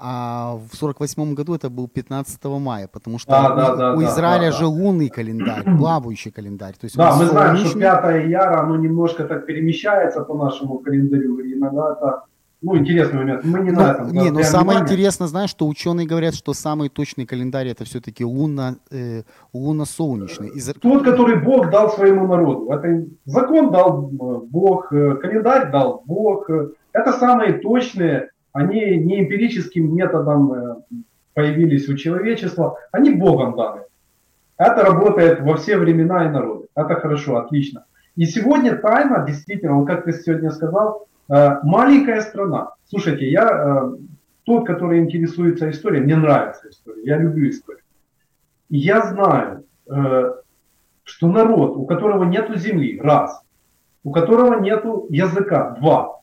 а 0.00 0.58
в 0.72 0.76
48 0.76 1.34
году 1.34 1.54
это 1.54 1.68
был 1.68 1.86
15 1.86 2.44
мая, 2.44 2.88
потому 2.88 3.18
что 3.18 3.30
да, 3.30 3.52
у, 3.52 3.56
да, 3.56 3.76
да, 3.76 3.94
у 3.94 4.02
Израиля 4.02 4.50
да, 4.50 4.52
же 4.52 4.66
лунный 4.66 5.10
календарь, 5.10 5.64
плавающий 5.78 6.30
календарь. 6.30 6.72
То 6.72 6.86
есть 6.86 6.96
да, 6.96 7.14
мы 7.14 7.26
знаем, 7.26 7.56
что 7.56 7.78
5 7.78 8.28
яра, 8.28 8.62
оно 8.62 8.76
немножко 8.76 9.24
так 9.24 9.44
перемещается 9.46 10.22
по 10.22 10.34
нашему 10.34 10.78
календарю, 10.78 11.38
и 11.40 11.54
иногда 11.54 11.92
это 11.92 12.24
ну, 12.62 12.76
интересный 12.76 13.20
момент. 13.20 13.44
Мы 13.44 13.60
не 13.60 13.70
ну, 13.70 13.80
на 13.80 13.90
этом. 13.92 14.12
Не, 14.12 14.30
но 14.30 14.42
самое 14.42 14.78
внимание. 14.78 14.82
интересное, 14.82 15.28
знаешь, 15.28 15.50
что 15.50 15.66
ученые 15.66 16.06
говорят, 16.06 16.34
что 16.34 16.52
самый 16.52 16.90
точный 16.90 17.24
календарь 17.24 17.68
это 17.68 17.84
все-таки 17.84 18.24
луна, 18.24 18.76
э, 18.90 19.22
лунно-солнечный. 19.54 20.48
Из... 20.50 20.72
Тот, 20.74 21.04
который 21.04 21.40
Бог 21.40 21.70
дал 21.70 21.90
своему 21.90 22.26
народу. 22.26 22.70
Это 22.70 23.06
закон 23.24 23.70
дал 23.70 24.10
э, 24.10 24.40
Бог, 24.50 24.92
э, 24.92 25.16
календарь 25.16 25.70
дал 25.70 26.02
Бог. 26.04 26.50
Это 26.92 27.12
самые 27.12 27.54
точные 27.54 28.30
они 28.52 28.96
не 28.96 29.20
эмпирическим 29.20 29.94
методом 29.94 30.52
э, 30.52 30.76
появились 31.34 31.88
у 31.88 31.96
человечества, 31.96 32.78
они 32.92 33.10
Богом 33.10 33.56
даны. 33.56 33.82
Это 34.58 34.82
работает 34.82 35.40
во 35.40 35.56
все 35.56 35.76
времена 35.76 36.26
и 36.26 36.30
народы. 36.30 36.66
Это 36.74 36.94
хорошо, 36.96 37.36
отлично. 37.36 37.84
И 38.16 38.26
сегодня 38.26 38.76
тайна, 38.76 39.24
действительно, 39.26 39.84
как 39.86 40.04
ты 40.04 40.12
сегодня 40.12 40.50
сказал, 40.50 41.06
э, 41.28 41.58
маленькая 41.62 42.20
страна. 42.22 42.74
Слушайте, 42.86 43.30
я 43.30 43.48
э, 43.48 43.96
тот, 44.44 44.66
который 44.66 44.98
интересуется 44.98 45.70
историей, 45.70 46.02
мне 46.02 46.16
нравится 46.16 46.68
история, 46.68 47.02
я 47.04 47.18
люблю 47.18 47.48
историю. 47.48 47.82
Я 48.68 49.02
знаю, 49.02 49.64
что 51.02 51.26
народ, 51.26 51.76
у 51.76 51.86
которого 51.86 52.22
нету 52.22 52.56
земли, 52.56 53.00
раз, 53.00 53.42
у 54.04 54.12
которого 54.12 54.60
нету 54.60 55.06
языка, 55.10 55.76
два, 55.80 56.20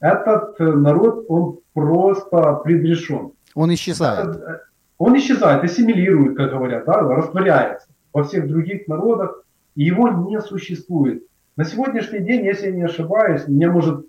этот 0.00 0.58
народ, 0.58 1.26
он 1.28 1.58
просто 1.74 2.54
предрешен. 2.64 3.32
Он 3.54 3.72
исчезает. 3.74 4.36
Это, 4.36 4.62
он 4.98 5.16
исчезает, 5.16 5.64
ассимилирует, 5.64 6.36
как 6.36 6.50
говорят, 6.50 6.84
да, 6.84 7.00
растворяется 7.00 7.88
во 8.12 8.24
всех 8.24 8.48
других 8.48 8.86
народах, 8.86 9.44
и 9.74 9.84
его 9.84 10.08
не 10.08 10.40
существует. 10.40 11.24
На 11.56 11.64
сегодняшний 11.64 12.20
день, 12.20 12.44
если 12.44 12.66
я 12.66 12.72
не 12.72 12.82
ошибаюсь, 12.82 13.46
мне 13.46 13.68
может 13.68 14.06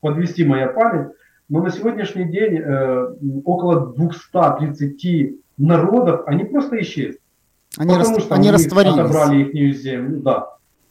подвести 0.00 0.44
моя 0.44 0.68
память, 0.68 1.08
но 1.48 1.62
на 1.62 1.70
сегодняшний 1.70 2.24
день 2.24 2.58
э, 2.58 3.14
около 3.44 3.92
230 3.94 5.36
народов, 5.58 6.22
они 6.26 6.44
просто 6.44 6.80
исчезли. 6.80 7.20
Они, 7.76 7.90
потому 7.94 8.16
рас... 8.16 8.24
что 8.24 8.34
они 8.34 8.50
растворились. 8.50 8.98
отобрали 8.98 9.42
их 9.42 9.76
землю, 9.76 10.20
да. 10.20 10.46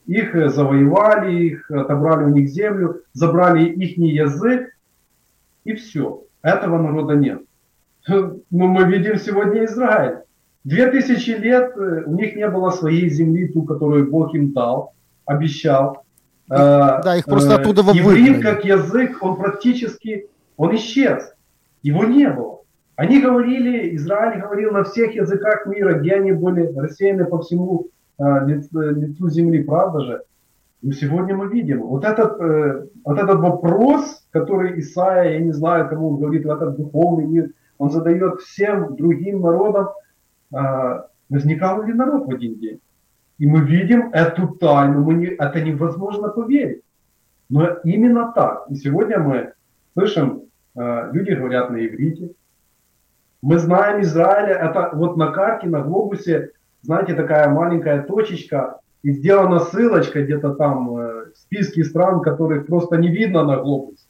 Их 0.06 0.36
э, 0.36 0.50
завоевали, 0.50 1.44
их 1.44 1.72
отобрали 1.72 2.26
у 2.26 2.30
них 2.30 2.50
землю, 2.50 3.02
забрали 3.14 3.66
их 3.66 3.98
язык, 3.98 4.70
и 5.70 5.76
все. 5.76 6.24
Этого 6.42 6.82
народа 6.82 7.16
нет. 7.16 7.42
Но 8.08 8.68
мы 8.68 8.86
видим 8.86 9.18
сегодня 9.18 9.66
Израиль. 9.66 10.20
Две 10.64 10.92
тысячи 10.92 11.32
лет 11.32 11.72
э, 11.78 12.04
у 12.06 12.16
них 12.16 12.36
не 12.36 12.48
было 12.50 12.70
своей 12.72 13.10
земли, 13.10 13.48
ту, 13.48 13.64
которую 13.64 14.12
Бог 14.12 14.34
им 14.34 14.52
дал, 14.52 14.94
обещал. 15.26 16.04
Э, 16.50 17.02
да, 17.04 17.18
их 17.18 17.26
просто 17.26 17.56
оттуда 17.56 17.82
Иврит 17.82 18.42
как 18.42 18.66
язык, 18.66 19.18
он 19.22 19.38
практически, 19.38 20.28
он 20.58 20.76
исчез. 20.76 21.34
Его 21.82 22.04
не 22.04 22.30
было. 22.30 22.60
Они 22.96 23.22
говорили, 23.22 23.96
Израиль 23.96 24.42
говорил 24.42 24.72
на 24.72 24.84
всех 24.84 25.16
языках 25.16 25.66
мира, 25.66 26.00
где 26.00 26.16
они 26.16 26.34
были 26.34 26.68
рассеяны 26.76 27.26
по 27.26 27.42
всему 27.42 27.88
э, 28.18 28.24
лицу 28.46 29.30
земли, 29.30 29.64
правда 29.64 30.02
же? 30.02 30.22
Но 30.82 30.94
сегодня 30.94 31.36
мы 31.36 31.50
видим, 31.50 31.82
вот 31.82 32.06
этот, 32.06 32.40
э, 32.40 32.88
вот 33.04 33.18
этот 33.20 33.40
вопрос, 33.40 34.26
который 34.32 34.80
Исаия, 34.80 35.34
я 35.34 35.40
не 35.40 35.52
знаю, 35.52 35.90
кому 35.90 36.12
он 36.12 36.18
говорит, 36.22 36.46
этот 36.46 36.78
духовный 36.78 37.26
мир, 37.26 37.52
он 37.78 37.90
задает 37.90 38.40
всем 38.40 38.96
другим 38.96 39.42
народам, 39.42 39.90
э, 40.54 41.02
возникал 41.30 41.84
ли 41.84 41.94
народ 41.94 42.28
в 42.28 42.30
один 42.30 42.60
день. 42.60 42.80
И 43.40 43.48
мы 43.48 43.62
видим 43.62 44.10
эту 44.14 44.48
тайну, 44.56 45.04
мы 45.04 45.16
не, 45.16 45.28
это 45.28 45.62
невозможно 45.62 46.30
поверить. 46.30 46.84
Но 47.50 47.68
именно 47.84 48.32
так. 48.34 48.66
И 48.70 48.76
сегодня 48.76 49.20
мы 49.20 49.54
слышим, 49.94 50.44
э, 50.76 51.10
люди 51.12 51.32
говорят 51.32 51.72
на 51.72 51.86
иврите. 51.86 52.32
Мы 53.42 53.58
знаем 53.58 54.02
Израиля, 54.02 54.56
это 54.56 54.92
вот 54.94 55.18
на 55.18 55.32
карте, 55.32 55.68
на 55.68 55.82
глобусе, 55.82 56.52
знаете, 56.82 57.16
такая 57.16 57.50
маленькая 57.50 58.04
точечка, 58.04 58.80
и 59.02 59.12
сделана 59.12 59.60
ссылочка 59.60 60.24
где-то 60.24 60.54
там 60.56 60.98
э, 60.98 61.32
в 61.32 61.38
списке 61.38 61.84
стран, 61.84 62.22
которых 62.22 62.68
просто 62.68 62.98
не 62.98 63.10
видно 63.10 63.44
на 63.44 63.58
глобусе. 63.58 64.08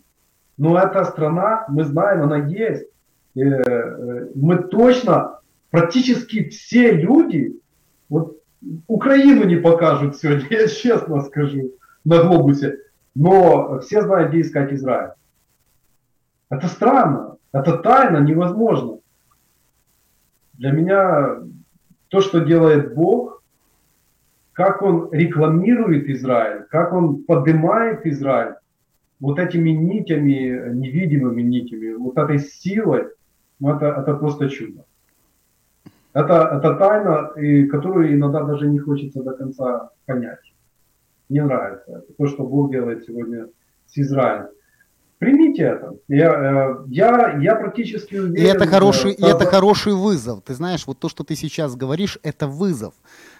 Но 0.57 0.77
эта 0.77 1.05
страна, 1.05 1.65
мы 1.69 1.83
знаем, 1.83 2.23
она 2.23 2.37
есть. 2.37 2.87
Э, 3.35 3.41
э, 3.41 4.27
мы 4.35 4.57
точно, 4.63 5.39
практически 5.69 6.49
все 6.49 6.91
люди, 6.91 7.59
вот 8.09 8.37
Украину 8.87 9.45
не 9.45 9.57
покажут 9.57 10.17
сегодня, 10.17 10.47
я 10.49 10.67
честно 10.67 11.21
скажу, 11.21 11.71
на 12.03 12.23
глобусе, 12.23 12.79
но 13.13 13.79
все 13.79 14.01
знают, 14.01 14.29
где 14.29 14.41
искать 14.41 14.73
Израиль. 14.73 15.11
Это 16.49 16.67
странно, 16.67 17.37
это 17.51 17.77
тайна, 17.77 18.17
невозможно. 18.17 18.99
Для 20.53 20.71
меня 20.71 21.37
то, 22.07 22.21
что 22.21 22.39
делает 22.39 22.95
Бог, 22.95 23.38
как 24.59 24.81
Он 24.81 25.07
рекламирует 25.13 26.09
Израиль, 26.09 26.65
как 26.69 26.91
Он 26.91 27.23
поднимает 27.23 28.05
Израиль, 28.05 28.55
вот 29.21 29.39
этими 29.39 29.69
нитями, 29.69 30.73
невидимыми 30.73 31.41
нитями, 31.41 31.93
вот 31.93 32.17
этой 32.17 32.39
силой, 32.39 33.03
ну 33.61 33.73
это, 33.73 33.85
это 33.85 34.15
просто 34.15 34.49
чудо. 34.49 34.83
Это, 36.11 36.51
это 36.57 36.75
тайна, 36.75 37.31
и, 37.41 37.67
которую 37.67 38.13
иногда 38.13 38.43
даже 38.43 38.67
не 38.67 38.79
хочется 38.79 39.23
до 39.23 39.31
конца 39.31 39.91
понять. 40.05 40.53
Не 41.29 41.41
нравится. 41.41 41.91
Это 41.91 42.13
то, 42.17 42.27
что 42.27 42.43
Бог 42.43 42.69
делает 42.69 43.05
сегодня 43.05 43.47
с 43.87 43.97
Израилем. 43.97 44.47
Примите 45.19 45.63
это. 45.63 45.95
Я, 46.09 46.33
э, 46.33 46.75
я, 46.87 47.37
я 47.39 47.55
практически 47.55 48.15
уверен. 48.15 48.35
И 48.35 48.41
это 48.41 48.65
хороший, 48.65 49.11
и 49.11 49.23
это 49.23 49.45
хороший 49.45 49.93
вызов. 49.93 50.41
Ты 50.41 50.53
знаешь, 50.53 50.85
вот 50.85 50.99
то, 50.99 51.07
что 51.07 51.23
ты 51.23 51.35
сейчас 51.35 51.77
говоришь, 51.77 52.19
это 52.23 52.47
вызов. 52.47 52.93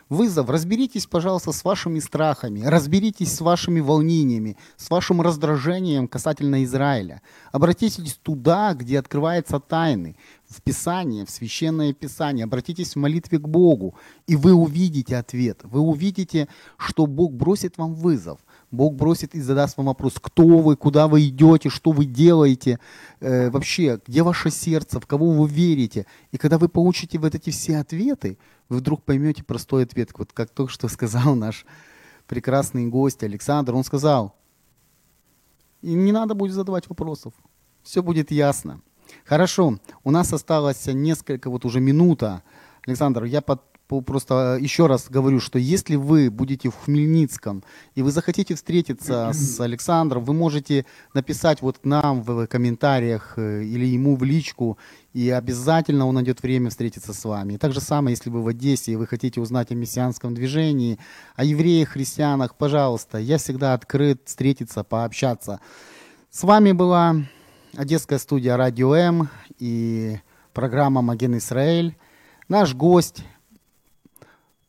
Вызов. 0.10 0.50
Разберитесь, 0.50 1.06
пожалуйста, 1.06 1.52
с 1.52 1.64
вашими 1.64 2.00
страхами, 2.00 2.62
разберитесь 2.62 3.32
с 3.32 3.42
вашими 3.42 3.80
волнениями, 3.80 4.58
с 4.76 4.90
вашим 4.90 5.22
раздражением 5.22 6.08
касательно 6.08 6.64
Израиля. 6.64 7.22
Обратитесь 7.52 8.16
туда, 8.16 8.74
где 8.74 8.98
открываются 8.98 9.60
тайны, 9.60 10.16
в 10.50 10.64
Писание, 10.64 11.28
в 11.28 11.30
Священное 11.30 11.94
Писание. 11.94 12.46
Обратитесь 12.46 12.94
в 12.94 12.96
молитве 12.96 13.38
к 13.38 13.48
Богу, 13.48 13.94
и 14.26 14.36
вы 14.36 14.54
увидите 14.54 15.16
ответ. 15.16 15.60
Вы 15.64 15.80
увидите, 15.80 16.48
что 16.78 17.06
Бог 17.06 17.34
бросит 17.34 17.78
вам 17.78 17.94
вызов. 17.94 18.40
Бог 18.72 18.94
бросит 18.94 19.34
и 19.34 19.42
задаст 19.42 19.78
вам 19.78 19.88
вопрос, 19.88 20.16
кто 20.22 20.44
вы, 20.44 20.76
куда 20.76 21.08
вы 21.08 21.28
идете, 21.28 21.70
что 21.70 21.92
вы 21.92 22.06
делаете, 22.06 22.80
э, 23.20 23.50
вообще, 23.50 24.00
где 24.06 24.22
ваше 24.22 24.52
сердце, 24.52 25.00
в 25.00 25.08
кого 25.08 25.32
вы 25.32 25.48
верите. 25.48 26.06
И 26.32 26.38
когда 26.38 26.58
вы 26.58 26.70
получите 26.70 27.18
вот 27.18 27.34
эти 27.34 27.50
все 27.50 27.78
ответы, 27.78 28.38
вы 28.70 28.78
вдруг 28.78 29.04
поймете 29.04 29.44
простой 29.44 29.84
ответ. 29.84 30.12
Вот 30.18 30.34
как 30.34 30.52
только 30.52 30.72
что 30.72 30.88
сказал 30.88 31.36
наш 31.36 31.66
прекрасный 32.28 32.86
гость 32.88 33.24
Александр, 33.24 33.74
он 33.74 33.84
сказал, 33.84 34.36
не 35.82 36.12
надо 36.12 36.36
будет 36.36 36.54
задавать 36.54 36.88
вопросов, 36.90 37.34
все 37.82 38.04
будет 38.04 38.32
ясно. 38.32 38.82
Хорошо, 39.26 39.80
у 40.04 40.12
нас 40.12 40.32
осталось 40.32 40.86
несколько, 40.88 41.50
вот 41.50 41.66
уже 41.66 41.80
минута. 41.80 42.44
Александр, 42.86 43.24
я 43.24 43.42
под, 43.42 43.62
просто 43.90 44.58
еще 44.62 44.86
раз 44.86 45.10
говорю, 45.10 45.40
что 45.40 45.58
если 45.58 45.96
вы 45.96 46.30
будете 46.30 46.70
в 46.70 46.76
Хмельницком 46.76 47.64
и 47.96 48.04
вы 48.04 48.12
захотите 48.12 48.54
встретиться 48.56 49.32
с 49.34 49.60
Александром, 49.60 50.24
вы 50.24 50.34
можете 50.34 50.86
написать 51.14 51.62
вот 51.62 51.84
нам 51.84 52.22
в 52.22 52.46
комментариях 52.48 53.34
э, 53.38 53.64
или 53.64 53.86
ему 53.86 54.16
в 54.16 54.24
личку, 54.24 54.78
и 55.14 55.30
обязательно 55.32 56.06
он 56.06 56.16
найдет 56.16 56.44
время 56.44 56.70
встретиться 56.70 57.14
с 57.14 57.26
вами. 57.26 57.54
И 57.54 57.58
так 57.58 57.74
же 57.74 57.82
самое, 57.82 58.14
если 58.16 58.30
вы 58.30 58.44
в 58.44 58.48
Одессе 58.48 58.92
и 58.92 58.96
вы 58.96 59.08
хотите 59.08 59.42
узнать 59.42 59.72
о 59.72 59.76
мессианском 59.76 60.36
движении, 60.36 61.00
о 61.36 61.44
евреях, 61.44 61.90
христианах, 61.90 62.56
пожалуйста, 62.56 63.18
я 63.18 63.40
всегда 63.40 63.74
открыт 63.74 64.22
встретиться, 64.26 64.84
пообщаться. 64.84 65.60
С 66.30 66.44
вами 66.44 66.74
была 66.74 67.16
Одесская 67.76 68.20
студия 68.20 68.56
Радио 68.56 68.94
М 68.94 69.30
и 69.58 70.20
программа 70.54 71.02
Маген 71.02 71.38
Исраэль. 71.38 71.96
Наш 72.48 72.76
гость 72.76 73.24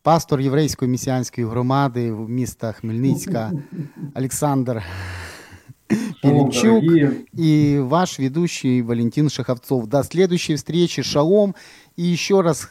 пастор 0.01 0.41
єврейської 0.41 0.91
мессианской 0.91 1.45
громади 1.45 2.11
в 2.11 2.29
міста 2.29 2.71
Хмельницька 2.71 3.51
Олександр 4.15 4.83
Перемчук 6.21 6.83
и 7.33 7.79
ваш 7.79 8.19
ведущий 8.19 8.81
Валентин 8.81 9.29
Шаховцов. 9.29 9.87
До 9.87 10.03
следующей 10.03 10.55
встречи. 10.55 11.01
Шалом. 11.01 11.55
И 11.97 12.03
еще 12.03 12.41
раз, 12.41 12.69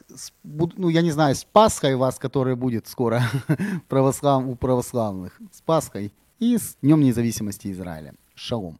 ну, 0.77 0.89
я 0.89 1.03
не 1.03 1.11
знаю, 1.11 1.35
с 1.35 1.45
Пасхой 1.45 1.97
вас, 1.97 2.19
которая 2.19 2.57
будет 2.57 2.87
скоро 2.87 3.23
православ... 3.89 4.47
у 4.47 4.57
православных. 4.57 5.39
С 5.53 5.61
Пасхой 5.61 6.13
и 6.39 6.57
с 6.57 6.77
Днем 6.83 7.03
независимости 7.03 7.69
Израиля. 7.69 8.13
Шалом. 8.35 8.79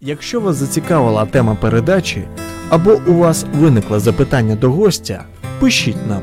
Якщо 0.00 0.40
вас 0.40 0.56
зацікавила 0.56 1.26
тема 1.26 1.54
передачі 1.54 2.28
або 2.68 3.00
у 3.06 3.12
вас 3.14 3.46
виникло 3.54 4.00
запитання 4.00 4.56
до 4.56 4.70
гостя, 4.70 5.24
пишіть 5.60 6.06
нам 6.08 6.22